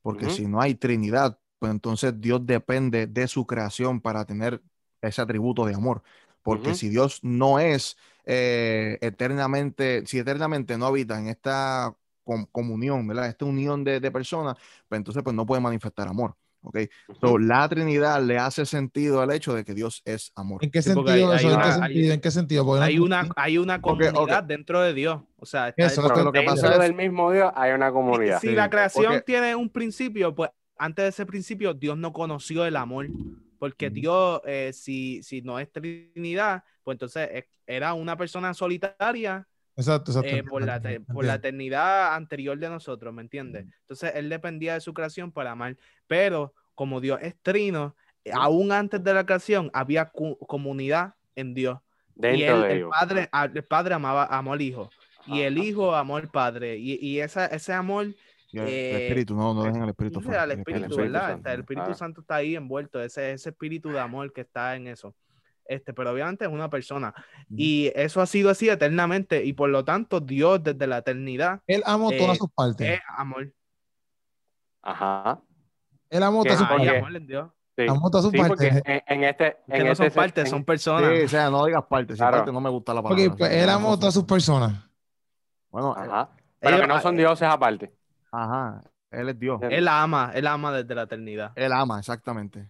Porque 0.00 0.26
uh 0.26 0.28
-huh. 0.28 0.32
si 0.32 0.46
no 0.46 0.60
hay 0.60 0.74
Trinidad, 0.74 1.38
pues 1.58 1.72
entonces 1.72 2.18
Dios 2.20 2.44
depende 2.44 3.06
de 3.06 3.28
su 3.28 3.46
creación 3.46 4.00
para 4.00 4.24
tener 4.24 4.62
ese 5.00 5.22
atributo 5.22 5.66
de 5.66 5.74
amor. 5.74 6.02
Porque 6.44 6.68
uh 6.68 6.72
-huh. 6.72 6.76
si 6.76 6.88
Dios 6.90 7.18
no 7.22 7.58
es 7.58 7.96
eh, 8.24 8.98
eternamente, 9.00 10.06
si 10.06 10.18
eternamente 10.18 10.78
no 10.78 10.86
habita 10.86 11.18
en 11.18 11.28
esta 11.28 11.92
com 12.22 12.46
comunión, 12.52 13.06
¿verdad? 13.08 13.28
Esta 13.28 13.44
unión 13.44 13.82
de, 13.82 13.98
de, 13.98 14.10
personas, 14.10 14.56
pues 14.88 14.98
entonces 14.98 15.22
pues 15.24 15.34
no 15.34 15.44
puede 15.44 15.60
manifestar 15.60 16.06
amor. 16.06 16.36
¿ok? 16.62 16.76
Uh 16.76 17.12
-huh. 17.12 17.20
so, 17.20 17.38
la 17.38 17.68
Trinidad 17.68 18.22
le 18.22 18.38
hace 18.38 18.64
sentido 18.66 19.20
al 19.20 19.30
hecho 19.32 19.54
de 19.54 19.64
que 19.64 19.74
Dios 19.74 20.02
es 20.04 20.32
amor. 20.34 20.62
¿En 20.64 20.70
qué 20.70 20.82
sentido 20.82 21.10
hay, 21.10 21.22
hay, 21.22 21.52
¿En, 21.52 21.60
qué 21.60 21.72
sentido? 21.72 22.14
¿En 22.14 22.20
qué 22.20 22.30
sentido? 22.30 22.64
Porque 22.64 22.84
hay, 22.84 22.98
una, 22.98 23.28
hay 23.36 23.58
una 23.58 23.80
comunidad 23.80 24.16
okay, 24.16 24.34
okay. 24.34 24.46
dentro 24.46 24.80
de 24.80 24.94
Dios. 24.94 25.22
O 25.36 25.46
sea, 25.46 25.74
eso, 25.76 26.02
lo 26.02 26.32
que 26.32 26.42
pasa 26.42 26.72
es 26.74 26.78
del 26.78 26.94
mismo 26.94 27.32
Dios 27.32 27.52
hay 27.54 27.72
una 27.72 27.90
comunidad. 27.90 28.40
Si 28.40 28.48
sí, 28.48 28.54
la 28.54 28.70
creación 28.70 29.06
porque... 29.06 29.22
tiene 29.22 29.54
un 29.54 29.68
principio, 29.68 30.34
pues 30.34 30.50
antes 30.78 31.04
de 31.04 31.08
ese 31.10 31.26
principio 31.26 31.74
Dios 31.74 31.96
no 31.96 32.12
conoció 32.12 32.64
el 32.64 32.76
amor. 32.76 33.08
Porque 33.64 33.88
Dios, 33.88 34.42
eh, 34.44 34.72
si, 34.74 35.22
si 35.22 35.40
no 35.40 35.58
es 35.58 35.72
Trinidad, 35.72 36.64
pues 36.82 36.96
entonces 36.96 37.30
eh, 37.32 37.48
era 37.66 37.94
una 37.94 38.14
persona 38.14 38.52
solitaria 38.52 39.48
Exacto, 39.74 40.10
exacto. 40.10 40.28
Eh, 40.28 40.44
por, 40.44 40.62
la, 40.62 40.82
por, 41.10 41.24
la, 41.24 41.36
eternidad 41.36 42.14
anterior 42.14 42.58
de 42.58 42.68
nosotros, 42.68 43.14
¿me 43.14 43.22
entiendes? 43.22 43.64
Entonces 43.80 44.12
él 44.16 44.28
dependía 44.28 44.74
de 44.74 44.82
su 44.82 44.92
creación 44.92 45.32
para 45.32 45.52
amar, 45.52 45.78
pero 46.06 46.52
como 46.74 47.00
Dios 47.00 47.20
es 47.22 47.36
trino, 47.40 47.96
aún 48.34 48.70
antes 48.70 49.02
de 49.02 49.14
la 49.14 49.24
creación 49.24 49.70
había 49.72 50.12
comunidad 50.46 51.14
en 51.34 51.54
Dios. 51.54 51.78
Dentro 52.14 52.38
y 52.38 52.42
él, 52.42 52.60
de 52.60 52.72
el, 52.80 52.88
padre, 52.88 53.30
el 53.54 53.64
padre 53.64 53.94
amaba, 53.94 54.26
amó 54.26 54.52
al 54.52 54.60
hijo 54.60 54.90
y 55.26 55.40
el 55.40 55.56
hijo 55.56 55.94
amó 55.94 56.18
al 56.18 56.28
padre 56.28 56.76
y, 56.76 56.98
y 57.00 57.20
esa, 57.20 57.46
ese 57.46 57.72
amor... 57.72 58.14
el 58.62 58.68
eh, 58.68 59.06
espíritu, 59.08 59.34
no, 59.34 59.54
no 59.54 59.64
dejen 59.64 59.82
el 59.82 59.88
espíritu. 59.90 60.20
El 60.20 60.26
espíritu, 60.26 60.42
el 60.44 60.52
espíritu 60.52 60.96
¿verdad? 60.96 61.28
Santo. 61.30 61.50
El 61.50 61.60
Espíritu 61.60 61.90
ah. 61.90 61.94
Santo 61.94 62.20
está 62.20 62.34
ahí 62.36 62.56
envuelto, 62.56 63.00
ese, 63.02 63.32
ese 63.32 63.50
espíritu 63.50 63.90
de 63.90 64.00
amor 64.00 64.32
que 64.32 64.42
está 64.42 64.76
en 64.76 64.86
eso 64.88 65.14
este, 65.66 65.94
pero 65.94 66.10
obviamente 66.12 66.44
es 66.44 66.50
una 66.50 66.68
persona. 66.68 67.14
Y 67.48 67.90
eso 67.94 68.20
ha 68.20 68.26
sido 68.26 68.50
así 68.50 68.68
eternamente, 68.68 69.44
y 69.44 69.52
por 69.52 69.70
lo 69.70 69.84
tanto, 69.84 70.20
Dios 70.20 70.62
desde 70.62 70.86
la 70.86 70.98
eternidad. 70.98 71.60
Él 71.66 71.82
amó 71.86 72.10
eh, 72.12 72.18
todas 72.18 72.38
sus 72.38 72.50
partes. 72.50 72.88
Es 72.88 73.00
amor. 73.16 73.52
Ajá. 74.82 75.40
Él 76.10 76.22
amó 76.22 76.44
todas 76.44 76.58
sus 76.58 76.68
partes. 76.68 76.90
amor 76.90 77.16
en 77.16 77.26
Dios. 77.26 77.50
Sí, 77.76 77.86
Amó 77.88 78.08
todas 78.08 78.24
sus 78.26 78.32
Sí, 78.32 78.38
partes. 78.38 78.82
en, 78.84 79.02
en 79.04 79.24
este. 79.24 79.56
Que 79.68 79.78
En 79.78 79.86
no 79.88 79.94
son 79.96 80.06
este 80.06 80.16
partes, 80.16 80.44
en- 80.44 80.50
son 80.50 80.64
personas. 80.64 81.10
Sí, 81.18 81.24
o 81.24 81.28
sea, 81.28 81.50
no 81.50 81.66
digas 81.66 81.82
parte. 81.88 82.12
Si 82.12 82.18
Claro. 82.18 82.36
parte 82.36 82.52
no 82.52 82.60
me 82.60 82.70
gusta 82.70 82.94
la 82.94 83.02
palabra. 83.02 83.34
pues, 83.36 83.50
él 83.50 83.68
amó 83.68 83.98
todas 83.98 84.14
sus 84.14 84.24
personas. 84.24 84.74
Bueno, 85.70 85.92
eh, 85.96 86.02
Ajá. 86.06 86.30
Pero 86.60 86.76
que 86.76 86.84
Ellos- 86.84 86.94
no 86.94 87.00
son 87.00 87.16
dioses 87.16 87.48
aparte. 87.48 87.92
Ajá, 88.42 88.82
él 89.10 89.28
es 89.28 89.38
Dios. 89.38 89.60
Él 89.62 89.86
ama, 89.88 90.32
él 90.34 90.46
ama 90.46 90.72
desde 90.72 90.94
la 90.94 91.02
eternidad. 91.02 91.52
Él 91.56 91.72
ama, 91.72 91.98
exactamente. 91.98 92.68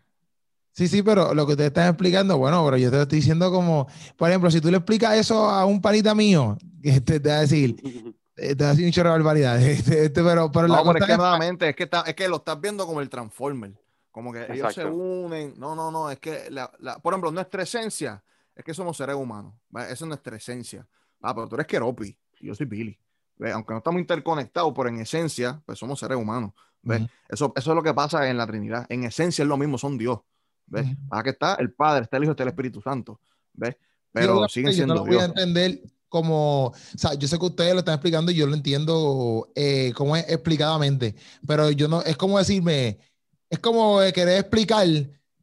Sí, 0.73 0.89
sí, 0.89 1.03
pero 1.03 1.35
lo 1.35 1.47
que 1.47 1.53
ustedes 1.53 1.69
están 1.69 1.89
explicando, 1.89 2.37
bueno, 2.37 2.65
pero 2.65 2.77
yo 2.77 2.91
te 2.91 2.97
lo 2.97 3.03
estoy 3.03 3.19
diciendo 3.21 3.51
como, 3.53 3.87
por 4.17 4.29
ejemplo, 4.29 4.51
si 4.51 4.61
tú 4.61 4.71
le 4.71 4.79
explicas 4.79 5.15
eso 5.17 5.49
a 5.49 5.65
un 5.67 5.81
panita 5.81 6.15
mío, 6.15 6.59
que 6.83 7.01
te, 7.01 7.21
te 7.21 7.29
va 7.29 7.37
a 7.37 7.41
decir, 7.41 7.77
eh, 8.37 8.57
te 8.57 8.65
va 8.65 8.71
a 8.71 8.73
decir 8.73 8.85
un 8.87 8.93
chorro 8.93 9.11
de 9.11 9.17
barbaridades. 9.19 9.79
Este, 9.79 10.05
este, 10.07 10.23
pero, 10.25 10.51
pero 10.51 10.67
la 10.67 10.77
No, 10.77 10.83
pero 10.83 10.93
cosa 10.95 10.99
es 10.99 11.07
que 11.07 11.13
es- 11.13 11.19
nuevamente, 11.19 11.69
es 11.69 11.77
que, 11.77 11.85
está- 11.85 12.03
es 12.03 12.15
que 12.15 12.29
lo 12.29 12.37
estás 12.37 12.61
viendo 12.61 12.87
como 12.87 13.01
el 13.01 13.09
Transformer. 13.09 13.73
Como 14.11 14.33
que 14.33 14.47
ellos 14.53 14.73
se 14.75 14.85
unen. 14.85 15.55
No, 15.57 15.75
no, 15.75 15.91
no. 15.91 16.11
Es 16.11 16.19
que, 16.21 16.49
la, 16.51 16.71
la- 16.81 16.99
por 16.99 17.13
ejemplo, 17.13 17.31
nuestra 17.33 17.63
esencia 17.65 18.23
es 18.55 18.65
que 18.65 18.73
somos 18.75 18.97
seres 18.97 19.17
humanos. 19.17 19.55
¿va? 19.75 19.85
Esa 19.85 19.93
es 20.05 20.09
nuestra 20.09 20.37
esencia. 20.37 20.87
Ah, 21.23 21.35
pero 21.35 21.49
tú 21.49 21.55
eres 21.57 21.67
Keropi 21.67 22.17
y 22.41 22.47
yo 22.49 22.55
soy 22.55 22.67
Billy. 22.67 22.99
¿Ve? 23.37 23.53
Aunque 23.53 23.73
no 23.73 23.79
estamos 23.79 24.01
interconectados, 24.01 24.73
pero 24.77 24.89
en 24.89 25.01
esencia, 25.01 25.63
pues 25.67 25.79
somos 25.79 25.99
seres 25.99 26.19
humanos. 26.19 26.53
¿ves? 26.83 27.01
Ujú. 27.01 27.11
Eso, 27.29 27.53
eso 27.57 27.71
es 27.71 27.75
lo 27.75 27.83
que 27.83 27.95
pasa 27.95 28.29
en 28.29 28.37
la 28.37 28.47
Trinidad. 28.47 28.87
En 28.89 29.05
esencia 29.05 29.43
es 29.43 29.49
lo 29.49 29.57
mismo, 29.57 29.79
son 29.79 29.99
Dios. 29.99 30.21
¿Ves? 30.67 30.87
Ujú. 30.87 31.09
Para 31.09 31.23
que 31.23 31.31
está 31.31 31.55
el 31.57 31.73
Padre, 31.73 32.05
está 32.05 32.17
el 32.17 32.25
Hijo, 32.25 32.33
está 32.33 32.43
el 32.45 32.51
Espíritu 32.51 32.81
Santo. 32.81 33.21
¿Ves? 33.53 33.77
Pero 34.13 34.33
obviamente, 34.33 34.53
siguen 34.53 34.71
yo 34.71 34.77
siendo 34.77 34.95
no 34.95 35.01
lo 35.01 35.07
voy 35.07 35.17
a 35.17 35.27
Dios. 35.27 35.31
entender 35.31 35.83
como, 36.09 36.67
o 36.67 36.75
sea, 36.97 37.15
yo 37.15 37.27
sé 37.27 37.37
que 37.41 37.47
ustedes 37.47 37.73
lo 37.73 37.81
están 37.81 37.95
explicando 37.95 38.31
y 38.31 38.37
yo 38.37 38.47
lo 38.47 38.55
entiendo 38.55 39.49
eh, 39.57 39.93
como 39.97 40.15
es 40.15 40.25
explicadamente, 40.29 41.17
pero 41.45 41.73
yo 41.73 41.89
no, 41.89 42.03
es 42.03 42.17
como 42.17 42.39
decirme, 42.39 43.01
es 43.51 43.59
como 43.59 44.01
eh, 44.01 44.13
querer 44.13 44.39
explicar 44.39 44.87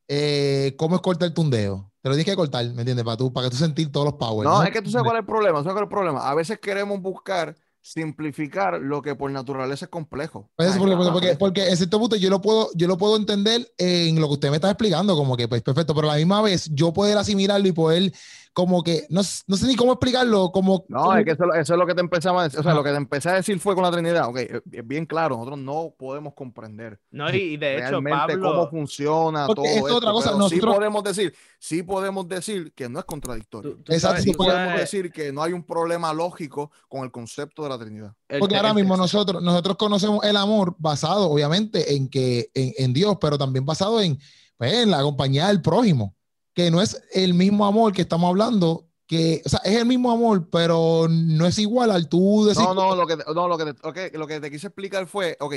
eh, 0.07 0.73
cómo 0.77 0.95
es 0.95 1.01
cortarte 1.01 1.41
un 1.41 1.49
dedo. 1.49 1.91
Te 2.01 2.07
lo 2.07 2.15
tienes 2.15 2.31
que 2.31 2.37
cortar, 2.37 2.65
¿me 2.67 2.83
entiendes? 2.83 3.03
Para 3.03 3.17
tú, 3.17 3.33
para 3.33 3.47
que 3.47 3.51
tú 3.51 3.57
sentir 3.57 3.91
todos 3.91 4.05
los 4.05 4.13
powers. 4.13 4.49
No, 4.49 4.63
es 4.63 4.71
que 4.71 4.81
tú 4.81 4.89
sabes 4.89 5.03
cuál 5.03 5.17
es 5.17 5.21
el 5.21 5.25
problema. 5.25 5.59
¿Sabes 5.59 5.73
cuál 5.73 5.83
es 5.83 5.87
el 5.87 5.89
problema? 5.89 6.29
A 6.29 6.33
veces 6.33 6.57
queremos 6.59 7.01
buscar 7.01 7.53
simplificar 7.81 8.79
lo 8.79 9.01
que 9.01 9.15
por 9.15 9.31
naturaleza 9.31 9.85
es 9.85 9.89
complejo. 9.89 10.49
Pues 10.55 10.69
eso, 10.69 10.79
porque, 10.79 10.95
porque, 11.11 11.35
porque 11.35 11.69
en 11.69 11.77
cierto 11.77 11.99
punto 11.99 12.15
yo 12.15 12.29
lo 12.29 12.41
puedo, 12.41 12.69
yo 12.75 12.87
lo 12.87 12.97
puedo 12.97 13.15
entender 13.15 13.71
en 13.77 14.19
lo 14.21 14.27
que 14.27 14.33
usted 14.33 14.49
me 14.49 14.57
está 14.57 14.69
explicando, 14.69 15.15
como 15.15 15.35
que 15.35 15.47
pues 15.47 15.61
perfecto, 15.61 15.95
pero 15.95 16.09
a 16.09 16.13
la 16.13 16.17
misma 16.17 16.41
vez 16.41 16.69
yo 16.71 16.93
poder 16.93 17.17
asimilarlo 17.17 17.67
y 17.67 17.71
poder 17.71 18.13
como 18.53 18.83
que, 18.83 19.05
no, 19.09 19.21
no 19.47 19.55
sé 19.57 19.65
ni 19.67 19.75
cómo 19.75 19.93
explicarlo, 19.93 20.51
como... 20.51 20.83
No, 20.89 21.03
como- 21.03 21.15
es 21.17 21.23
que 21.25 21.31
eso, 21.31 21.45
eso 21.53 21.73
es 21.73 21.79
lo 21.79 21.87
que 21.87 21.93
te 21.95 22.01
empezaba 22.01 22.41
a 22.41 22.43
decir. 22.45 22.59
O 22.59 22.63
sea, 22.63 22.73
lo 22.73 22.83
que 22.83 22.89
te 22.91 22.97
empecé 22.97 23.29
a 23.29 23.33
decir 23.35 23.59
fue 23.59 23.75
con 23.75 23.83
la 23.83 23.91
Trinidad. 23.91 24.27
Ok, 24.27 24.37
es 24.39 24.61
bien 24.87 25.05
claro, 25.05 25.35
nosotros 25.37 25.59
no 25.59 25.93
podemos 25.97 26.33
comprender 26.33 26.99
No, 27.11 27.29
y, 27.29 27.55
de 27.57 27.75
hecho, 27.77 28.01
realmente 28.01 28.33
cómo 28.39 28.49
Pablo, 28.51 28.69
funciona 28.69 29.47
Porque 29.47 29.61
todo 29.61 29.65
es 29.71 29.77
esto, 29.77 29.95
otra 29.95 30.11
cosa, 30.11 30.31
pero 30.31 30.49
sí 30.49 30.55
nosotros- 30.55 30.75
podemos 30.75 31.03
decir, 31.03 31.33
sí 31.59 31.83
podemos 31.83 32.27
decir 32.27 32.73
que 32.73 32.89
no 32.89 32.99
es 32.99 33.05
contradictorio. 33.05 33.71
tú- 33.77 33.83
tú 33.83 33.93
Exacto, 33.93 34.15
sabes- 34.17 34.23
sí, 34.25 34.29
Sí 34.31 34.35
podemos 34.35 34.57
sabes 34.67 34.81
decir 34.81 35.11
que 35.11 35.31
no 35.31 35.43
hay 35.43 35.53
un 35.53 35.63
problema 35.63 36.13
lógico 36.13 36.71
con 36.89 37.03
el 37.03 37.11
concepto 37.11 37.63
de 37.63 37.69
la 37.69 37.77
Trinidad. 37.79 38.13
el 38.27 38.39
Porque 38.39 38.55
ahora 38.57 38.73
mismo 38.73 38.97
nosotros, 38.97 39.41
nosotros 39.41 39.77
conocemos 39.77 40.23
el 40.25 40.35
amor 40.35 40.75
basado, 40.77 41.29
obviamente, 41.29 41.95
en 41.95 42.09
que 42.09 42.49
en, 42.53 42.73
en 42.77 42.93
Dios, 42.93 43.17
pero 43.21 43.37
también 43.37 43.65
basado 43.65 44.01
en, 44.01 44.19
pues, 44.57 44.73
en 44.73 44.91
la 44.91 45.01
compañía 45.01 45.47
del 45.47 45.61
prójimo, 45.61 46.15
que 46.53 46.71
no 46.71 46.81
es 46.81 47.01
el 47.13 47.33
mismo 47.33 47.65
amor 47.65 47.93
que 47.93 48.01
estamos 48.01 48.29
hablando, 48.29 48.87
que, 49.07 49.41
o 49.45 49.49
sea, 49.49 49.59
es 49.63 49.77
el 49.77 49.85
mismo 49.85 50.11
amor, 50.11 50.49
pero 50.49 51.07
no 51.09 51.45
es 51.45 51.57
igual 51.59 51.91
al 51.91 52.07
tú 52.07 52.45
decir. 52.45 52.63
No, 52.63 52.73
no, 52.73 52.95
lo 52.95 53.07
que, 53.07 53.17
no, 53.17 53.47
lo 53.47 53.57
que, 53.57 53.73
te, 53.73 53.87
ok, 53.87 54.15
lo 54.17 54.27
que 54.27 54.39
te 54.39 54.51
quise 54.51 54.67
explicar 54.67 55.07
fue, 55.07 55.37
ok, 55.39 55.55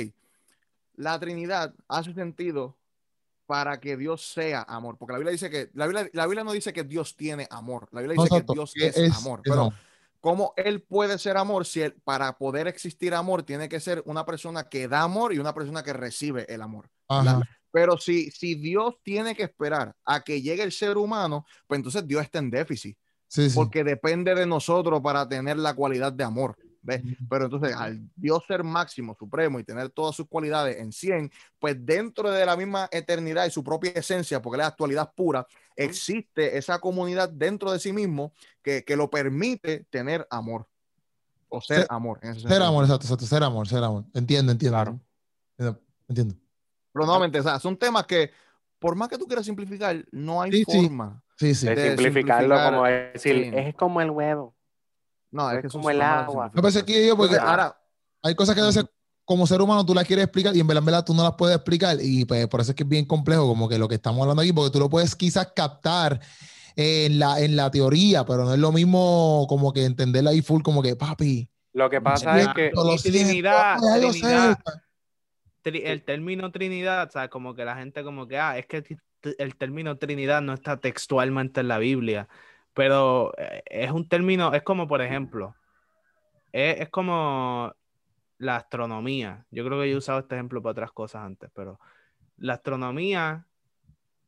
la 0.95 1.19
Trinidad 1.19 1.73
hace 1.87 2.13
sentido 2.13 2.77
para 3.45 3.79
que 3.79 3.95
Dios 3.95 4.33
sea 4.33 4.63
amor, 4.63 4.97
porque 4.97 5.13
la 5.13 5.19
Biblia 5.19 5.31
dice 5.31 5.49
que, 5.49 5.69
la 5.73 5.85
Biblia, 5.87 6.09
la 6.13 6.25
Biblia 6.25 6.43
no 6.43 6.51
dice 6.51 6.73
que 6.73 6.83
Dios 6.83 7.15
tiene 7.15 7.47
amor, 7.49 7.87
la 7.91 8.01
Biblia 8.01 8.17
No, 8.17 8.23
dice 8.23 8.43
que 8.45 8.53
Dios 8.53 8.73
es, 8.75 9.17
amor, 9.17 9.41
es 9.43 9.51
pero 9.51 9.61
amor. 9.61 9.73
¿cómo 10.19 10.53
Él 10.57 10.81
puede 10.81 11.19
ser 11.19 11.37
amor 11.37 11.65
si 11.65 11.81
él, 11.81 11.93
para 12.03 12.37
poder 12.37 12.67
existir 12.67 13.13
amor 13.13 13.43
tiene 13.43 13.69
que 13.69 13.79
ser 13.79 14.01
una 14.05 14.25
persona 14.25 14.67
que 14.67 14.87
da 14.87 15.01
amor 15.01 15.33
y 15.33 15.39
una 15.39 15.53
persona 15.53 15.83
que 15.83 15.93
recibe 15.93 16.51
el 16.51 16.61
amor? 16.61 16.89
Pero 17.75 17.97
si, 17.97 18.31
si 18.31 18.55
Dios 18.55 18.95
tiene 19.03 19.35
que 19.35 19.43
esperar 19.43 19.93
a 20.05 20.21
que 20.21 20.41
llegue 20.41 20.63
el 20.63 20.71
ser 20.71 20.95
humano, 20.95 21.45
pues 21.67 21.77
entonces 21.77 22.07
Dios 22.07 22.23
está 22.23 22.39
en 22.39 22.49
déficit 22.49 22.97
Sí, 23.27 23.49
sí. 23.49 23.55
porque 23.55 23.83
depende 23.83 24.33
de 24.33 24.45
nosotros 24.45 25.01
para 25.01 25.27
tener 25.27 25.57
la 25.57 25.73
cualidad 25.73 26.13
de 26.13 26.23
amor. 26.23 26.55
¿ves? 26.81 27.01
Pero 27.29 27.45
entonces, 27.45 27.75
al 27.75 27.99
Dios 28.15 28.43
ser 28.47 28.63
máximo, 28.63 29.13
supremo 29.19 29.59
y 29.59 29.65
tener 29.65 29.89
todas 29.89 30.15
sus 30.15 30.25
cualidades 30.29 30.77
en 30.77 30.93
100, 30.93 31.29
pues 31.59 31.75
dentro 31.85 32.31
de 32.31 32.45
la 32.45 32.55
misma 32.55 32.87
eternidad 32.91 33.45
y 33.45 33.51
su 33.51 33.61
propia 33.61 33.91
esencia, 33.91 34.41
porque 34.41 34.55
es 34.55 34.59
la 34.59 34.67
actualidad 34.67 35.11
pura, 35.13 35.45
existe 35.75 36.57
esa 36.57 36.79
comunidad 36.79 37.27
dentro 37.27 37.73
de 37.73 37.79
sí 37.79 37.91
mismo 37.91 38.31
que, 38.63 38.85
que 38.85 38.95
lo 38.95 39.09
permite 39.09 39.85
tener 39.89 40.25
amor. 40.29 40.65
O 41.49 41.59
ser 41.59 41.79
Ser- 41.79 41.87
amor. 41.89 42.19
Ser 42.21 42.61
amor, 42.61 42.85
exacto, 42.85 43.05
exacto, 43.05 43.25
ser 43.25 43.43
amor, 43.43 43.67
ser 43.67 43.83
amor. 43.83 44.05
Entiendo, 44.13 44.53
entiendo. 44.53 44.75
Claro. 44.77 44.99
Entiendo. 45.57 45.81
entiendo. 46.07 46.44
Pero 46.95 47.07
nuevamente, 47.07 47.41
o 47.41 47.43
sea, 47.43 47.59
son 47.59 47.75
temas 47.75 48.05
que, 48.05 48.31
por 48.79 48.95
más 48.95 49.09
que 49.09 49.17
tú 49.17 49.25
quieras 49.25 49.45
simplificar, 49.45 50.05
no 50.11 50.41
hay 50.41 50.51
Sí, 50.51 50.63
forma. 50.63 51.21
Sí, 51.37 51.53
sí. 51.53 51.67
De 51.67 51.75
de 51.75 51.87
simplificarlo 51.89 52.55
simplificar, 52.55 52.73
como 52.73 52.85
decir, 52.85 53.35
sí. 53.35 53.51
es 53.53 53.75
como 53.75 53.99
el 53.99 54.11
huevo. 54.11 54.55
No, 55.29 55.51
es 55.51 55.57
Es 55.57 55.61
que 55.61 55.67
eso 55.67 55.77
como 55.77 55.89
el 55.89 56.01
agua. 56.01 56.51
No 56.53 56.61
pensé 56.61 56.85
que 56.85 57.05
yo, 57.05 57.17
porque 57.17 57.35
ahora, 57.35 57.77
hay 58.23 58.33
cosas 58.33 58.55
que 58.55 58.61
a 58.61 58.65
veces 58.65 58.85
como 59.25 59.45
ser 59.45 59.61
humano 59.61 59.85
tú 59.85 59.93
las 59.93 60.05
quieres 60.05 60.23
explicar 60.23 60.55
y 60.55 60.61
en 60.61 60.67
verdad, 60.67 60.83
en 60.83 60.85
verdad 60.85 61.03
tú 61.03 61.13
no 61.13 61.23
las 61.23 61.33
puedes 61.33 61.57
explicar 61.57 61.97
y 61.99 62.23
pues 62.23 62.47
por 62.47 62.61
eso 62.61 62.71
es 62.71 62.75
que 62.75 62.83
es 62.83 62.89
bien 62.89 63.03
complejo 63.03 63.45
como 63.45 63.67
que 63.67 63.77
lo 63.77 63.89
que 63.89 63.95
estamos 63.95 64.21
hablando 64.21 64.41
aquí, 64.41 64.53
porque 64.53 64.71
tú 64.71 64.79
lo 64.79 64.89
puedes 64.89 65.17
quizás 65.17 65.49
captar 65.53 66.21
en 66.77 67.19
la, 67.19 67.41
en 67.41 67.57
la 67.57 67.69
teoría, 67.71 68.25
pero 68.25 68.45
no 68.45 68.53
es 68.53 68.59
lo 68.59 68.71
mismo 68.71 69.47
como 69.49 69.73
que 69.73 69.83
entenderla 69.83 70.29
ahí 70.29 70.41
full 70.41 70.61
como 70.61 70.81
que 70.81 70.95
papi. 70.95 71.49
Lo 71.73 71.89
que 71.89 71.99
pasa 71.99 72.39
es 72.39 72.47
que 72.55 72.71
lo 72.73 72.97
siento, 72.97 73.19
Trinidad. 73.19 73.79
Trinidad. 73.99 74.59
Tri- 75.65 75.81
el 75.83 76.03
término 76.03 76.51
Trinidad, 76.51 77.07
o 77.07 77.11
sea, 77.11 77.27
como 77.29 77.55
que 77.55 77.65
la 77.65 77.75
gente 77.75 78.03
como 78.03 78.27
que, 78.27 78.37
ah, 78.37 78.57
es 78.57 78.67
que 78.67 78.83
el 79.39 79.55
término 79.55 79.97
Trinidad 79.97 80.41
no 80.43 80.53
está 80.53 80.77
textualmente 80.77 81.61
en 81.61 81.67
la 81.67 81.79
Biblia, 81.79 82.29
pero 82.75 83.33
eh, 83.37 83.63
es 83.65 83.91
un 83.91 84.07
término, 84.07 84.53
es 84.53 84.61
como, 84.61 84.87
por 84.87 85.01
ejemplo, 85.01 85.55
es, 86.51 86.81
es 86.81 86.89
como 86.89 87.73
la 88.37 88.57
astronomía. 88.57 89.45
Yo 89.49 89.65
creo 89.65 89.81
que 89.81 89.89
yo 89.89 89.95
he 89.95 89.97
usado 89.97 90.19
este 90.19 90.35
ejemplo 90.35 90.61
para 90.61 90.71
otras 90.71 90.91
cosas 90.91 91.23
antes, 91.23 91.49
pero 91.55 91.79
la 92.37 92.53
astronomía 92.53 93.45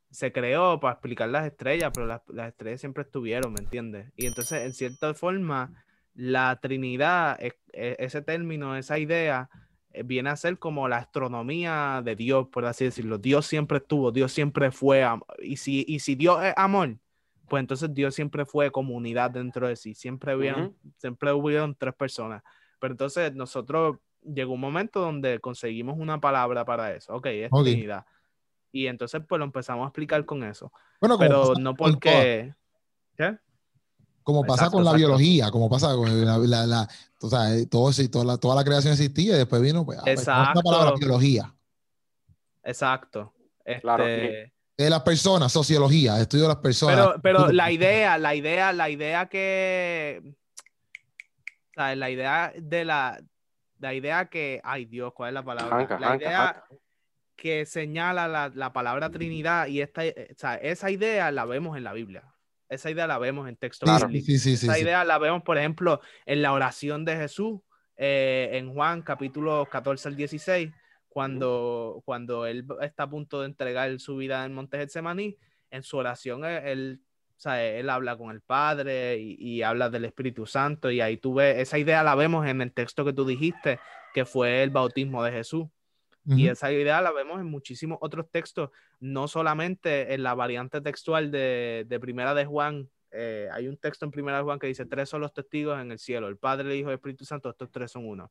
se 0.10 0.32
creó 0.32 0.80
para 0.80 0.94
explicar 0.94 1.30
las 1.30 1.46
estrellas, 1.46 1.92
pero 1.94 2.08
las, 2.08 2.22
las 2.30 2.48
estrellas 2.48 2.80
siempre 2.80 3.04
estuvieron, 3.04 3.54
¿me 3.54 3.60
entiendes? 3.60 4.12
Y 4.16 4.26
entonces, 4.26 4.64
en 4.64 4.74
cierta 4.74 5.14
forma, 5.14 5.84
la 6.16 6.58
Trinidad, 6.62 7.38
es- 7.40 7.54
e- 7.74 7.98
ese 8.00 8.22
término, 8.22 8.76
esa 8.78 8.98
idea, 8.98 9.50
viene 10.04 10.30
a 10.30 10.36
ser 10.36 10.58
como 10.60 10.88
la 10.88 10.98
astronomía 10.98 12.02
de 12.04 12.16
Dios, 12.16 12.48
por 12.48 12.66
así 12.66 12.86
decirlo. 12.86 13.18
Dios 13.18 13.46
siempre 13.46 13.78
estuvo, 13.78 14.12
Dios 14.12 14.32
siempre 14.32 14.72
fue, 14.72 15.06
y 15.42 15.58
si, 15.58 15.86
y 15.88 16.00
si 16.00 16.16
Dios 16.16 16.44
es 16.44 16.54
amor, 16.58 16.98
pues 17.48 17.62
entonces 17.62 17.94
Dios 17.94 18.16
siempre 18.16 18.46
fue 18.46 18.72
comunidad 18.72 19.32
dentro 19.32 19.68
de 19.68 19.76
sí, 19.76 19.94
siempre 19.94 20.36
hubieron, 20.36 20.76
siempre 20.98 21.32
hubieron 21.32 21.76
tres 21.76 21.94
personas. 21.94 22.44
Pero 22.80 22.94
entonces 22.94 23.34
nosotros 23.34 23.98
llegó 24.22 24.54
un 24.54 24.60
momento 24.60 25.00
donde 25.00 25.40
conseguimos 25.40 25.98
una 25.98 26.20
palabra 26.20 26.66
para 26.66 26.94
eso, 26.94 27.16
ok, 27.16 27.26
es 27.28 27.50
Ok. 27.52 27.64
Trinidad. 27.64 28.06
Y 28.72 28.88
entonces 28.88 29.22
pues 29.28 29.40
lo 29.40 29.46
empezamos 29.46 29.86
a 29.86 29.88
explicar 29.88 30.24
con 30.26 30.44
eso, 30.44 30.72
Bueno, 31.00 31.18
pero 31.18 31.54
no 31.60 31.74
porque... 31.74 32.54
¿Qué? 33.16 33.38
Como 34.28 34.42
pasa 34.42 34.64
Exacto, 34.66 34.72
con 34.76 34.84
la 34.84 34.92
exacto. 34.92 34.98
biología, 35.08 35.52
como 35.52 35.70
pasa 35.70 35.96
con 35.96 36.26
la, 36.26 36.38
la, 36.38 36.66
la- 36.66 36.88
o 37.22 37.30
sea, 37.30 37.56
eh, 37.56 37.66
todo, 37.66 37.90
toda, 38.12 38.26
la, 38.26 38.38
toda 38.38 38.56
la 38.56 38.64
creación 38.66 38.92
existía 38.92 39.36
y 39.36 39.38
después 39.38 39.62
vino, 39.62 39.86
pues, 39.86 40.00
ah, 40.00 40.02
pues, 40.04 40.26
¿cómo 40.26 40.42
es 40.42 40.56
la 40.56 40.62
palabra 40.62 40.88
Exacto. 40.90 41.00
biología. 41.00 41.56
Exacto. 42.62 43.34
Claro, 43.80 44.06
Este, 44.06 44.54
De 44.78 44.90
las 44.90 45.02
personas, 45.04 45.50
sociología, 45.54 46.20
estudio 46.20 46.44
de 46.44 46.50
las 46.50 46.58
personas. 46.58 46.96
Pero, 46.98 47.22
pero 47.22 47.52
la 47.54 47.72
idea, 47.72 48.18
la 48.18 48.36
idea, 48.36 48.74
la 48.74 48.90
idea 48.90 49.28
que. 49.28 50.22
o 50.26 51.74
sea, 51.74 51.96
la 51.96 52.10
idea 52.10 52.52
de 52.58 52.84
la. 52.84 53.22
La 53.80 53.94
idea 53.94 54.26
que. 54.26 54.60
Ay, 54.62 54.84
Dios, 54.86 55.14
¿cuál 55.14 55.30
es 55.30 55.34
la 55.36 55.44
palabra? 55.46 55.98
La 56.00 56.18
idea 56.18 56.66
que 57.38 57.66
señala 57.66 58.28
la, 58.28 58.52
la 58.54 58.74
palabra 58.74 59.10
Trinidad 59.10 59.68
y 59.68 59.80
esta, 59.80 60.02
o 60.02 60.36
sea, 60.36 60.56
esa 60.56 60.92
idea 60.92 61.32
la 61.32 61.46
vemos 61.46 61.78
en 61.78 61.86
la 61.86 61.94
Biblia. 61.94 62.26
Esa 62.70 62.92
idea 62.92 63.08
la 63.08 63.18
vemos 63.18 63.48
en 63.48 63.58
sí, 63.60 64.22
sí, 64.22 64.58
sí, 64.58 64.66
Esa 64.66 64.80
idea 64.80 65.04
la 65.04 65.18
vemos, 65.18 65.44
por 65.44 65.58
ejemplo, 65.58 66.02
en 66.26 66.42
la 66.42 66.52
oración 66.54 67.06
de 67.06 67.16
Jesús, 67.16 67.62
eh, 67.96 68.50
en 68.54 68.74
Juan 68.74 69.02
capítulo 69.02 69.68
14 69.72 70.10
al 70.10 70.16
16, 70.16 70.72
cuando, 71.08 72.02
cuando 72.06 72.46
él 72.46 72.66
está 72.82 73.04
a 73.04 73.10
punto 73.10 73.42
de 73.42 73.48
entregar 73.48 74.00
su 74.00 74.18
vida 74.18 74.46
en 74.46 74.54
Monte 74.54 74.78
Getsemaní, 74.78 75.38
en 75.72 75.84
su 75.84 75.98
oración 75.98 76.46
él, 76.46 76.64
él, 76.66 77.02
o 77.38 77.40
sea, 77.40 77.64
él 77.64 77.90
habla 77.90 78.18
con 78.18 78.32
el 78.32 78.42
Padre 78.42 79.18
y, 79.18 79.36
y 79.40 79.62
habla 79.64 79.90
del 79.90 80.06
Espíritu 80.06 80.46
Santo 80.46 80.92
y 80.92 81.02
ahí 81.02 81.18
tú 81.18 81.36
ves, 81.36 81.58
esa 81.58 81.78
idea 81.78 82.04
la 82.04 82.16
vemos 82.16 82.46
en 82.46 82.62
el 82.62 82.74
texto 82.74 83.06
que 83.06 83.14
tú 83.14 83.26
dijiste, 83.26 83.80
que 84.14 84.26
fue 84.26 84.64
el 84.64 84.70
bautismo 84.70 85.24
de 85.24 85.32
Jesús. 85.32 85.68
Y 86.28 86.48
esa 86.50 86.72
idea 86.72 87.02
la 87.02 87.12
vemos 87.12 87.40
en 87.40 87.46
muchísimos 87.46 87.98
otros 88.02 88.30
textos, 88.30 88.70
no 89.00 89.28
solamente 89.28 90.14
en 90.14 90.24
la 90.24 90.34
variante 90.36 90.82
textual 90.82 91.32
de, 91.32 91.86
de 91.88 92.00
Primera 92.00 92.34
de 92.34 92.46
Juan. 92.46 92.90
eh, 93.12 93.48
hay 93.52 93.68
un 93.68 93.78
texto 93.78 94.06
en 94.06 94.12
Primera 94.12 94.38
de 94.38 94.44
Juan 94.44 94.60
que 94.60 94.68
dice, 94.68 94.86
tres 94.86 95.08
son 95.10 95.22
los 95.22 95.34
testigos 95.34 95.80
en 95.80 95.92
el 95.92 96.00
cielo, 96.00 96.28
el 96.28 96.38
Padre, 96.38 96.70
el 96.70 96.76
Hijo 96.76 96.90
y 96.90 96.92
el 96.92 96.98
Espíritu 96.98 97.24
Santo, 97.26 97.50
estos 97.50 97.72
tres 97.72 97.92
son 97.92 98.06
uno. 98.06 98.30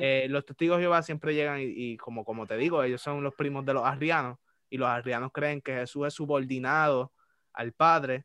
Eh, 0.00 0.26
los 0.30 0.44
testigos 0.46 0.78
de 0.78 0.84
Jehová 0.84 1.02
siempre 1.02 1.34
llegan 1.34 1.60
y, 1.60 1.64
y 1.64 1.96
como, 1.98 2.24
como 2.24 2.46
te 2.46 2.56
digo, 2.56 2.82
ellos 2.82 3.02
son 3.02 3.22
los 3.22 3.34
primos 3.34 3.64
de 3.66 3.74
los 3.74 3.84
arrianos 3.84 4.38
y 4.70 4.78
los 4.78 4.88
arrianos 4.88 5.32
creen 5.32 5.60
que 5.60 5.74
Jesús 5.74 6.06
es 6.06 6.14
subordinado 6.14 7.12
al 7.52 7.72
Padre. 7.72 8.24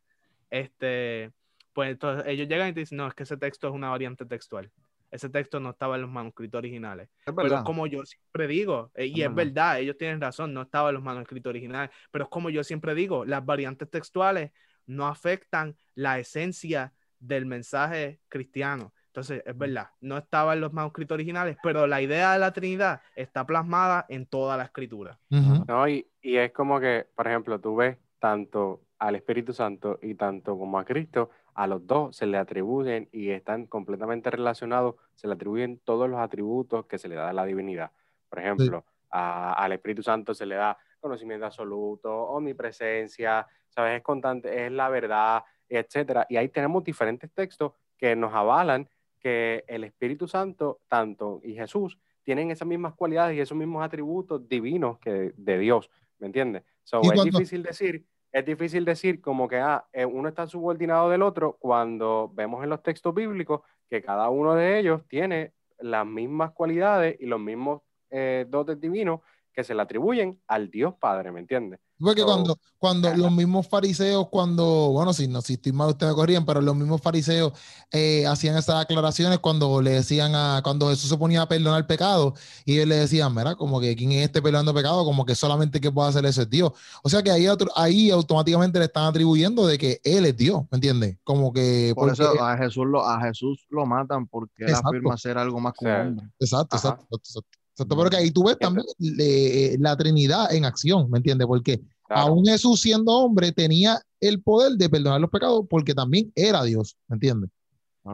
Este, 0.49 1.31
pues 1.73 1.89
entonces 1.91 2.25
ellos 2.27 2.47
llegan 2.47 2.69
y 2.69 2.73
te 2.73 2.81
dicen, 2.81 2.97
no, 2.99 3.07
es 3.07 3.13
que 3.13 3.23
ese 3.23 3.35
texto 3.37 3.67
es 3.67 3.73
una 3.73 3.89
variante 3.89 4.25
textual. 4.25 4.71
Ese 5.11 5.29
texto 5.29 5.59
no 5.59 5.71
estaba 5.71 5.95
en 5.95 6.01
los 6.03 6.11
manuscritos 6.11 6.57
originales. 6.59 7.09
Es 7.25 7.33
Pero 7.39 7.55
verdad. 7.55 7.57
es 7.57 7.61
como 7.61 7.87
yo 7.87 8.03
siempre 8.05 8.47
digo, 8.47 8.91
eh, 8.95 9.05
y 9.07 9.21
Es 9.21 9.23
es 9.23 9.33
verdad. 9.33 9.35
verdad, 9.35 9.79
ellos 9.79 9.97
tienen 9.97 10.21
razón, 10.21 10.53
no 10.53 10.61
estaba 10.63 10.89
en 10.89 10.95
los 10.95 11.03
manuscritos 11.03 11.49
originales, 11.49 11.91
pero 12.11 12.25
es 12.25 12.29
como 12.29 12.49
yo 12.49 12.63
siempre 12.63 12.95
digo, 12.95 13.25
las 13.25 13.45
variantes 13.45 13.89
textuales 13.89 14.51
no 14.85 15.07
afectan 15.07 15.75
la 15.95 16.19
esencia 16.19 16.93
del 17.19 17.45
mensaje 17.45 18.19
cristiano. 18.29 18.93
Entonces, 19.07 19.43
es 19.45 19.57
verdad, 19.57 19.89
no 19.99 20.17
estaba 20.17 20.53
en 20.53 20.61
los 20.61 20.71
manuscritos 20.73 21.15
originales, 21.15 21.57
pero 21.61 21.85
la 21.85 22.01
idea 22.01 22.33
de 22.33 22.39
la 22.39 22.53
Trinidad 22.53 23.01
está 23.15 23.45
plasmada 23.45 24.05
en 24.09 24.25
toda 24.25 24.55
la 24.57 24.63
escritura. 24.63 25.19
Ujú. 25.29 25.65
No, 25.67 25.87
y, 25.87 26.07
y 26.21 26.37
es 26.37 26.51
como 26.51 26.79
que, 26.79 27.07
por 27.15 27.27
ejemplo, 27.27 27.59
tú 27.59 27.75
ves 27.75 27.97
tanto 28.19 28.81
al 28.99 29.15
Espíritu 29.15 29.53
Santo 29.53 29.99
y 30.01 30.15
tanto 30.15 30.57
como 30.57 30.79
a 30.79 30.85
Cristo, 30.85 31.29
a 31.53 31.67
los 31.67 31.85
dos 31.85 32.15
se 32.15 32.25
le 32.25 32.37
atribuyen 32.37 33.09
y 33.11 33.29
están 33.29 33.65
completamente 33.67 34.29
relacionados, 34.31 34.95
se 35.15 35.27
le 35.27 35.33
atribuyen 35.33 35.79
todos 35.83 36.09
los 36.09 36.19
atributos 36.19 36.85
que 36.85 36.97
se 36.97 37.07
le 37.07 37.15
da 37.15 37.29
a 37.29 37.33
la 37.33 37.45
divinidad. 37.45 37.91
Por 38.29 38.39
ejemplo, 38.39 38.85
a- 39.09 39.53
al 39.53 39.71
Espíritu 39.73 40.03
Santo 40.03 40.33
se 40.33 40.45
le 40.45 40.55
da 40.55 40.77
conocimiento 40.99 41.45
absoluto, 41.45 42.13
omnipresencia, 42.29 43.45
¿sabes? 43.69 43.97
Es 43.97 44.03
constante, 44.03 44.65
es 44.65 44.71
la 44.71 44.89
verdad, 44.89 45.43
etcétera. 45.67 46.25
Y 46.29 46.37
ahí 46.37 46.49
tenemos 46.49 46.83
diferentes 46.83 47.31
textos 47.31 47.73
que 47.97 48.15
nos 48.15 48.33
avalan 48.33 48.87
que 49.19 49.63
el 49.67 49.83
Espíritu 49.83 50.27
Santo, 50.27 50.79
tanto 50.87 51.39
y 51.43 51.53
Jesús, 51.53 51.97
tienen 52.23 52.51
esas 52.51 52.67
mismas 52.67 52.93
cualidades 52.93 53.35
y 53.35 53.39
esos 53.39 53.57
mismos 53.57 53.83
atributos 53.83 54.47
divinos 54.47 54.99
que 54.99 55.33
de 55.35 55.57
Dios, 55.57 55.89
¿me 56.19 56.27
entiendes? 56.27 56.63
So, 56.83 57.01
es 57.11 57.17
difícil 57.37 57.63
decir, 57.63 58.05
es 58.31 58.45
difícil 58.45 58.85
decir 58.85 59.21
como 59.21 59.47
que 59.47 59.57
ah, 59.57 59.85
eh, 59.91 60.05
uno 60.05 60.29
está 60.29 60.47
subordinado 60.47 61.09
del 61.09 61.21
otro 61.21 61.57
cuando 61.59 62.31
vemos 62.33 62.63
en 62.63 62.69
los 62.69 62.81
textos 62.81 63.13
bíblicos 63.13 63.61
que 63.89 64.01
cada 64.01 64.29
uno 64.29 64.55
de 64.55 64.79
ellos 64.79 65.01
tiene 65.07 65.53
las 65.79 66.05
mismas 66.05 66.51
cualidades 66.51 67.17
y 67.19 67.25
los 67.25 67.39
mismos 67.39 67.81
eh, 68.09 68.45
dotes 68.47 68.79
divinos 68.79 69.21
que 69.53 69.63
se 69.63 69.75
le 69.75 69.81
atribuyen 69.81 70.39
al 70.47 70.69
Dios 70.69 70.93
Padre, 70.95 71.31
¿me 71.31 71.41
entiendes? 71.41 71.79
Porque 72.01 72.23
cuando, 72.23 72.57
cuando 72.77 73.13
los 73.15 73.31
mismos 73.31 73.67
fariseos, 73.67 74.27
cuando, 74.29 74.89
bueno, 74.91 75.13
si 75.13 75.27
no, 75.27 75.41
si 75.41 75.53
estoy 75.53 75.71
mal, 75.71 75.89
ustedes 75.89 76.11
me 76.11 76.15
corrían, 76.15 76.45
pero 76.45 76.59
los 76.61 76.75
mismos 76.75 76.99
fariseos 77.01 77.53
eh, 77.91 78.25
hacían 78.27 78.57
esas 78.57 78.81
aclaraciones 78.81 79.39
cuando 79.39 79.81
le 79.81 79.91
decían 79.91 80.33
a, 80.35 80.61
cuando 80.63 80.89
Jesús 80.89 81.09
se 81.09 81.17
ponía 81.17 81.41
a 81.43 81.47
perdonar 81.47 81.85
pecado, 81.87 82.33
y 82.65 82.73
ellos 82.73 82.87
le 82.87 82.95
decían, 82.95 83.33
mira, 83.35 83.55
como 83.55 83.79
que 83.79 83.95
quién 83.95 84.11
es 84.13 84.25
este 84.25 84.41
perdonando 84.41 84.73
pecado, 84.73 85.05
como 85.05 85.25
que 85.25 85.35
solamente 85.35 85.79
que 85.79 85.91
puede 85.91 86.09
hacer 86.09 86.25
eso 86.25 86.41
es 86.41 86.49
Dios. 86.49 86.71
O 87.03 87.09
sea 87.09 87.21
que 87.21 87.31
ahí, 87.31 87.47
otro- 87.47 87.71
ahí 87.75 88.09
automáticamente 88.09 88.79
le 88.79 88.85
están 88.85 89.05
atribuyendo 89.05 89.67
de 89.67 89.77
que 89.77 90.01
Él 90.03 90.25
es 90.25 90.35
Dios, 90.35 90.61
¿me 90.71 90.77
entiendes? 90.77 91.17
Como 91.23 91.53
que, 91.53 91.93
Por 91.95 92.09
porque- 92.09 92.23
eso 92.23 92.43
a 92.43 92.57
Jesús 92.57 92.85
lo, 92.87 93.05
a 93.07 93.21
Jesús 93.21 93.65
lo 93.69 93.85
matan 93.85 94.27
porque 94.27 94.63
él 94.63 94.69
Exacto. 94.69 94.89
afirma 94.89 95.17
ser 95.17 95.37
algo 95.37 95.59
más 95.59 95.73
hombre. 95.79 96.25
Exacto, 96.39 96.75
exacto, 96.75 97.03
exacto, 97.03 97.15
exacto. 97.17 97.57
Exacto, 97.83 97.97
pero 97.97 98.09
que 98.09 98.17
ahí 98.17 98.31
tú 98.31 98.43
ves 98.45 98.57
también 98.59 98.85
eh, 99.19 99.75
la 99.79 99.95
Trinidad 99.97 100.53
en 100.53 100.65
acción, 100.65 101.09
¿me 101.09 101.17
entiendes? 101.17 101.47
Porque 101.47 101.79
claro. 102.07 102.21
aún 102.27 102.45
Jesús 102.45 102.81
siendo 102.81 103.11
hombre 103.11 103.51
tenía 103.51 103.99
el 104.19 104.41
poder 104.41 104.73
de 104.73 104.89
perdonar 104.89 105.19
los 105.19 105.29
pecados 105.29 105.65
porque 105.69 105.93
también 105.93 106.31
era 106.35 106.63
Dios, 106.63 106.97
¿me 107.07 107.15
entiendes? 107.15 107.49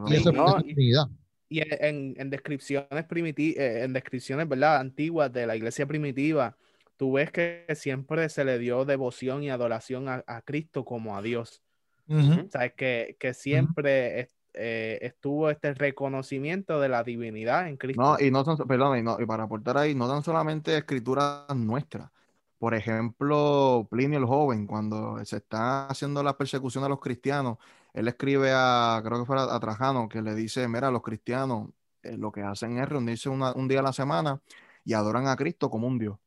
Y 0.06 0.14
eso 0.14 0.24
Sí, 0.24 0.28
es 0.30 0.34
no, 0.34 0.46
la 0.46 0.62
Trinidad. 0.62 1.06
Y 1.50 1.60
en, 1.60 1.68
en- 1.80 2.14
en 2.18 2.30
descripciones 2.30 3.06
primiti- 3.08 3.56
eh, 3.56 3.84
en 3.84 3.92
descripciones, 3.92 4.48
¿verdad? 4.48 4.78
Antiguas 4.80 5.32
de 5.32 5.46
la 5.46 5.56
iglesia 5.56 5.86
primitiva, 5.86 6.56
tú 6.96 7.12
ves 7.12 7.30
que 7.30 7.64
siempre 7.74 8.28
se 8.28 8.44
le 8.44 8.58
dio 8.58 8.84
devoción 8.84 9.42
y 9.42 9.50
adoración 9.50 10.08
a, 10.08 10.22
a 10.26 10.42
Cristo 10.42 10.84
como 10.84 11.16
a 11.16 11.22
Dios. 11.22 11.62
Ujú. 12.06 12.40
O 12.46 12.50
sea, 12.50 12.66
es 12.66 12.74
que, 12.74 13.16
que 13.18 13.32
siempre 13.34 14.20
es- 14.20 14.34
eh, 14.58 14.98
estuvo 15.02 15.50
este 15.50 15.74
reconocimiento 15.74 16.80
de 16.80 16.88
la 16.88 17.04
divinidad 17.04 17.68
en 17.68 17.76
Cristo. 17.76 18.02
No, 18.02 18.16
y 18.20 18.30
no 18.30 18.44
tan, 18.44 18.56
perdón, 18.58 18.98
y, 18.98 19.02
no- 19.02 19.16
y 19.20 19.26
para 19.26 19.44
aportar 19.44 19.76
ahí, 19.78 19.94
no 19.94 20.08
tan 20.08 20.22
solamente 20.22 20.76
escrituras 20.76 21.46
nuestras. 21.56 22.10
Por 22.58 22.74
ejemplo, 22.74 23.86
Plinio 23.90 24.18
el 24.18 24.24
joven, 24.26 24.66
cuando 24.66 25.24
se 25.24 25.36
está 25.38 25.86
haciendo 25.88 26.22
la 26.22 26.36
persecución 26.36 26.84
a 26.84 26.88
los 26.88 27.00
cristianos, 27.00 27.58
él 27.94 28.08
escribe 28.08 28.50
a, 28.52 29.00
creo 29.04 29.20
que 29.20 29.26
fue 29.26 29.38
a, 29.38 29.54
a 29.54 29.60
Trajano, 29.60 30.08
que 30.08 30.22
le 30.22 30.34
dice, 30.34 30.66
mira, 30.68 30.90
los 30.90 31.02
cristianos 31.02 31.70
eh, 32.02 32.16
lo 32.16 32.30
que 32.32 32.42
hacen 32.42 32.78
es 32.78 32.88
reunirse 32.88 33.28
una- 33.28 33.52
un 33.54 33.68
día 33.68 33.80
a 33.80 33.82
la 33.82 33.92
semana 33.92 34.40
y 34.84 34.92
adoran 34.94 35.26
a 35.28 35.36
Cristo 35.36 35.70
como 35.70 35.86
un 35.88 35.98
Dios. 35.98 36.18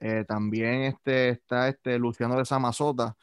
Eh, 0.00 0.24
también 0.26 0.82
este, 0.82 1.30
está 1.30 1.68
este 1.68 1.98
Luciano 1.98 2.36
de 2.36 2.44
Samazota, 2.44 3.16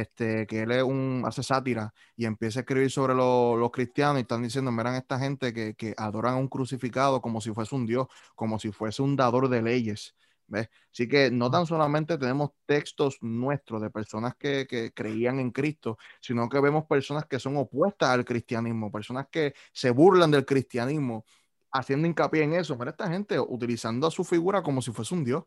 este, 0.00 0.46
que 0.46 0.62
él 0.62 0.70
es 0.72 0.82
un, 0.82 1.22
hace 1.26 1.42
sátira 1.42 1.92
y 2.16 2.24
empieza 2.26 2.60
a 2.60 2.62
escribir 2.62 2.90
sobre 2.90 3.14
lo- 3.14 3.56
los 3.56 3.70
cristianos 3.70 4.18
y 4.18 4.22
están 4.22 4.42
diciendo, 4.42 4.72
miran 4.72 4.94
esta 4.94 5.18
gente 5.18 5.52
que, 5.52 5.74
que 5.74 5.94
adoran 5.96 6.34
a 6.34 6.36
un 6.38 6.48
crucificado 6.48 7.20
como 7.20 7.40
si 7.40 7.52
fuese 7.52 7.74
un 7.74 7.86
Dios, 7.86 8.06
como 8.34 8.58
si 8.58 8.72
fuese 8.72 9.02
un 9.02 9.16
dador 9.16 9.48
de 9.48 9.62
leyes. 9.62 10.14
¿ves? 10.46 10.68
Así 10.92 11.08
que 11.08 11.30
no 11.30 11.50
tan 11.50 11.66
solamente 11.66 12.18
tenemos 12.18 12.50
textos 12.66 13.18
nuestros 13.22 13.80
de 13.82 13.90
personas 13.90 14.34
que, 14.36 14.66
que 14.68 14.92
creían 14.92 15.38
en 15.38 15.50
Cristo, 15.50 15.98
sino 16.20 16.48
que 16.48 16.60
vemos 16.60 16.84
personas 16.86 17.26
que 17.26 17.38
son 17.38 17.56
opuestas 17.56 18.10
al 18.10 18.24
cristianismo, 18.24 18.90
personas 18.92 19.26
que 19.30 19.54
se 19.72 19.90
burlan 19.90 20.30
del 20.30 20.44
cristianismo, 20.44 21.24
haciendo 21.70 22.06
hincapié 22.06 22.42
en 22.44 22.54
eso. 22.54 22.76
Mira 22.76 22.90
esta 22.90 23.08
gente 23.10 23.38
utilizando 23.40 24.06
a 24.06 24.10
su 24.10 24.24
figura 24.24 24.62
como 24.62 24.82
si 24.82 24.92
fuese 24.92 25.14
un 25.14 25.24
Dios. 25.24 25.44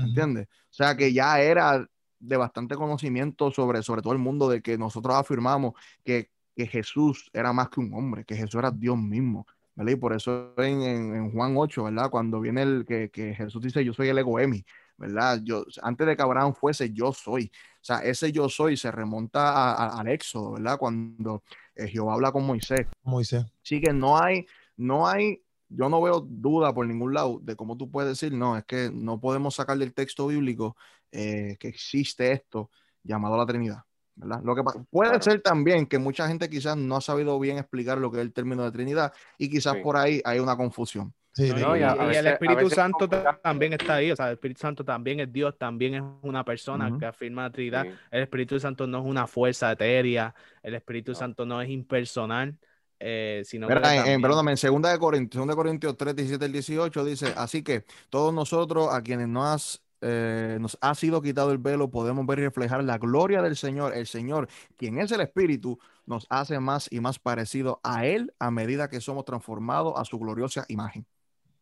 ¿entiendes? 0.00 0.48
O 0.48 0.72
sea 0.72 0.96
que 0.96 1.12
ya 1.12 1.40
era 1.40 1.86
de 2.20 2.36
bastante 2.36 2.76
conocimiento 2.76 3.50
sobre, 3.50 3.82
sobre 3.82 4.02
todo 4.02 4.12
el 4.12 4.18
mundo 4.18 4.48
de 4.48 4.62
que 4.62 4.78
nosotros 4.78 5.16
afirmamos 5.16 5.74
que, 6.04 6.30
que 6.54 6.66
Jesús 6.66 7.30
era 7.32 7.52
más 7.52 7.68
que 7.70 7.80
un 7.80 7.92
hombre, 7.94 8.24
que 8.24 8.36
Jesús 8.36 8.56
era 8.56 8.70
Dios 8.70 8.96
mismo, 8.98 9.46
¿verdad? 9.74 9.92
Y 9.92 9.96
por 9.96 10.12
eso 10.12 10.52
en, 10.58 10.82
en- 10.82 11.14
en 11.16 11.32
Juan 11.32 11.54
8, 11.56 11.84
¿verdad? 11.84 12.10
Cuando 12.10 12.40
viene 12.40 12.62
el 12.62 12.84
que, 12.86 13.10
que 13.10 13.34
Jesús 13.34 13.62
dice, 13.62 13.84
yo 13.84 13.92
soy 13.94 14.08
el 14.08 14.18
egoemi, 14.18 14.64
¿verdad? 14.96 15.40
Yo, 15.42 15.64
antes 15.82 16.06
de 16.06 16.14
que 16.16 16.22
Abraham 16.22 16.54
fuese, 16.54 16.92
yo 16.92 17.12
soy. 17.12 17.50
O 17.76 17.84
sea, 17.84 17.98
ese 18.00 18.30
yo 18.32 18.48
soy 18.50 18.76
se 18.76 18.90
remonta 18.90 19.50
a- 19.52 19.72
a- 19.72 20.00
al 20.00 20.08
Éxodo, 20.08 20.52
¿verdad? 20.52 20.76
Cuando 20.78 21.42
eh, 21.74 21.88
Jehová 21.88 22.14
habla 22.14 22.32
con 22.32 22.44
Moisés. 22.46 22.86
Moisés. 23.02 23.44
Así 23.64 23.80
que 23.80 23.92
no 23.94 24.18
hay, 24.18 24.44
no 24.76 25.08
hay, 25.08 25.42
yo 25.70 25.88
no 25.88 26.02
veo 26.02 26.20
duda 26.20 26.74
por 26.74 26.86
ningún 26.86 27.14
lado 27.14 27.38
de 27.42 27.56
cómo 27.56 27.76
tú 27.78 27.90
puedes 27.90 28.10
decir, 28.10 28.36
no, 28.36 28.58
es 28.58 28.64
que 28.64 28.90
no 28.92 29.18
podemos 29.20 29.54
sacar 29.54 29.78
del 29.78 29.94
texto 29.94 30.26
bíblico 30.26 30.76
eh, 31.12 31.56
que 31.58 31.68
existe 31.68 32.32
esto 32.32 32.70
llamado 33.02 33.36
la 33.36 33.46
Trinidad. 33.46 33.82
¿verdad? 34.16 34.40
Lo 34.44 34.54
que 34.54 34.62
puede 34.90 35.22
ser 35.22 35.40
también 35.40 35.86
que 35.86 35.98
mucha 35.98 36.28
gente 36.28 36.50
quizás 36.50 36.76
no 36.76 36.96
ha 36.96 37.00
sabido 37.00 37.38
bien 37.40 37.56
explicar 37.56 37.96
lo 37.96 38.10
que 38.10 38.18
es 38.18 38.22
el 38.22 38.32
término 38.34 38.64
de 38.64 38.70
Trinidad 38.70 39.12
y 39.38 39.48
quizás 39.48 39.74
Sí. 39.76 39.80
por 39.82 39.96
ahí 39.96 40.20
hay 40.24 40.38
una 40.40 40.56
confusión. 40.58 41.14
Sí, 41.32 41.48
No. 41.50 41.58
No, 41.68 41.76
y, 41.76 41.82
a- 41.82 41.92
a 41.92 41.94
y 41.94 41.98
veces- 42.08 42.16
el 42.18 42.26
a 42.26 42.30
Espíritu 42.32 42.68
Santo 42.70 42.98
complicado. 42.98 43.38
también 43.42 43.72
está 43.72 43.94
ahí, 43.94 44.10
o 44.10 44.16
sea, 44.16 44.26
el 44.26 44.32
Espíritu 44.34 44.60
Santo 44.60 44.84
también 44.84 45.20
es 45.20 45.32
Dios, 45.32 45.56
también 45.56 45.94
es 45.94 46.02
una 46.22 46.44
persona 46.44 46.88
Ujú. 46.88 46.98
que 46.98 47.06
afirma 47.06 47.42
la 47.44 47.50
Trinidad. 47.50 47.84
Sí. 47.84 47.90
El 48.10 48.22
Espíritu 48.24 48.60
Santo 48.60 48.86
no 48.86 48.98
es 48.98 49.04
una 49.06 49.26
fuerza 49.26 49.72
etérea, 49.72 50.34
el 50.62 50.74
Espíritu 50.74 51.12
No. 51.12 51.18
Santo 51.18 51.46
no 51.46 51.62
es 51.62 51.70
impersonal, 51.70 52.58
eh, 52.98 53.40
sino 53.46 53.68
que 53.68 53.74
Mira, 53.74 53.86
en, 53.88 53.92
en- 53.94 53.98
también- 54.00 54.22
perdóname, 54.22 54.50
en 54.52 54.56
2 54.82 54.92
de 54.92 54.98
Corintios, 54.98 55.40
2 55.46 55.48
de 55.48 55.56
Corintios 55.56 55.96
3, 55.96 56.14
17 56.16 56.44
al 56.44 56.52
18 56.52 57.04
dice, 57.04 57.32
así 57.38 57.62
que 57.62 57.84
todos 58.10 58.34
nosotros 58.34 58.88
a 58.92 59.00
quienes 59.00 59.28
nos, 59.28 59.46
has, 59.46 59.82
eh, 60.00 60.58
nos 60.60 60.78
ha 60.80 60.94
sido 60.94 61.20
quitado 61.22 61.52
el 61.52 61.58
velo, 61.58 61.90
podemos 61.90 62.26
ver 62.26 62.38
y 62.38 62.42
reflejar 62.42 62.82
la 62.84 62.98
gloria 62.98 63.42
del 63.42 63.56
Señor. 63.56 63.94
El 63.94 64.06
Señor, 64.06 64.48
quien 64.76 64.98
es 64.98 65.10
el 65.12 65.20
Espíritu, 65.20 65.78
nos 66.06 66.26
hace 66.30 66.58
más 66.60 66.88
y 66.90 67.00
más 67.00 67.18
parecido 67.18 67.80
a 67.82 68.06
Él 68.06 68.32
a 68.38 68.50
medida 68.50 68.88
que 68.88 69.00
somos 69.00 69.24
transformados 69.24 69.94
a 69.96 70.04
su 70.04 70.18
gloriosa 70.18 70.64
imagen. 70.68 71.06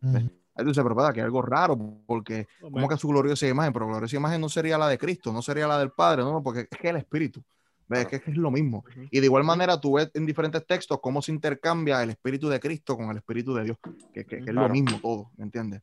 Ujú. 0.03 0.17
Ahí 0.17 0.65
tú 0.65 0.71
dices, 0.71 0.83
pero 0.83 0.95
¿verdad? 0.95 1.13
que 1.15 1.21
algo 1.21 1.41
raro, 1.43 1.79
porque 2.07 2.49
¿cómo 2.61 2.89
que 2.89 2.97
su 2.97 3.09
gloriosa 3.09 3.47
imagen? 3.47 3.73
Pero 3.73 3.87
gloriosa 3.87 4.17
imagen 4.17 4.41
no 4.41 4.49
sería 4.49 4.77
la 4.79 4.89
de 4.89 4.99
Cristo, 4.99 5.33
no 5.33 5.41
sería 5.43 5.67
la 5.69 5.79
del 5.79 5.91
Padre, 5.93 6.23
no, 6.23 6.43
porque 6.43 6.67
es 6.71 6.79
que 6.79 6.89
el 6.89 6.97
Espíritu. 6.97 7.43
¿Ves? 7.91 8.01
Claro. 8.07 8.17
Es 8.17 8.23
que 8.23 8.31
es 8.33 8.37
lo 8.37 8.51
mismo. 8.51 8.85
Ujú. 8.91 9.07
Y 9.11 9.21
de 9.21 9.27
igual 9.27 9.45
manera 9.45 9.81
tú 9.81 9.95
ves 9.95 10.11
en 10.15 10.27
diferentes 10.27 10.67
textos 10.67 10.99
cómo 11.01 11.23
se 11.23 11.33
intercambia 11.33 12.03
el 12.03 12.11
Espíritu 12.11 12.49
de 12.49 12.61
Cristo 12.61 12.97
con 12.97 13.09
el 13.11 13.17
Espíritu 13.17 13.55
de 13.55 13.65
Dios, 13.65 13.79
que, 14.13 14.25
que- 14.25 14.37
que 14.37 14.37
es 14.37 14.47
lo 14.47 14.53
Claro. 14.61 14.73
mismo 14.75 14.99
todo, 15.01 15.31
¿me 15.37 15.45
entiendes? 15.45 15.81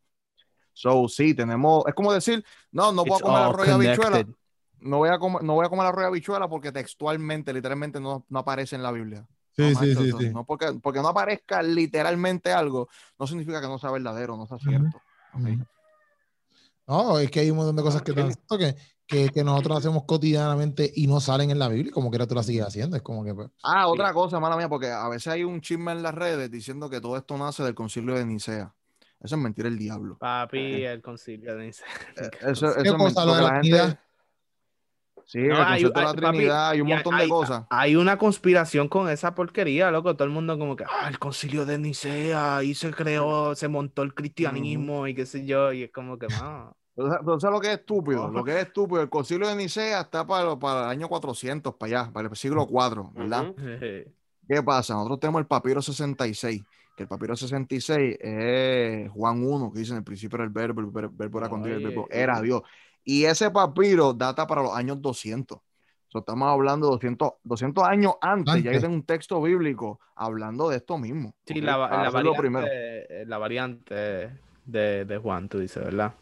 So, 0.76 1.07
sí, 1.07 1.34
tenemos, 1.34 1.86
es 1.88 1.93
como 1.93 2.11
decir, 2.11 2.43
no, 2.71 2.91
no 2.91 3.03
voy 3.05 3.11
a 3.11 3.15
It's 3.15 3.23
comer 3.23 3.41
arroz 3.43 3.67
y 3.67 3.71
habichuela, 3.71 4.26
no 4.82 4.97
voy 4.97 5.09
a 5.09 5.17
comer, 5.17 5.41
no 5.43 5.53
voy 5.53 5.65
a 5.65 5.69
comer 5.69 5.86
arroz 5.88 6.03
y 6.03 6.07
habichuela 6.07 6.47
porque 6.49 6.71
textualmente, 6.73 7.53
literalmente 7.53 7.99
no, 8.01 8.26
no 8.30 8.39
aparece 8.39 8.76
en 8.76 8.84
la 8.84 8.91
Biblia. 8.91 9.26
Sí, 9.55 9.61
No, 9.61 9.67
sí, 9.69 9.73
macho, 9.73 10.01
sí, 10.01 10.09
eso- 10.09 10.17
sí. 10.19 10.30
No 10.34 10.43
porque, 10.45 10.73
porque 10.84 11.01
no 11.01 11.07
aparezca 11.07 11.63
literalmente 11.63 12.51
algo, 12.51 12.89
no 13.17 13.26
significa 13.26 13.61
que 13.61 13.67
no 13.67 13.80
sea 13.80 13.89
verdadero, 13.91 14.36
no 14.36 14.45
sea 14.45 14.59
cierto. 14.59 15.01
No, 16.88 17.17
es 17.19 17.32
que 17.32 17.39
hay 17.39 17.49
un 17.49 17.57
montón 17.57 17.76
de 17.78 17.82
cosas 17.82 18.01
que, 18.03 18.13
que, 18.13 18.76
que, 19.07 19.30
que 19.30 19.43
nosotros 19.43 19.78
hacemos 19.80 20.03
cotidianamente 20.03 20.91
y 20.93 21.07
no 21.07 21.19
salen 21.19 21.49
en 21.51 21.57
la 21.57 21.67
Biblia, 21.69 21.89
y 21.89 21.91
como 21.91 22.09
quiera 22.09 22.28
tú 22.28 22.36
la 22.36 22.43
sigues 22.43 22.65
haciendo. 22.65 22.95
Es 22.95 23.01
como 23.01 23.23
que. 23.23 23.34
pues, 23.34 23.49
Ah, 23.63 23.88
otra 23.88 24.13
cosa, 24.13 24.39
mala 24.39 24.57
mía, 24.57 24.69
porque 24.69 24.91
a 24.91 25.07
veces 25.09 25.28
hay 25.28 25.43
un 25.43 25.61
chisme 25.61 25.93
en 25.93 26.03
las 26.03 26.13
redes 26.13 26.51
diciendo 26.51 26.89
que 26.89 27.01
todo 27.01 27.17
esto 27.17 27.38
nace 27.38 27.63
del 27.63 27.73
concilio 27.73 28.13
de 28.15 28.26
Nicea. 28.26 28.76
Eso 29.22 29.36
es 29.36 29.41
mentira 29.41 29.68
el 29.68 29.78
diablo. 29.78 30.18
Papi, 30.18 30.84
el 30.84 31.01
concilio 31.01 31.55
de 31.55 31.66
Nicea. 31.66 31.88
Eh, 32.18 32.30
Eso, 32.51 32.68
eso 32.68 32.82
¿Qué 32.82 32.88
es 32.89 32.93
cosa, 32.93 33.26
lo 33.26 33.36
de 33.36 33.41
la 33.41 33.47
la 33.47 33.53
gente- 33.55 33.70
Trinidad? 33.70 33.99
Sí, 35.28 35.39
No, 35.39 35.55
el 35.55 35.61
hay- 35.63 35.82
concepto 35.84 35.99
de 35.99 36.03
la 36.03 36.09
hay- 36.09 36.16
papi, 36.16 36.28
Trinidad 36.38 36.74
y 36.76 36.82
un 36.82 36.88
montón 36.89 37.16
hay- 37.16 37.24
de 37.24 37.30
cosas. 37.30 37.63
Hay 37.72 37.95
una 37.95 38.18
conspiración 38.18 38.88
con 38.88 39.09
esa 39.09 39.34
porquería, 39.34 39.89
loco. 39.89 40.16
Todo 40.16 40.26
el 40.28 40.34
mundo 40.34 40.57
como 40.59 40.76
que, 40.76 40.84
ah, 40.84 41.07
el 41.09 41.18
concilio 41.18 41.66
de 41.66 41.80
Nicea, 41.80 42.61
y 42.63 42.76
se 42.76 42.91
creó, 42.91 43.55
se 43.55 43.68
montó 43.68 44.03
el 44.03 44.13
cristianismo 44.13 45.07
y 45.07 45.16
qué 45.16 45.26
sé 45.26 45.43
yo, 45.45 45.74
y 45.74 45.84
es 45.84 45.91
como 45.91 46.20
que, 46.20 46.28
no. 46.28 46.76
Entonces, 46.97 47.20
entonces 47.20 47.49
lo 47.51 47.59
que 47.59 47.68
es 47.74 47.80
estúpido, 47.80 48.30
lo 48.30 48.43
que 48.43 48.51
es 48.51 48.68
estúpido, 48.68 49.01
el 49.01 49.09
concilio 49.09 49.47
de 49.47 49.55
Nicea 49.55 50.01
está 50.01 50.26
para, 50.28 50.57
para 50.57 50.84
el 50.86 50.89
año 50.91 51.09
400, 51.09 51.74
para 51.76 52.01
allá, 52.03 52.13
para 52.13 52.30
el 52.30 52.36
siglo 52.36 52.68
IV, 52.70 53.09
¿verdad? 53.16 53.49
Ujú. 53.49 54.13
¿Qué 54.47 54.61
pasa? 54.63 54.93
Nosotros 54.93 55.20
tenemos 55.20 55.39
el 55.41 55.47
papiro 55.47 55.82
66, 55.82 56.61
que 56.96 57.04
el 57.04 57.10
papiro 57.10 57.36
66 57.36 58.18
es 58.22 59.12
Juan 59.12 59.43
1, 59.46 59.72
que 59.74 59.80
dice 59.80 59.91
en 59.91 59.98
el 59.98 60.04
principio 60.04 60.38
era 60.38 60.46
el 60.46 60.50
verbo, 60.52 60.82
el 60.82 60.88
ver- 60.88 61.10
verbo 61.10 61.39
era 61.39 61.50
con 61.50 61.62
Dios, 61.64 61.78
el 61.78 61.84
verbo 61.88 62.08
era 62.10 62.41
Dios. 62.41 62.62
Y 63.04 63.26
ese 63.26 63.52
papiro 63.52 64.14
data 64.14 64.48
para 64.48 64.64
los 64.64 64.76
años 64.76 65.02
200. 65.02 65.60
So, 66.08 66.20
estamos 66.20 66.48
hablando 66.48 66.88
de 66.88 66.91
200, 66.93 67.34
200 67.43 67.84
años 67.84 68.14
antes, 68.22 68.56
ya 68.56 68.60
yo 68.62 68.70
Antes. 68.70 68.82
tengo 68.84 68.96
un 68.96 69.04
texto 69.04 69.41
bíblico 69.41 70.00
hablando 70.16 70.70
de 70.70 70.78
esto 70.78 70.98
mismo. 70.98 71.36
Sí, 71.46 71.60
la, 71.60 71.78
la 71.78 72.10
variante, 72.10 72.39
primero. 72.39 72.68
eh, 72.72 73.26
la 73.28 73.38
variante 73.38 74.32
de, 74.66 75.04
de 75.06 75.18
Juan, 75.18 75.50
tú 75.50 75.60
dices, 75.60 75.84
¿verdad? 75.84 76.14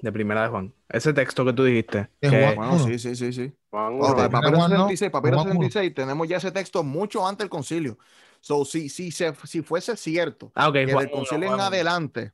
De 0.00 0.12
primera 0.12 0.42
de 0.42 0.48
Juan. 0.48 0.72
Ese 0.88 1.12
texto 1.12 1.44
que 1.44 1.52
tú 1.52 1.64
dijiste. 1.64 2.08
De 2.20 2.30
que- 2.30 2.54
Juan. 2.54 2.56
Bueno, 2.56 2.78
sí, 2.78 2.98
sí, 2.98 3.14
sí, 3.16 3.32
sí. 3.32 3.52
Juan 3.70 3.94
el 3.94 4.30
papiro 4.30 4.56
Juan 4.58 4.70
no, 4.70 4.88
66, 4.88 5.10
papiro 5.10 5.36
Juan 5.36 5.46
uno. 5.48 5.62
66, 5.62 5.94
tenemos 5.94 6.28
ya 6.28 6.36
ese 6.38 6.50
texto 6.52 6.82
mucho 6.82 7.26
antes 7.26 7.44
del 7.44 7.50
concilio. 7.50 7.98
So, 8.40 8.64
si, 8.64 8.88
si, 8.88 9.10
se, 9.10 9.34
si 9.44 9.62
fuese 9.62 9.96
cierto 9.96 10.50
Ah, 10.54 10.68
ok, 10.68 10.74
que 10.74 10.92
Juan 10.92 11.04
del 11.04 11.14
1, 11.14 11.18
concilio 11.18 11.44
en 11.44 11.54
Juan 11.54 11.60
adelante, 11.60 12.32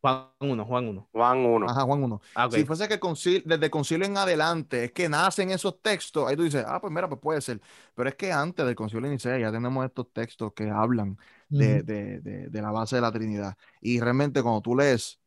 Juan 0.00 0.28
1, 0.38 0.64
Juan 0.64 0.88
1. 0.88 1.08
Juan 1.12 1.38
1. 1.38 1.68
ajá, 1.68 1.82
Juan 1.82 2.02
1, 2.04 2.20
Ah, 2.36 2.48
si 2.50 2.64
fuese 2.64 2.86
que 2.86 2.94
el 2.94 3.00
concilio, 3.00 3.42
desde 3.44 3.64
el 3.64 3.70
concilio 3.70 4.06
en 4.06 4.16
adelante 4.16 4.84
es 4.84 4.92
que 4.92 5.08
nacen 5.08 5.50
esos 5.50 5.82
textos, 5.82 6.28
ahí 6.28 6.36
tú 6.36 6.44
dices, 6.44 6.64
ah, 6.66 6.80
pues 6.80 6.92
mira, 6.92 7.08
pues 7.08 7.20
puede 7.20 7.40
ser. 7.40 7.60
Pero 7.96 8.08
es 8.08 8.14
que 8.14 8.32
antes 8.32 8.64
del 8.64 8.76
concilio 8.76 9.10
Nicea 9.10 9.38
ya 9.38 9.50
tenemos 9.50 9.84
estos 9.84 10.12
textos 10.12 10.52
que 10.52 10.70
hablan 10.70 11.18
de, 11.48 11.82
de, 11.82 12.20
de, 12.20 12.48
de 12.48 12.62
la 12.62 12.70
base 12.70 12.96
de 12.96 13.02
la 13.02 13.10
Trinidad. 13.10 13.56
Y 13.80 13.98
realmente 13.98 14.40
cuando 14.40 14.60
tú 14.60 14.76
lees 14.76 15.18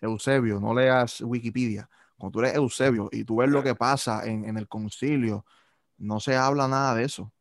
Eusebio, 0.00 0.58
no 0.58 0.74
leas 0.74 1.20
Wikipedia, 1.20 1.88
cuando 2.16 2.32
tú 2.32 2.42
lees 2.42 2.56
Eusebio 2.56 3.08
y 3.12 3.24
tú 3.24 3.36
ves 3.36 3.48
lo 3.48 3.62
que 3.62 3.76
pasa 3.76 4.24
en, 4.26 4.44
en 4.44 4.56
el 4.58 4.66
concilio, 4.66 5.46
no 5.98 6.18
se 6.18 6.34
habla 6.34 6.66
nada 6.66 6.96
de 6.96 7.04
eso. 7.04 7.32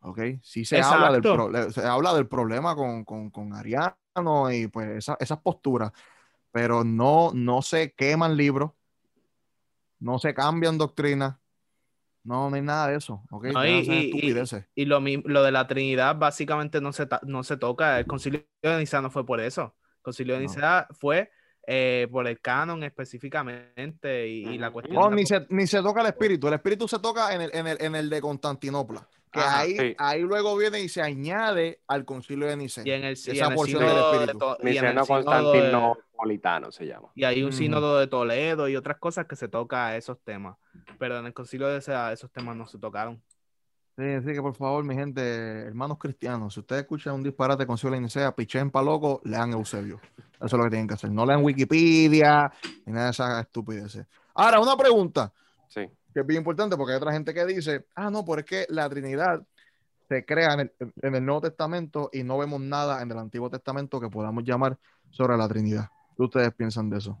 ¿Ok? 0.00 0.20
Sí 0.42 0.64
se 0.64 0.76
habla 0.80 1.12
del, 1.12 1.22
pro- 1.22 1.70
se 1.72 1.84
habla 1.86 2.14
del 2.14 2.26
problema 2.28 2.74
con, 2.76 3.04
con, 3.04 3.30
con 3.30 3.52
Ariano 3.54 4.50
y 4.52 4.68
pues 4.68 4.88
esa- 4.90 5.16
esas 5.20 5.38
posturas, 5.38 5.92
pero 6.52 6.84
no, 6.84 7.32
no 7.34 7.62
se 7.62 7.92
queman 7.94 8.36
libros, 8.36 8.70
no 9.98 10.18
se 10.18 10.32
cambian 10.34 10.78
doctrinas, 10.78 11.36
no, 12.22 12.48
no 12.50 12.56
hay 12.56 12.62
nada 12.62 12.88
de 12.88 12.96
eso. 12.96 13.22
¿Ok? 13.30 13.46
No, 13.46 13.64
y- 13.66 13.70
y- 13.80 14.10
y-. 14.28 14.64
Y 14.74 14.84
lo, 14.84 15.00
de 15.00 15.50
la 15.52 15.66
Trinidad 15.66 16.16
básicamente 16.16 16.80
no 16.80 16.92
se, 16.92 17.08
no 17.22 17.42
se 17.42 17.56
toca. 17.56 17.98
El 17.98 18.06
concilio 18.06 18.44
de 18.62 18.78
Nicea 18.78 19.00
no 19.00 19.10
fue 19.10 19.24
por 19.26 19.40
eso. 19.40 19.74
El 19.96 20.02
concilio 20.02 20.34
de 20.34 20.40
No. 20.40 20.48
Nicea 20.48 20.86
fue 20.90 21.30
eh, 21.66 22.06
por 22.12 22.26
el 22.28 22.40
canon 22.40 22.82
específicamente 22.84 24.28
y, 24.28 24.46
y 24.46 24.58
la 24.58 24.70
cuestión. 24.70 24.96
No, 24.96 25.10
ni 25.10 25.26
se, 25.26 25.46
ni 25.50 25.66
se 25.66 25.82
toca 25.82 26.02
el 26.02 26.08
espíritu. 26.08 26.48
El 26.48 26.54
espíritu 26.54 26.86
se 26.86 26.98
toca 26.98 27.34
en 27.34 27.42
el, 27.42 27.50
en 27.54 27.66
el, 27.66 27.76
en 27.82 27.94
el 27.94 28.10
de 28.10 28.20
Constantinopla. 28.20 29.08
Que 29.30 29.40
Ajá, 29.40 29.60
ahí, 29.60 29.76
sí. 29.76 29.94
ahí 29.98 30.20
luego 30.22 30.56
viene 30.56 30.80
y 30.80 30.88
se 30.88 31.02
añade 31.02 31.80
al 31.86 32.04
concilio 32.04 32.46
de 32.46 32.56
Nicea. 32.56 32.84
y 32.86 32.90
en 32.92 33.04
el, 33.04 33.10
y 33.10 33.30
esa 33.30 33.44
en 33.46 33.50
el 33.50 33.56
porción 33.56 33.80
del 33.80 33.88
sínodo 33.90 34.10
de 34.10 34.16
espíritu. 34.18 34.38
To- 34.38 34.56
y 34.62 34.62
en 34.62 34.68
el 34.68 34.74
sínodo 34.90 35.00
de- 35.02 35.06
Constantinopolitano 35.06 36.72
se 36.72 36.86
llama. 36.86 37.08
Y 37.14 37.24
hay 37.24 37.42
un 37.42 37.48
Ujú. 37.50 37.58
sínodo 37.58 37.98
de 37.98 38.06
Toledo 38.06 38.68
y 38.68 38.76
otras 38.76 38.98
cosas 38.98 39.26
que 39.26 39.36
se 39.36 39.48
toca 39.48 39.96
esos 39.96 40.18
temas. 40.24 40.56
Pero 40.98 41.18
en 41.18 41.26
el 41.26 41.34
concilio 41.34 41.68
de 41.68 41.76
Nicea 41.76 42.12
esos 42.12 42.30
temas 42.30 42.56
no 42.56 42.66
se 42.66 42.78
tocaron. 42.78 43.22
Sí, 43.96 44.04
así 44.04 44.32
que 44.32 44.40
por 44.40 44.54
favor, 44.54 44.84
mi 44.84 44.94
gente, 44.94 45.20
hermanos 45.66 45.98
cristianos, 45.98 46.54
si 46.54 46.60
ustedes 46.60 46.82
escuchan 46.82 47.14
un 47.14 47.22
disparate 47.24 47.66
con 47.66 47.74
concilio 47.74 47.96
de 47.96 48.02
Nicea, 48.02 48.34
pichen 48.34 48.70
pa' 48.70 48.80
loco, 48.82 49.20
lean 49.24 49.52
Eusebio. 49.52 50.00
Eso 50.36 50.46
es 50.46 50.52
lo 50.52 50.62
que 50.64 50.70
tienen 50.70 50.86
que 50.86 50.94
hacer. 50.94 51.10
No 51.10 51.26
lean 51.26 51.42
Wikipedia 51.42 52.52
ni 52.86 52.92
nada 52.92 53.06
de 53.06 53.10
esas 53.10 53.40
estupideces. 53.44 54.06
Ahora, 54.34 54.60
una 54.60 54.76
pregunta. 54.76 55.32
Sí. 55.66 55.80
Que 56.18 56.22
es 56.22 56.26
bien 56.26 56.40
importante 56.40 56.76
porque 56.76 56.94
hay 56.94 56.96
otra 56.96 57.12
gente 57.12 57.32
que 57.32 57.46
dice, 57.46 57.86
ah, 57.94 58.10
no, 58.10 58.24
pero 58.24 58.40
es 58.40 58.44
que 58.44 58.66
la 58.70 58.88
Trinidad 58.90 59.40
se 60.08 60.24
crea 60.24 60.54
en 60.54 60.60
el, 60.60 60.72
en 61.00 61.14
el 61.14 61.24
Nuevo 61.24 61.42
Testamento 61.42 62.10
y 62.12 62.24
no 62.24 62.36
vemos 62.38 62.60
nada 62.60 63.02
en 63.02 63.12
el 63.12 63.18
Antiguo 63.18 63.48
Testamento 63.48 64.00
que 64.00 64.08
podamos 64.08 64.42
llamar 64.42 64.76
sobre 65.10 65.36
la 65.36 65.46
Trinidad. 65.46 65.88
¿Qué 66.16 66.22
ustedes 66.24 66.52
piensan 66.54 66.90
de 66.90 66.98
eso? 66.98 67.16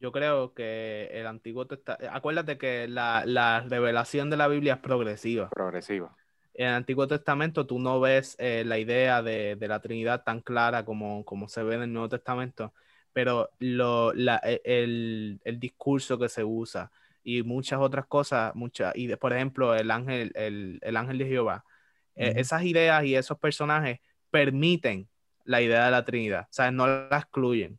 Yo 0.00 0.10
creo 0.10 0.52
que 0.52 1.08
el 1.12 1.28
Antiguo 1.28 1.64
Testamento. 1.68 2.08
Acuérdate 2.12 2.58
que 2.58 2.88
la, 2.88 3.22
la 3.24 3.60
revelación 3.60 4.30
de 4.30 4.36
la 4.36 4.48
Biblia 4.48 4.74
es 4.74 4.80
progresiva. 4.80 5.48
Progresivo. 5.50 6.10
En 6.54 6.66
el 6.68 6.74
Antiguo 6.74 7.06
Testamento 7.06 7.66
tú 7.68 7.78
no 7.78 8.00
ves 8.00 8.34
eh, 8.40 8.64
la 8.66 8.78
idea 8.78 9.22
de, 9.22 9.54
de 9.54 9.68
la 9.68 9.78
Trinidad 9.80 10.24
tan 10.24 10.40
clara 10.40 10.84
como, 10.84 11.24
como 11.24 11.48
se 11.48 11.62
ve 11.62 11.76
en 11.76 11.82
el 11.82 11.92
Nuevo 11.92 12.08
Testamento, 12.08 12.72
pero 13.12 13.50
lo, 13.60 14.12
la- 14.12 14.40
e- 14.42 14.60
el, 14.64 15.40
el 15.44 15.60
discurso 15.60 16.18
que 16.18 16.28
se 16.28 16.42
usa 16.42 16.90
y 17.24 17.42
muchas 17.42 17.80
otras 17.80 18.06
cosas, 18.06 18.54
muchas, 18.54 18.94
y 18.94 19.06
de- 19.08 19.16
por 19.16 19.32
ejemplo 19.32 19.74
el 19.74 19.90
ángel, 19.90 20.30
el, 20.36 20.78
el 20.82 20.96
ángel 20.96 21.18
de 21.18 21.26
Jehová, 21.26 21.64
eh, 22.14 22.34
esas 22.36 22.62
ideas 22.62 23.02
y 23.04 23.16
esos 23.16 23.38
personajes 23.38 23.98
permiten 24.30 25.08
la 25.44 25.60
idea 25.62 25.86
de 25.86 25.90
la 25.90 26.04
Trinidad, 26.04 26.42
o 26.42 26.52
sea, 26.52 26.70
no 26.70 26.86
la 26.86 27.18
excluyen. 27.18 27.78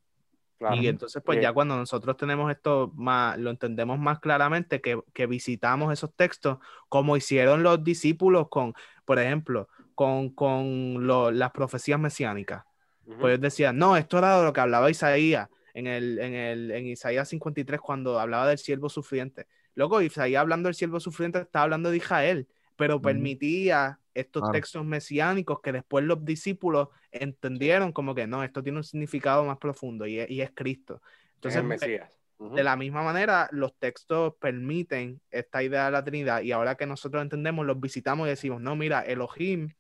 Claro. 0.58 0.76
Y 0.82 0.88
entonces, 0.88 1.22
pues 1.24 1.38
Y- 1.38 1.42
ya 1.42 1.52
cuando 1.52 1.76
nosotros 1.76 2.16
tenemos 2.18 2.50
esto 2.50 2.92
más, 2.96 3.38
lo 3.38 3.50
entendemos 3.50 4.00
más 4.00 4.20
claramente, 4.20 4.82
que, 4.82 5.00
que 5.14 5.26
visitamos 5.28 5.92
esos 5.92 6.14
textos, 6.16 6.60
como 6.90 7.18
hicieron 7.18 7.62
los 7.62 7.84
discípulos 7.84 8.48
con, 8.50 8.74
por 9.04 9.20
ejemplo, 9.20 9.68
con, 9.96 10.30
con 10.30 11.06
lo- 11.06 11.30
las 11.32 11.52
profecías 11.52 12.00
mesiánicas. 12.00 12.64
Ujú. 13.06 13.20
Pues 13.20 13.32
ellos 13.34 13.42
decían, 13.42 13.78
no, 13.78 13.98
esto 13.98 14.18
era 14.18 14.40
de 14.40 14.46
lo 14.46 14.54
que 14.54 14.62
hablaba 14.62 14.90
Isaías 14.90 15.50
en, 15.76 15.88
el, 15.88 16.20
en, 16.20 16.34
el, 16.34 16.72
en 16.72 16.88
Isaías 16.88 17.28
53 17.28 17.82
cuando 17.82 18.18
hablaba 18.20 18.48
del 18.48 18.58
siervo 18.58 18.90
sufriente. 18.90 19.46
Luego, 19.76 20.02
Isaías 20.02 20.40
hablando 20.40 20.68
del 20.68 20.76
siervo 20.76 21.02
sufriente 21.02 21.40
estaba 21.40 21.64
hablando 21.64 21.92
de 21.92 21.98
Israel, 21.98 22.48
pero 22.78 23.02
permitía 23.02 24.00
estos 24.14 24.42
Claro. 24.44 24.54
textos 24.54 24.86
mesiánicos 24.86 25.60
que 25.62 25.74
después 25.74 26.06
los 26.06 26.24
discípulos 26.24 26.88
entendieron 27.12 27.92
como 27.92 28.16
que 28.16 28.26
no, 28.26 28.42
esto 28.44 28.64
tiene 28.64 28.78
un 28.78 28.84
significado 28.86 29.44
más 29.44 29.58
profundo 29.58 30.08
y 30.08 30.20
es, 30.20 30.30
y 30.32 30.40
es 30.40 30.52
Cristo. 30.56 31.02
Es 31.04 31.34
Entonces, 31.36 31.60
el 31.60 31.68
Mesías. 31.68 32.12
De 32.38 32.64
la 32.64 32.78
misma 32.78 33.04
manera, 33.04 33.50
los 33.52 33.78
textos 33.78 34.36
permiten 34.40 35.22
esta 35.30 35.62
idea 35.62 35.86
de 35.86 35.92
la 35.92 36.04
Trinidad 36.04 36.42
y 36.42 36.54
ahora 36.54 36.76
que 36.76 36.86
nosotros 36.86 37.22
entendemos, 37.22 37.66
los 37.66 37.80
visitamos 37.80 38.28
y 38.28 38.30
decimos, 38.30 38.62
no, 38.62 38.76
mira, 38.78 39.02
Elohim 39.02 39.74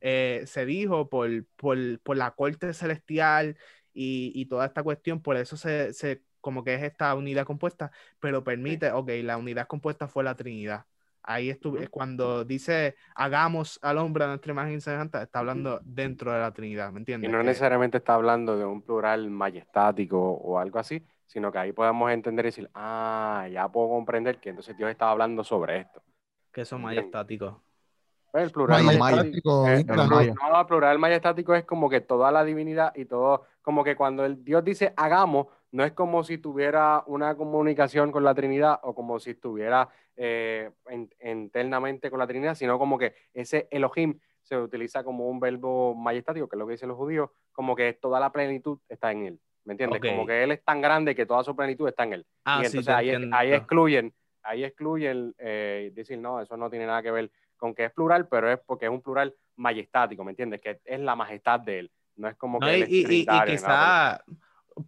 eh, 0.00 0.42
se 0.46 0.66
dijo 0.66 1.08
por, 1.08 1.46
por, 1.56 2.00
por 2.00 2.16
la 2.16 2.32
corte 2.32 2.72
celestial 2.74 3.56
y, 3.94 4.32
y 4.34 4.46
toda 4.46 4.66
esta 4.66 4.82
cuestión, 4.82 5.20
por 5.20 5.36
eso 5.36 5.56
se, 5.56 5.92
se- 5.92 6.22
como 6.40 6.64
que 6.64 6.74
es 6.74 6.82
esta 6.82 7.14
unidad 7.14 7.44
compuesta, 7.46 7.90
pero 8.18 8.42
permite, 8.42 8.90
ok, 8.90 9.10
la 9.22 9.36
unidad 9.36 9.66
compuesta 9.68 10.08
fue 10.08 10.24
la 10.24 10.34
Trinidad. 10.34 10.86
Ahí 11.24 11.50
estuve, 11.50 11.86
cuando 11.86 12.44
dice 12.44 12.96
hagamos 13.14 13.78
al 13.80 13.98
hombre 13.98 14.24
a 14.24 14.26
nuestra 14.26 14.50
imagen 14.52 14.74
y 14.74 14.80
semejanza, 14.80 15.22
está 15.22 15.38
hablando 15.38 15.80
dentro 15.84 16.32
de 16.32 16.40
la 16.40 16.52
Trinidad, 16.52 16.90
¿me 16.90 16.98
Y 16.98 17.02
entiendes? 17.02 17.30
no 17.30 17.38
Que- 17.38 17.44
necesariamente 17.44 17.98
está 17.98 18.14
hablando 18.14 18.56
de 18.58 18.64
un 18.64 18.82
plural 18.82 19.30
majestático 19.30 20.18
o 20.20 20.58
algo 20.58 20.80
así, 20.80 21.00
sino 21.26 21.52
que 21.52 21.58
ahí 21.58 21.72
podemos 21.72 22.10
entender 22.10 22.46
y 22.46 22.48
decir, 22.48 22.68
ah, 22.74 23.46
ya 23.52 23.68
puedo 23.68 23.88
comprender 23.90 24.38
que 24.40 24.48
entonces 24.48 24.76
Dios 24.76 24.90
estaba 24.90 25.12
hablando 25.12 25.44
sobre 25.44 25.78
esto. 25.80 26.02
que 26.52 26.64
son 26.64 26.82
majestáticos. 26.82 27.54
Pues 28.32 28.44
el 28.44 28.50
plural 28.50 28.82
majestático, 28.82 29.62
mayas. 29.62 29.80
eh, 29.80 29.84
el 29.88 29.96
no, 29.96 30.20
el 30.20 30.66
plural 30.66 30.98
majestático 30.98 31.54
es 31.54 31.64
como 31.64 31.88
que 31.88 32.00
toda 32.00 32.32
la 32.32 32.44
divinidad 32.44 32.92
y 32.96 33.04
todo, 33.04 33.44
como 33.62 33.82
que 33.84 33.96
cuando 33.96 34.24
el 34.24 34.44
Dios 34.44 34.62
dice 34.64 34.92
hagamos, 34.96 35.46
no 35.70 35.84
es 35.84 35.92
como 35.92 36.22
si 36.24 36.36
tuviera 36.38 37.02
una 37.06 37.34
comunicación 37.36 38.12
con 38.12 38.24
la 38.24 38.34
Trinidad 38.34 38.78
o 38.82 38.94
como 38.94 39.18
si 39.18 39.30
estuviera 39.30 39.88
eh, 40.16 40.70
en- 40.86 41.08
internamente 41.22 42.10
con 42.10 42.18
la 42.18 42.26
Trinidad, 42.26 42.54
sino 42.54 42.78
como 42.78 42.98
que 42.98 43.14
ese 43.32 43.68
Elohim 43.70 44.18
se 44.42 44.58
utiliza 44.58 45.02
como 45.04 45.28
un 45.28 45.40
verbo 45.40 45.94
majestático, 45.94 46.48
que 46.48 46.56
es 46.56 46.58
lo 46.58 46.66
que 46.66 46.72
dicen 46.72 46.88
los 46.88 46.98
judíos, 46.98 47.30
como 47.52 47.74
que 47.76 47.92
toda 47.94 48.20
la 48.20 48.30
plenitud 48.32 48.78
está 48.88 49.12
en 49.12 49.26
él. 49.26 49.40
¿Me 49.64 49.72
entiendes? 49.74 50.00
Como 50.16 50.26
que 50.26 50.42
él 50.42 50.50
es 50.50 50.64
tan 50.64 50.80
grande 50.80 51.14
que 51.14 51.24
toda 51.24 51.44
su 51.44 51.54
plenitud 51.54 51.86
está 51.88 52.02
en 52.02 52.14
él. 52.14 52.26
Ah, 52.44 52.58
y 52.62 52.66
entonces 52.66 52.92
ahí 53.30 53.52
excluyen, 53.54 54.14
ahí 54.42 54.64
excluyen 54.64 55.34
eh, 55.38 55.92
decir, 55.94 56.18
no, 56.18 56.40
eso 56.40 56.56
no 56.56 56.68
tiene 56.68 56.86
nada 56.86 57.00
que 57.02 57.12
ver 57.12 57.30
con 57.56 57.72
que 57.74 57.84
es 57.84 57.92
plural, 57.92 58.26
pero 58.26 58.50
es 58.50 58.58
porque 58.66 58.86
es 58.86 58.90
un 58.90 59.00
plural 59.00 59.32
majestático, 59.56 60.24
¿me 60.24 60.32
entiendes? 60.32 60.60
Que 60.60 60.80
es 60.84 60.98
la 61.00 61.14
majestad 61.14 61.60
de 61.60 61.78
él. 61.78 61.92
No 62.16 62.28
es 62.28 62.36
como 62.36 62.60
No, 62.60 62.68
que 62.70 62.78
y, 62.80 62.82
y- 63.00 63.20
y- 63.22 63.26
quizá 63.26 64.24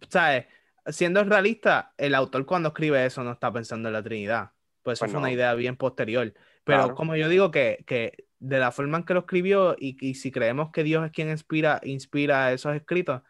¿sabes? 0.09 0.45
Siendo 0.87 1.23
realista, 1.23 1.93
el 1.97 2.13
autor 2.13 2.45
cuando 2.45 2.69
escribe 2.69 3.05
eso 3.05 3.23
no 3.23 3.31
está 3.31 3.51
pensando 3.51 3.89
en 3.89 3.93
la 3.93 4.03
Trinidad. 4.03 4.51
Pues 4.83 4.99
eso 4.99 5.05
Pues 5.05 5.11
fue 5.11 5.19
una 5.19 5.29
no. 5.29 5.35
idea 5.35 5.53
bien 5.55 5.77
posterior. 5.77 6.31
Pero 6.63 6.83
Claro. 6.83 6.95
como 6.95 7.15
yo 7.15 7.27
digo 7.27 7.49
que, 7.49 7.83
que 7.87 8.27
de 8.39 8.59
la 8.59 8.71
forma 8.71 8.97
en 8.99 9.03
que 9.03 9.13
lo 9.15 9.21
escribió 9.21 9.75
y, 9.79 9.97
y 9.99 10.13
si 10.15 10.31
creemos 10.31 10.71
que 10.71 10.83
Dios 10.83 11.03
es 11.05 11.11
quien 11.11 11.29
inspira, 11.29 11.79
inspira 11.83 12.51
esos 12.53 12.75
escritos, 12.75 13.21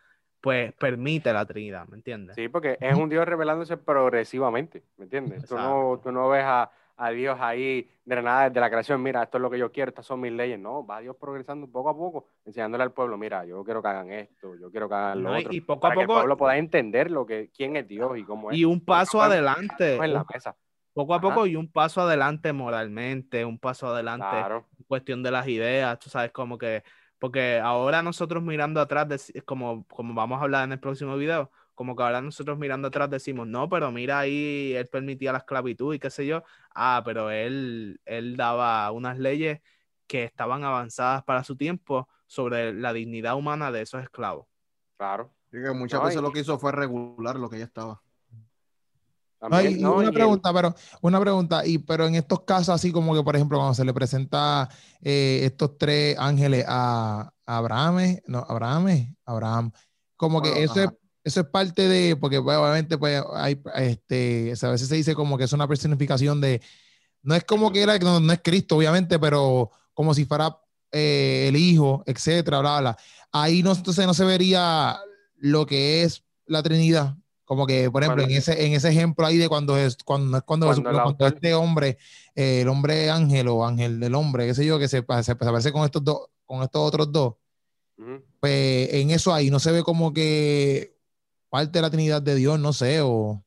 pues 0.42 0.74
permite 0.74 1.32
la 1.32 1.46
Trinidad, 1.46 1.88
¿me 1.88 1.96
entiendes? 1.96 2.36
Sí, 2.36 2.50
porque 2.50 2.78
es 2.82 2.94
un 2.96 3.10
Dios 3.10 3.26
revelándose 3.26 3.78
progresivamente, 3.78 4.84
¿me 4.98 5.06
entiendes? 5.06 5.48
Tú 5.48 5.56
no, 5.56 6.00
tú 6.04 6.12
no 6.12 6.28
ves 6.30 6.44
a, 6.46 6.70
a 6.98 7.10
Dios 7.12 7.38
ahí 7.42 7.90
de 8.06 8.16
la 8.16 8.22
nada 8.22 8.50
desde 8.50 8.60
la 8.62 8.70
creación, 8.70 9.02
mira, 9.04 9.24
esto 9.24 9.38
es 9.38 9.42
lo 9.42 9.50
que 9.50 9.58
yo 9.58 9.72
quiero, 9.72 9.90
estas 9.90 10.06
son 10.06 10.22
mis 10.22 10.32
leyes. 10.32 10.60
No, 10.60 10.86
va 10.86 11.00
Dios 11.02 11.16
progresando 11.20 11.68
poco 11.68 11.90
a 11.90 11.96
poco, 11.96 12.28
enseñándole 12.46 12.84
al 12.84 12.94
pueblo, 12.94 13.18
mira, 13.18 13.46
yo 13.46 13.64
quiero 13.64 13.82
que 13.82 13.88
hagan 13.88 14.12
esto, 14.12 14.56
yo 14.56 14.72
quiero 14.72 14.88
que 14.88 14.96
hagan 14.96 15.24
lo 15.24 15.32
No, 15.32 15.40
otro. 15.40 15.54
y 15.54 15.62
poco 15.62 15.88
a 15.88 15.90
para 15.90 15.96
que 15.96 16.02
el 16.02 16.08
poco- 16.08 16.20
pueblo 16.20 16.38
pueda 16.38 16.58
entender 16.58 17.12
lo 17.12 17.26
que, 17.26 17.50
quién 17.56 17.76
es 17.76 17.88
Dios 17.88 18.18
y 18.18 18.24
cómo 18.24 18.52
es. 18.52 18.58
Y 18.58 18.66
un 18.66 18.84
paso 18.84 19.18
Porque 19.20 19.34
adelante, 19.34 19.96
en 19.98 20.14
la 20.14 20.26
mesa. 20.34 20.56
poco 20.94 21.14
a 21.14 21.18
Ajá. 21.18 21.28
poco 21.28 21.46
y 21.48 21.56
un 21.56 21.70
paso 21.72 22.02
adelante 22.02 22.54
moralmente, 22.54 23.44
un 23.44 23.60
paso 23.60 23.88
adelante 23.88 24.28
Claro, 24.30 24.66
en 24.78 24.86
cuestión 24.86 25.24
de 25.24 25.32
las 25.32 25.48
ideas, 25.48 26.00
tú 26.00 26.10
sabes, 26.10 26.32
como 26.32 26.58
que, 26.58 26.84
porque 27.20 27.60
ahora 27.60 28.02
nosotros 28.02 28.42
mirando 28.44 28.80
atrás, 28.80 29.32
como, 29.46 29.86
como 29.88 30.14
vamos 30.14 30.40
a 30.40 30.44
hablar 30.44 30.64
en 30.66 30.74
el 30.74 30.80
próximo 30.80 31.18
video, 31.18 31.52
como 31.76 31.96
que 31.96 32.04
ahora 32.04 32.22
nosotros 32.22 32.58
mirando 32.58 32.88
atrás 32.88 33.10
decimos, 33.10 33.48
no, 33.48 33.70
pero 33.70 33.92
mira 33.92 34.20
ahí, 34.20 34.74
él 34.76 34.88
permitía 34.88 35.32
la 35.32 35.40
esclavitud 35.40 35.94
y 35.94 36.00
qué 36.00 36.10
sé 36.10 36.26
yo, 36.26 36.44
ah, 36.74 37.02
pero 37.06 37.30
él, 37.32 38.00
él 38.06 38.36
daba 38.38 38.90
unas 38.92 39.20
leyes 39.20 39.62
que 40.08 40.24
estaban 40.24 40.64
avanzadas 40.64 41.24
para 41.24 41.44
su 41.44 41.56
tiempo 41.56 42.08
sobre 42.28 42.74
la 42.74 42.94
dignidad 42.94 43.36
humana 43.36 43.72
de 43.72 43.82
esos 43.82 44.02
esclavos. 44.02 44.48
claro. 44.98 45.32
Así 45.48 45.62
que 45.64 45.72
muchas 45.72 46.00
No, 46.00 46.06
veces 46.08 46.20
y- 46.20 46.24
lo 46.24 46.32
que 46.32 46.40
hizo 46.40 46.58
fue 46.58 46.72
regular 46.72 47.36
lo 47.36 47.50
que 47.50 47.60
ya 47.60 47.66
estaba. 47.66 48.02
No, 49.42 49.50
También, 49.50 49.74
y- 49.74 49.76
y 49.76 49.84
¿no? 49.84 50.00
una 50.00 50.10
Y 50.10 50.12
pregunta, 50.14 50.52
pero 50.54 50.74
una 51.02 51.20
pregunta, 51.20 51.66
y 51.66 51.78
pero 51.78 52.08
en 52.08 52.16
estos 52.16 52.42
casos, 52.46 52.70
así 52.70 52.92
como 52.92 53.14
que, 53.14 53.22
por 53.24 53.36
ejemplo, 53.36 53.58
cuando 53.60 53.76
se 53.76 53.86
le 53.86 53.94
presenta 53.94 54.68
eh, 55.02 55.42
estos 55.44 55.78
tres 55.78 56.18
ángeles 56.18 56.66
a, 56.68 57.32
a 57.46 57.58
Abraham, 57.58 58.18
no, 58.28 58.40
Abraham, 58.40 59.16
Abraham, 59.26 59.72
como 60.18 60.42
que 60.42 60.50
Bueno, 60.50 60.66
eso 60.66 60.82
es. 60.82 60.90
Eso 61.26 61.42
es 61.42 61.48
parte 61.48 61.88
de, 61.90 62.16
porque 62.16 62.42
pues, 62.42 62.56
obviamente 62.58 62.98
pues 62.98 63.22
hay, 63.34 63.60
este, 63.76 64.54
a 64.62 64.70
veces 64.70 64.88
se 64.88 64.96
dice 64.96 65.16
como 65.16 65.38
que 65.38 65.44
es 65.44 65.52
una 65.54 65.68
personificación 65.68 66.40
de, 66.40 66.62
no 67.24 67.36
es 67.36 67.44
como 67.44 67.72
que 67.72 67.82
era, 67.82 67.98
no, 67.98 68.20
no 68.20 68.32
es 68.32 68.40
Cristo, 68.44 68.78
obviamente, 68.78 69.20
pero 69.20 69.72
como 69.94 70.14
si 70.14 70.26
fuera 70.26 70.58
eh, 70.92 71.48
el 71.50 71.56
Hijo, 71.56 72.04
etcétera, 72.06 72.60
bla, 72.60 72.80
bla. 72.80 72.98
Ahí 73.32 73.64
no, 73.64 73.74
entonces 73.74 74.06
no 74.06 74.14
se 74.14 74.24
vería 74.24 74.98
lo 75.38 75.66
que 75.66 76.04
es 76.04 76.24
la 76.46 76.64
Trinidad. 76.64 77.16
Como 77.44 77.68
que, 77.68 77.92
por 77.92 78.02
ejemplo, 78.04 78.24
Cuando- 78.24 78.32
en 78.32 78.38
ese, 78.40 78.66
en 78.66 78.74
ese 78.74 78.90
ejemplo 78.90 79.26
ahí 79.26 79.38
de 79.38 79.50
cuando 79.50 79.78
es, 79.78 79.98
cuando 80.04 80.42
cuando, 80.44 80.68
Cuando 80.68 80.90
Jesús, 80.90 81.02
cuando 81.04 81.28
este 81.28 81.54
hombre, 81.54 81.98
eh, 82.36 82.62
el 82.62 82.68
hombre 82.70 83.10
ángel 83.10 83.48
o 83.50 83.66
ángel 83.66 84.00
del 84.00 84.16
hombre, 84.16 84.48
qué 84.48 84.54
sé 84.56 84.66
yo, 84.66 84.80
que 84.80 84.88
se, 84.88 85.04
se, 85.06 85.24
se 85.24 85.32
aparece 85.32 85.72
con 85.72 85.84
estos 85.86 86.04
dos, 86.04 86.22
con 86.46 86.64
estos 86.64 86.82
otros 86.82 87.12
dos, 87.12 87.34
Ujú. 87.98 88.24
pues 88.40 88.94
en 88.94 89.12
eso 89.12 89.34
ahí 89.34 89.50
no 89.52 89.60
se 89.60 89.72
ve 89.72 89.84
como 89.84 90.12
que 90.14 90.95
parte 91.56 91.72
de 91.78 91.82
la 91.82 91.90
Trinidad 91.90 92.22
de 92.22 92.36
Dios, 92.36 92.60
no 92.60 92.74
sé, 92.74 93.00
o 93.02 93.42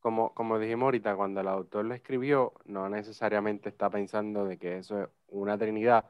como, 0.00 0.34
como 0.34 0.58
dijimos 0.58 0.84
ahorita, 0.86 1.14
cuando 1.14 1.40
el 1.40 1.48
autor 1.48 1.84
lo 1.84 1.94
escribió, 1.94 2.52
no 2.64 2.88
necesariamente 2.88 3.68
está 3.68 3.88
pensando 3.90 4.44
de 4.44 4.58
que 4.58 4.78
eso 4.78 5.02
es 5.02 5.08
una 5.28 5.56
trinidad, 5.56 6.04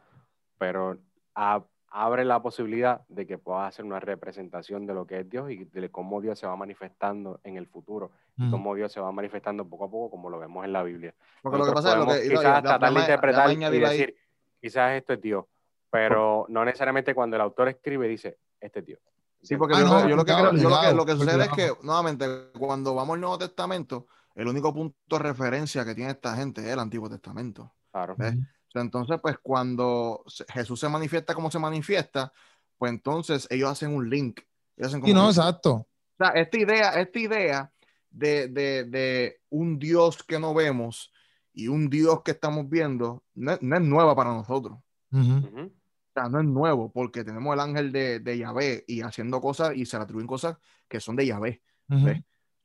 pero 0.58 0.96
a- 1.34 1.62
abre 1.88 2.24
la 2.24 2.40
posibilidad 2.40 3.02
de 3.08 3.26
que 3.26 3.36
pueda 3.36 3.66
hacer 3.66 3.84
una 3.84 4.00
representación 4.00 4.86
de 4.86 4.94
lo 4.94 5.06
que 5.06 5.20
es 5.20 5.28
Dios 5.28 5.50
y 5.50 5.64
de 5.64 5.90
cómo 5.90 6.22
Dios 6.22 6.38
se 6.38 6.46
va 6.46 6.56
manifestando 6.56 7.38
en 7.44 7.58
el 7.58 7.66
futuro, 7.66 8.10
y 8.38 8.44
Mm. 8.44 8.50
cómo 8.50 8.74
Dios 8.74 8.90
se 8.92 9.00
va 9.00 9.12
manifestando 9.12 9.66
poco 9.68 9.84
a 9.84 9.90
poco, 9.90 10.10
como 10.10 10.30
lo 10.30 10.38
vemos 10.38 10.64
en 10.64 10.72
la 10.72 10.82
Biblia. 10.82 11.14
Porque 11.42 11.58
lo 11.58 11.64
que 11.64 11.70
Nosotros 11.72 11.84
pasa 11.84 11.88
es 11.92 11.98
lo 12.00 12.04
podemos 12.06 12.22
que. 12.22 12.34
quizás 12.34 12.62
tratar 12.62 12.92
de 12.94 13.00
interpretar 13.00 13.48
déjame 13.48 13.52
y 13.52 13.56
añadir 13.66 13.84
ahí. 13.86 13.98
decir, 13.98 14.16
quizás 14.58 14.92
esto 14.92 15.12
es 15.12 15.20
Dios, 15.20 15.44
pero 15.90 16.46
no 16.48 16.64
necesariamente 16.64 17.14
cuando 17.14 17.36
el 17.36 17.42
autor 17.42 17.68
escribe 17.68 18.08
dice, 18.08 18.38
este 18.58 18.78
es 18.78 18.86
Dios. 18.86 19.00
Sí, 19.42 19.56
porque 19.56 19.74
Ah, 19.74 19.80
yo, 19.80 19.86
no, 19.86 20.00
lo- 20.02 20.08
yo 20.08 20.16
lo 20.16 20.24
que 20.24 20.32
creo- 20.32 20.52
yo 20.54 20.68
lo 20.70 20.80
que, 20.80 20.92
lo 20.94 21.06
que 21.06 21.12
sucede 21.16 21.44
es 21.44 21.50
que, 21.50 21.72
nuevamente, 21.82 22.26
cuando 22.58 22.94
vamos 22.94 23.14
al 23.14 23.20
Nuevo 23.20 23.38
Testamento, 23.38 24.06
el 24.34 24.46
único 24.48 24.72
punto 24.72 24.96
de 25.10 25.18
referencia 25.18 25.84
que 25.84 25.94
tiene 25.94 26.12
esta 26.12 26.36
gente 26.36 26.60
es 26.60 26.68
el 26.68 26.78
Antiguo 26.78 27.10
Testamento. 27.10 27.74
Claro. 27.90 28.14
¿ves? 28.16 28.34
O 28.34 28.70
sea, 28.72 28.82
entonces, 28.82 29.18
pues 29.20 29.36
cuando 29.42 30.24
Jesús 30.48 30.78
se 30.80 30.88
manifiesta 30.88 31.34
como 31.34 31.50
se 31.50 31.58
manifiesta, 31.58 32.32
pues 32.78 32.90
entonces 32.92 33.46
ellos 33.50 33.70
hacen 33.70 33.94
un 33.94 34.08
link. 34.08 34.40
Ellos 34.76 34.88
hacen 34.88 35.04
Sí, 35.04 35.10
como 35.12 35.22
no, 35.24 35.28
exacto. 35.28 35.72
o 35.74 35.86
sea, 36.18 36.28
esta 36.28 36.58
idea, 36.58 36.90
esta 37.00 37.18
idea 37.18 37.72
de, 38.10 38.48
de- 38.48 38.84
de 38.84 39.40
un 39.50 39.78
Dios 39.78 40.22
que 40.22 40.38
no 40.38 40.54
vemos 40.54 41.12
y 41.52 41.68
un 41.68 41.90
Dios 41.90 42.22
que 42.22 42.30
estamos 42.30 42.68
viendo, 42.70 43.22
no, 43.34 43.52
es- 43.52 43.62
no 43.62 43.76
es 43.76 43.82
nueva 43.82 44.14
para 44.16 44.30
nosotros. 44.32 44.78
Ujú. 45.10 45.72
O 46.14 46.20
sea, 46.20 46.28
no 46.28 46.40
es 46.40 46.46
nuevo 46.46 46.92
porque 46.92 47.24
tenemos 47.24 47.54
el 47.54 47.60
ángel 47.60 47.90
de, 47.90 48.20
de 48.20 48.38
Yahvé 48.38 48.84
y 48.86 49.00
haciendo 49.00 49.40
cosas 49.40 49.74
y 49.74 49.86
se 49.86 49.96
le 49.96 50.02
atribuyen 50.02 50.26
cosas 50.26 50.58
que 50.88 51.00
son 51.00 51.16
de 51.16 51.26
Yahvé. 51.26 51.62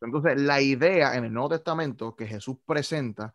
Entonces, 0.01 0.39
la 0.41 0.61
idea 0.61 1.15
en 1.15 1.25
el 1.25 1.33
Nuevo 1.33 1.49
Testamento 1.49 2.15
que 2.15 2.27
Jesús 2.27 2.57
presenta, 2.65 3.33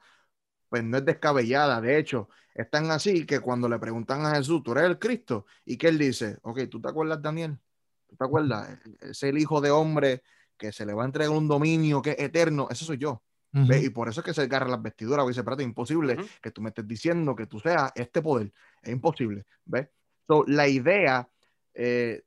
pues 0.68 0.84
no 0.84 0.98
es 0.98 1.04
descabellada. 1.04 1.80
De 1.80 1.98
hecho, 1.98 2.28
es 2.54 2.68
tan 2.70 2.90
así 2.90 3.26
que 3.26 3.40
cuando 3.40 3.68
le 3.68 3.78
preguntan 3.78 4.24
a 4.26 4.34
Jesús, 4.34 4.62
¿tú 4.62 4.72
eres 4.72 4.84
el 4.84 4.98
Cristo? 4.98 5.46
Y 5.64 5.76
que 5.76 5.88
él 5.88 5.98
dice, 5.98 6.38
ok, 6.42 6.60
¿tú 6.70 6.80
te 6.80 6.88
acuerdas, 6.88 7.20
Daniel? 7.22 7.58
¿Tú 8.06 8.16
te 8.16 8.24
acuerdas? 8.24 8.78
Es 9.00 9.22
el 9.22 9.38
hijo 9.38 9.60
de 9.60 9.70
hombre 9.70 10.22
que 10.56 10.72
se 10.72 10.86
le 10.86 10.92
va 10.94 11.02
a 11.02 11.06
entregar 11.06 11.34
un 11.34 11.48
dominio 11.48 12.02
que 12.02 12.10
es 12.10 12.20
eterno. 12.20 12.68
Ese 12.70 12.84
soy 12.84 12.98
yo. 12.98 13.22
¿ves? 13.50 13.84
Y 13.84 13.90
por 13.90 14.08
eso 14.08 14.20
es 14.20 14.24
que 14.24 14.34
se 14.34 14.42
agarra 14.42 14.68
las 14.68 14.80
vestiduras, 14.80 15.18
porque 15.18 15.30
dice, 15.32 15.40
espérate, 15.40 15.62
es 15.62 15.68
imposible 15.68 16.16
que 16.40 16.50
tú 16.50 16.62
me 16.62 16.70
estés 16.70 16.86
diciendo 16.86 17.34
que 17.36 17.46
tú 17.46 17.58
seas 17.60 17.92
este 17.94 18.22
poder. 18.22 18.52
Es 18.82 18.92
imposible, 18.92 19.44
¿ves? 19.64 19.88
So, 20.32 20.44
la 20.46 20.66
idea 20.66 21.28
eh, 21.74 22.22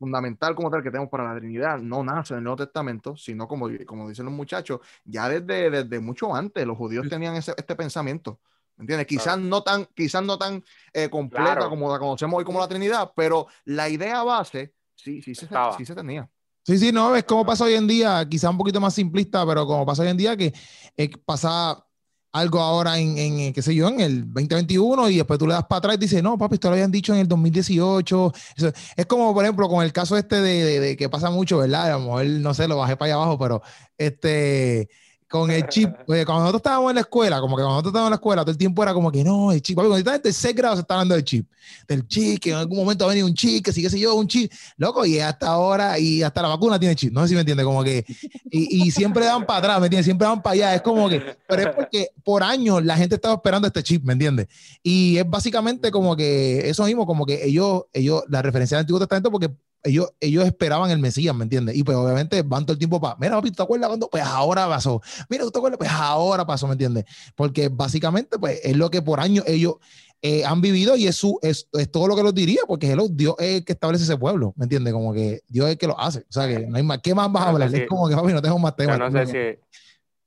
fundamental 0.00 0.56
como 0.56 0.68
tal 0.68 0.82
que 0.82 0.90
tenemos 0.90 1.08
para 1.08 1.32
la 1.32 1.38
Trinidad 1.38 1.78
no 1.78 2.02
nace 2.02 2.34
en 2.34 2.38
el 2.38 2.44
Nuevo 2.44 2.56
Testamento, 2.56 3.16
sino 3.16 3.46
como, 3.46 3.68
como 3.86 4.08
dicen 4.08 4.24
los 4.24 4.34
muchachos, 4.34 4.80
ya 5.04 5.28
desde, 5.28 5.70
desde 5.70 6.00
mucho 6.00 6.34
antes 6.34 6.66
los 6.66 6.76
judíos 6.76 7.04
Sí. 7.04 7.10
tenían 7.10 7.36
ese, 7.36 7.54
este 7.56 7.76
pensamiento. 7.76 8.40
¿Me 8.76 8.82
entiendes? 8.82 9.06
Quizás 9.06 9.36
Claro. 9.36 9.42
no 9.42 9.62
tan, 9.62 9.84
quizás 9.94 10.24
no 10.24 10.36
tan 10.36 10.64
eh, 10.92 11.08
completa 11.08 11.54
Claro. 11.54 11.70
como 11.70 11.92
la 11.92 12.00
conocemos 12.00 12.36
hoy 12.36 12.44
como 12.44 12.58
la 12.58 12.66
Trinidad, 12.66 13.12
pero 13.14 13.46
la 13.64 13.88
idea 13.88 14.24
base 14.24 14.74
sí, 14.96 15.22
sí, 15.22 15.36
se, 15.36 15.44
Estaba. 15.44 15.76
sí 15.76 15.84
se 15.84 15.94
tenía. 15.94 16.28
Sí, 16.66 16.78
sí, 16.78 16.90
no, 16.90 17.14
es 17.14 17.22
como 17.22 17.46
pasa 17.46 17.64
hoy 17.64 17.74
en 17.74 17.86
día, 17.86 18.26
quizá 18.28 18.50
un 18.50 18.58
poquito 18.58 18.80
más 18.80 18.92
simplista, 18.94 19.46
pero 19.46 19.64
como 19.66 19.86
pasa 19.86 20.02
hoy 20.02 20.08
en 20.08 20.16
día 20.16 20.36
que 20.36 20.52
eh, 20.96 21.10
pasa 21.24 21.86
algo 22.34 22.60
ahora 22.60 22.98
en, 22.98 23.16
en, 23.16 23.40
eh, 23.40 23.52
qué 23.54 23.62
sé 23.62 23.74
yo, 23.74 23.88
en 23.88 24.00
el 24.00 24.24
2021 24.32 25.08
y 25.08 25.16
después 25.16 25.38
tú 25.38 25.46
le 25.46 25.54
das 25.54 25.64
para 25.66 25.78
atrás 25.78 25.94
y 25.96 25.98
dices, 25.98 26.22
no, 26.22 26.36
papi, 26.36 26.54
esto 26.56 26.68
lo 26.68 26.74
habían 26.74 26.90
dicho 26.90 27.14
en 27.14 27.20
el 27.20 27.28
2018. 27.28 28.32
Eso- 28.56 28.72
es 28.96 29.06
como, 29.06 29.32
por 29.32 29.44
ejemplo, 29.44 29.68
con 29.68 29.84
el 29.84 29.92
caso 29.92 30.16
este 30.16 30.40
de, 30.42 30.64
de- 30.64 30.80
de 30.80 30.96
que 30.96 31.08
pasa 31.08 31.30
mucho, 31.30 31.58
¿verdad? 31.58 31.86
A 31.86 31.90
lo 31.92 32.00
mejor, 32.00 32.26
no 32.26 32.52
sé, 32.54 32.68
lo 32.68 32.76
bajé 32.76 32.96
para 32.96 33.06
allá 33.12 33.22
abajo, 33.22 33.38
pero 33.38 33.62
este, 33.98 34.88
con 35.34 35.50
el 35.50 35.66
chip, 35.66 35.90
oye, 36.06 36.24
cuando 36.24 36.42
nosotros 36.42 36.60
estábamos 36.60 36.92
en 36.92 36.94
la 36.94 37.00
escuela, 37.00 37.40
como 37.40 37.56
que 37.56 37.62
cuando 37.62 37.72
nosotros 37.72 37.90
estábamos 37.90 38.06
en 38.06 38.12
la 38.12 38.16
escuela, 38.16 38.42
todo 38.42 38.52
el 38.52 38.56
tiempo 38.56 38.84
era 38.84 38.94
como 38.94 39.10
que 39.10 39.24
no, 39.24 39.50
el 39.50 39.60
chip, 39.60 39.74
papi, 39.74 39.88
cuando 39.88 39.98
estaba 39.98 40.14
en 40.14 40.22
tercer 40.22 40.54
grado 40.54 40.76
se 40.76 40.82
está 40.82 40.94
hablando 40.94 41.16
del 41.16 41.24
chip, 41.24 41.50
del 41.88 42.06
chip, 42.06 42.38
que 42.38 42.50
en 42.50 42.56
algún 42.56 42.78
momento 42.78 43.04
va 43.04 43.10
a 43.10 43.14
venir 43.14 43.24
un 43.24 43.34
chip, 43.34 43.64
que 43.64 43.72
sí, 43.72 43.82
qué 43.82 43.90
sé 43.90 43.98
yo, 43.98 44.14
un 44.14 44.28
chip, 44.28 44.52
loco, 44.76 45.04
y 45.04 45.18
hasta 45.18 45.48
ahora, 45.48 45.98
y 45.98 46.22
hasta 46.22 46.40
la 46.40 46.46
vacuna 46.46 46.78
tiene 46.78 46.94
chip, 46.94 47.12
no 47.12 47.22
sé 47.22 47.30
si 47.30 47.34
me 47.34 47.40
entiende, 47.40 47.64
como 47.64 47.82
que, 47.82 48.06
y, 48.48 48.84
y 48.86 48.92
siempre 48.92 49.24
dan 49.24 49.44
para 49.44 49.58
atrás, 49.58 49.80
¿me 49.80 49.86
entiendes? 49.86 50.04
Siempre 50.04 50.28
dan 50.28 50.40
para 50.40 50.54
allá, 50.54 50.74
es 50.76 50.82
como 50.82 51.08
que, 51.08 51.36
pero 51.48 51.62
es 51.62 51.74
porque 51.74 52.10
por 52.22 52.44
años 52.44 52.84
la 52.84 52.96
gente 52.96 53.16
estaba 53.16 53.34
esperando 53.34 53.66
este 53.66 53.82
chip, 53.82 54.04
¿me 54.04 54.12
entiendes? 54.12 54.46
Y 54.84 55.16
es 55.16 55.28
básicamente 55.28 55.90
como 55.90 56.14
que 56.14 56.68
eso 56.70 56.84
mismo, 56.84 57.06
como 57.06 57.26
que 57.26 57.44
ellos, 57.44 57.86
ellos, 57.92 58.22
la 58.28 58.40
referencia 58.40 58.76
del 58.76 58.82
Antiguo 58.82 59.00
Testamento, 59.00 59.32
porque 59.32 59.50
ellos, 59.84 60.12
ellos 60.18 60.44
esperaban 60.46 60.90
el 60.90 60.98
Mesías, 60.98 61.34
¿me 61.34 61.44
entiendes? 61.44 61.76
Y 61.76 61.84
pues 61.84 61.96
obviamente 61.96 62.42
van 62.42 62.64
todo 62.64 62.72
el 62.72 62.78
tiempo 62.78 63.00
para, 63.00 63.16
mira, 63.20 63.36
papi, 63.36 63.50
¿tú 63.50 63.56
te 63.56 63.62
acuerdas 63.62 63.88
cuando? 63.88 64.08
Pues 64.10 64.22
ahora 64.24 64.66
pasó. 64.68 65.00
Mira, 65.28 65.44
¿tú 65.44 65.50
te 65.50 65.58
acuerdas? 65.58 65.78
Pues 65.78 65.90
ahora 65.90 66.46
pasó, 66.46 66.66
¿me 66.66 66.72
entiendes? 66.72 67.04
Porque 67.36 67.68
básicamente, 67.68 68.38
pues 68.38 68.60
es 68.64 68.76
lo 68.76 68.90
que 68.90 69.02
por 69.02 69.20
años 69.20 69.44
ellos 69.46 69.74
eh, 70.22 70.44
han 70.44 70.62
vivido 70.62 70.96
y 70.96 71.06
es, 71.06 71.16
su, 71.16 71.38
es, 71.42 71.68
es 71.74 71.90
todo 71.92 72.08
lo 72.08 72.16
que 72.16 72.22
los 72.22 72.34
diría, 72.34 72.60
porque 72.66 72.90
hello, 72.90 73.08
Dios 73.10 73.34
es 73.38 73.56
el 73.56 73.64
que 73.64 73.74
establece 73.74 74.04
ese 74.04 74.16
pueblo, 74.16 74.54
¿me 74.56 74.64
entiendes? 74.64 74.92
Como 74.94 75.12
que 75.12 75.42
Dios 75.48 75.66
es 75.66 75.72
el 75.72 75.78
que 75.78 75.86
lo 75.86 76.00
hace. 76.00 76.20
O 76.20 76.32
sea, 76.32 76.48
que 76.48 76.66
no 76.66 76.76
hay 76.76 76.82
más. 76.82 76.98
¿Qué 77.02 77.14
más 77.14 77.30
vas 77.30 77.42
a 77.42 77.46
Yo 77.46 77.52
no 77.52 77.58
sé 77.58 77.64
hablar? 77.64 77.70
si- 77.78 77.82
es 77.82 77.88
como 77.88 78.08
que, 78.08 78.14
papi, 78.16 78.32
no 78.32 78.40
tengo 78.42 78.58
más 78.58 78.74
temas. 78.74 78.98
No 78.98 79.10
sé 79.10 79.26
si, 79.26 79.60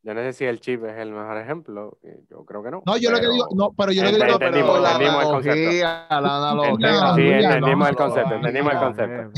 yo 0.08 0.14
no 0.14 0.22
sé 0.22 0.32
si 0.32 0.46
el 0.46 0.62
chip 0.62 0.86
es 0.86 0.98
el 1.00 1.12
mejor 1.12 1.38
ejemplo. 1.38 1.98
eh, 2.02 2.22
Yo 2.30 2.46
creo 2.46 2.64
que 2.64 2.72
no. 2.72 2.82
No, 2.86 2.96
yo 2.96 3.12
lo 3.12 3.18
que 3.18 3.24
pero- 3.24 3.34
digo, 3.34 3.48
no, 3.54 3.74
pero 3.78 3.92
yo 3.92 4.04
lo 4.04 4.10
que 4.10 4.16
digo, 4.16 4.26
entendimos, 4.32 4.78
pero- 4.80 4.88
entendimos 4.88 5.22
el 5.24 5.30
concepto. 5.30 5.60
analogía, 5.60 6.08
la 6.10 6.38
analogía. 6.38 7.16
Sí, 7.16 7.22
entendimos 7.46 7.80
no, 7.80 7.88
el 7.90 7.96
concepto, 7.98 8.30
no, 8.30 8.36
entendimos 8.38 8.72
el 8.72 8.80
no, 8.80 8.86
concepto. 8.86 9.32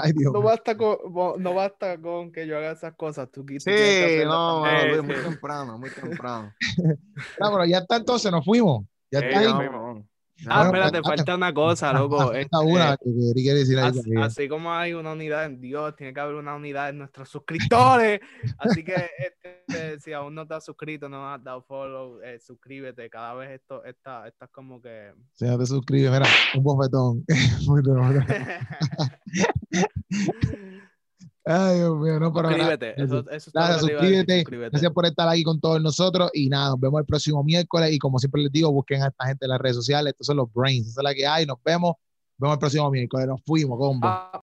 Ay, 0.00 0.12
Dios 0.12 0.32
No 0.32 0.42
basta, 0.42 0.76
con, 0.76 0.96
no 1.38 1.54
basta 1.54 2.00
con 2.00 2.30
que 2.32 2.46
yo 2.46 2.56
haga 2.56 2.70
esas 2.72 2.94
cosas. 2.94 3.28
Tú, 3.32 3.44
Sí, 3.58 3.68
no, 4.24 4.60
mano, 4.60 4.94
Sí, 4.94 5.02
muy 5.02 5.14
sí. 5.16 5.22
temprano, 5.24 5.78
muy 5.78 5.90
temprano. 5.90 6.52
No, 7.40 7.50
pero 7.52 7.64
ya 7.64 7.78
está 7.78 7.96
entonces, 7.96 8.30
nos 8.30 8.44
fuimos. 8.44 8.84
Ya 9.10 9.20
Sí, 9.20 9.26
está 9.26 9.40
ahí. 9.40 9.46
no, 9.46 9.62
No, 9.62 9.70
no. 9.87 9.87
Ah, 10.46 10.68
Bueno, 10.68 10.84
espérate, 10.86 11.02
pues, 11.02 11.16
falta 11.16 11.34
una 11.34 11.52
cosa, 11.52 11.90
Ah, 11.90 11.92
loco. 11.94 12.18
falta 12.18 12.38
este, 12.38 12.56
una 12.62 12.96
que 12.96 13.54
decir 13.54 13.78
Así, 13.78 14.00
así 14.16 14.48
como 14.48 14.72
hay 14.72 14.94
una 14.94 15.12
unidad 15.12 15.46
en 15.46 15.60
Dios, 15.60 15.96
tiene 15.96 16.14
que 16.14 16.20
haber 16.20 16.36
una 16.36 16.54
unidad 16.54 16.90
en 16.90 16.98
nuestros 16.98 17.28
suscriptores. 17.28 18.20
Así 18.58 18.84
que 18.84 18.94
este, 19.18 19.98
si 20.00 20.12
aún 20.12 20.34
no 20.34 20.46
te 20.46 20.54
has 20.54 20.64
suscrito, 20.64 21.08
no 21.08 21.28
has 21.32 21.42
dado 21.42 21.62
follow, 21.62 22.20
eh, 22.22 22.38
suscríbete. 22.38 23.10
Cada 23.10 23.34
vez 23.34 23.50
esto 23.50 23.84
está, 23.84 24.28
estás 24.28 24.48
como 24.50 24.80
que. 24.80 25.12
Si 25.32 25.44
no 25.44 25.58
te 25.58 25.66
suscribes, 25.66 26.12
mira, 26.12 26.26
un 26.54 26.62
bofetón. 26.62 27.24
Ay, 31.44 31.78
Dios 31.78 31.98
mío, 31.98 32.20
no, 32.20 32.32
pero. 32.32 32.50
Eso, 32.50 33.30
eso 33.30 33.50
suscríbete. 33.78 34.40
suscríbete. 34.40 34.70
Gracias 34.70 34.92
por 34.92 35.06
estar 35.06 35.28
aquí 35.28 35.42
con 35.42 35.58
todos 35.60 35.80
nosotros 35.80 36.30
y 36.34 36.48
nada, 36.48 36.70
nos 36.70 36.80
vemos 36.80 37.00
el 37.00 37.06
próximo 37.06 37.42
miércoles 37.42 37.92
y 37.92 37.98
como 37.98 38.18
siempre 38.18 38.42
les 38.42 38.52
digo, 38.52 38.70
busquen 38.70 39.02
a 39.02 39.08
esta 39.08 39.26
gente 39.26 39.46
en 39.46 39.50
las 39.50 39.58
redes 39.58 39.76
sociales, 39.76 40.12
estos 40.12 40.26
son 40.26 40.36
los 40.36 40.52
brains, 40.52 40.88
esa 40.88 41.00
es 41.00 41.04
la 41.04 41.14
que 41.14 41.26
hay, 41.26 41.46
nos 41.46 41.56
vemos, 41.64 41.94
nos 42.36 42.48
vemos 42.48 42.54
el 42.54 42.58
próximo 42.58 42.90
miércoles, 42.90 43.26
nos 43.26 43.40
fuimos, 43.44 43.78
combo. 43.78 44.06
Ah, 44.06 44.42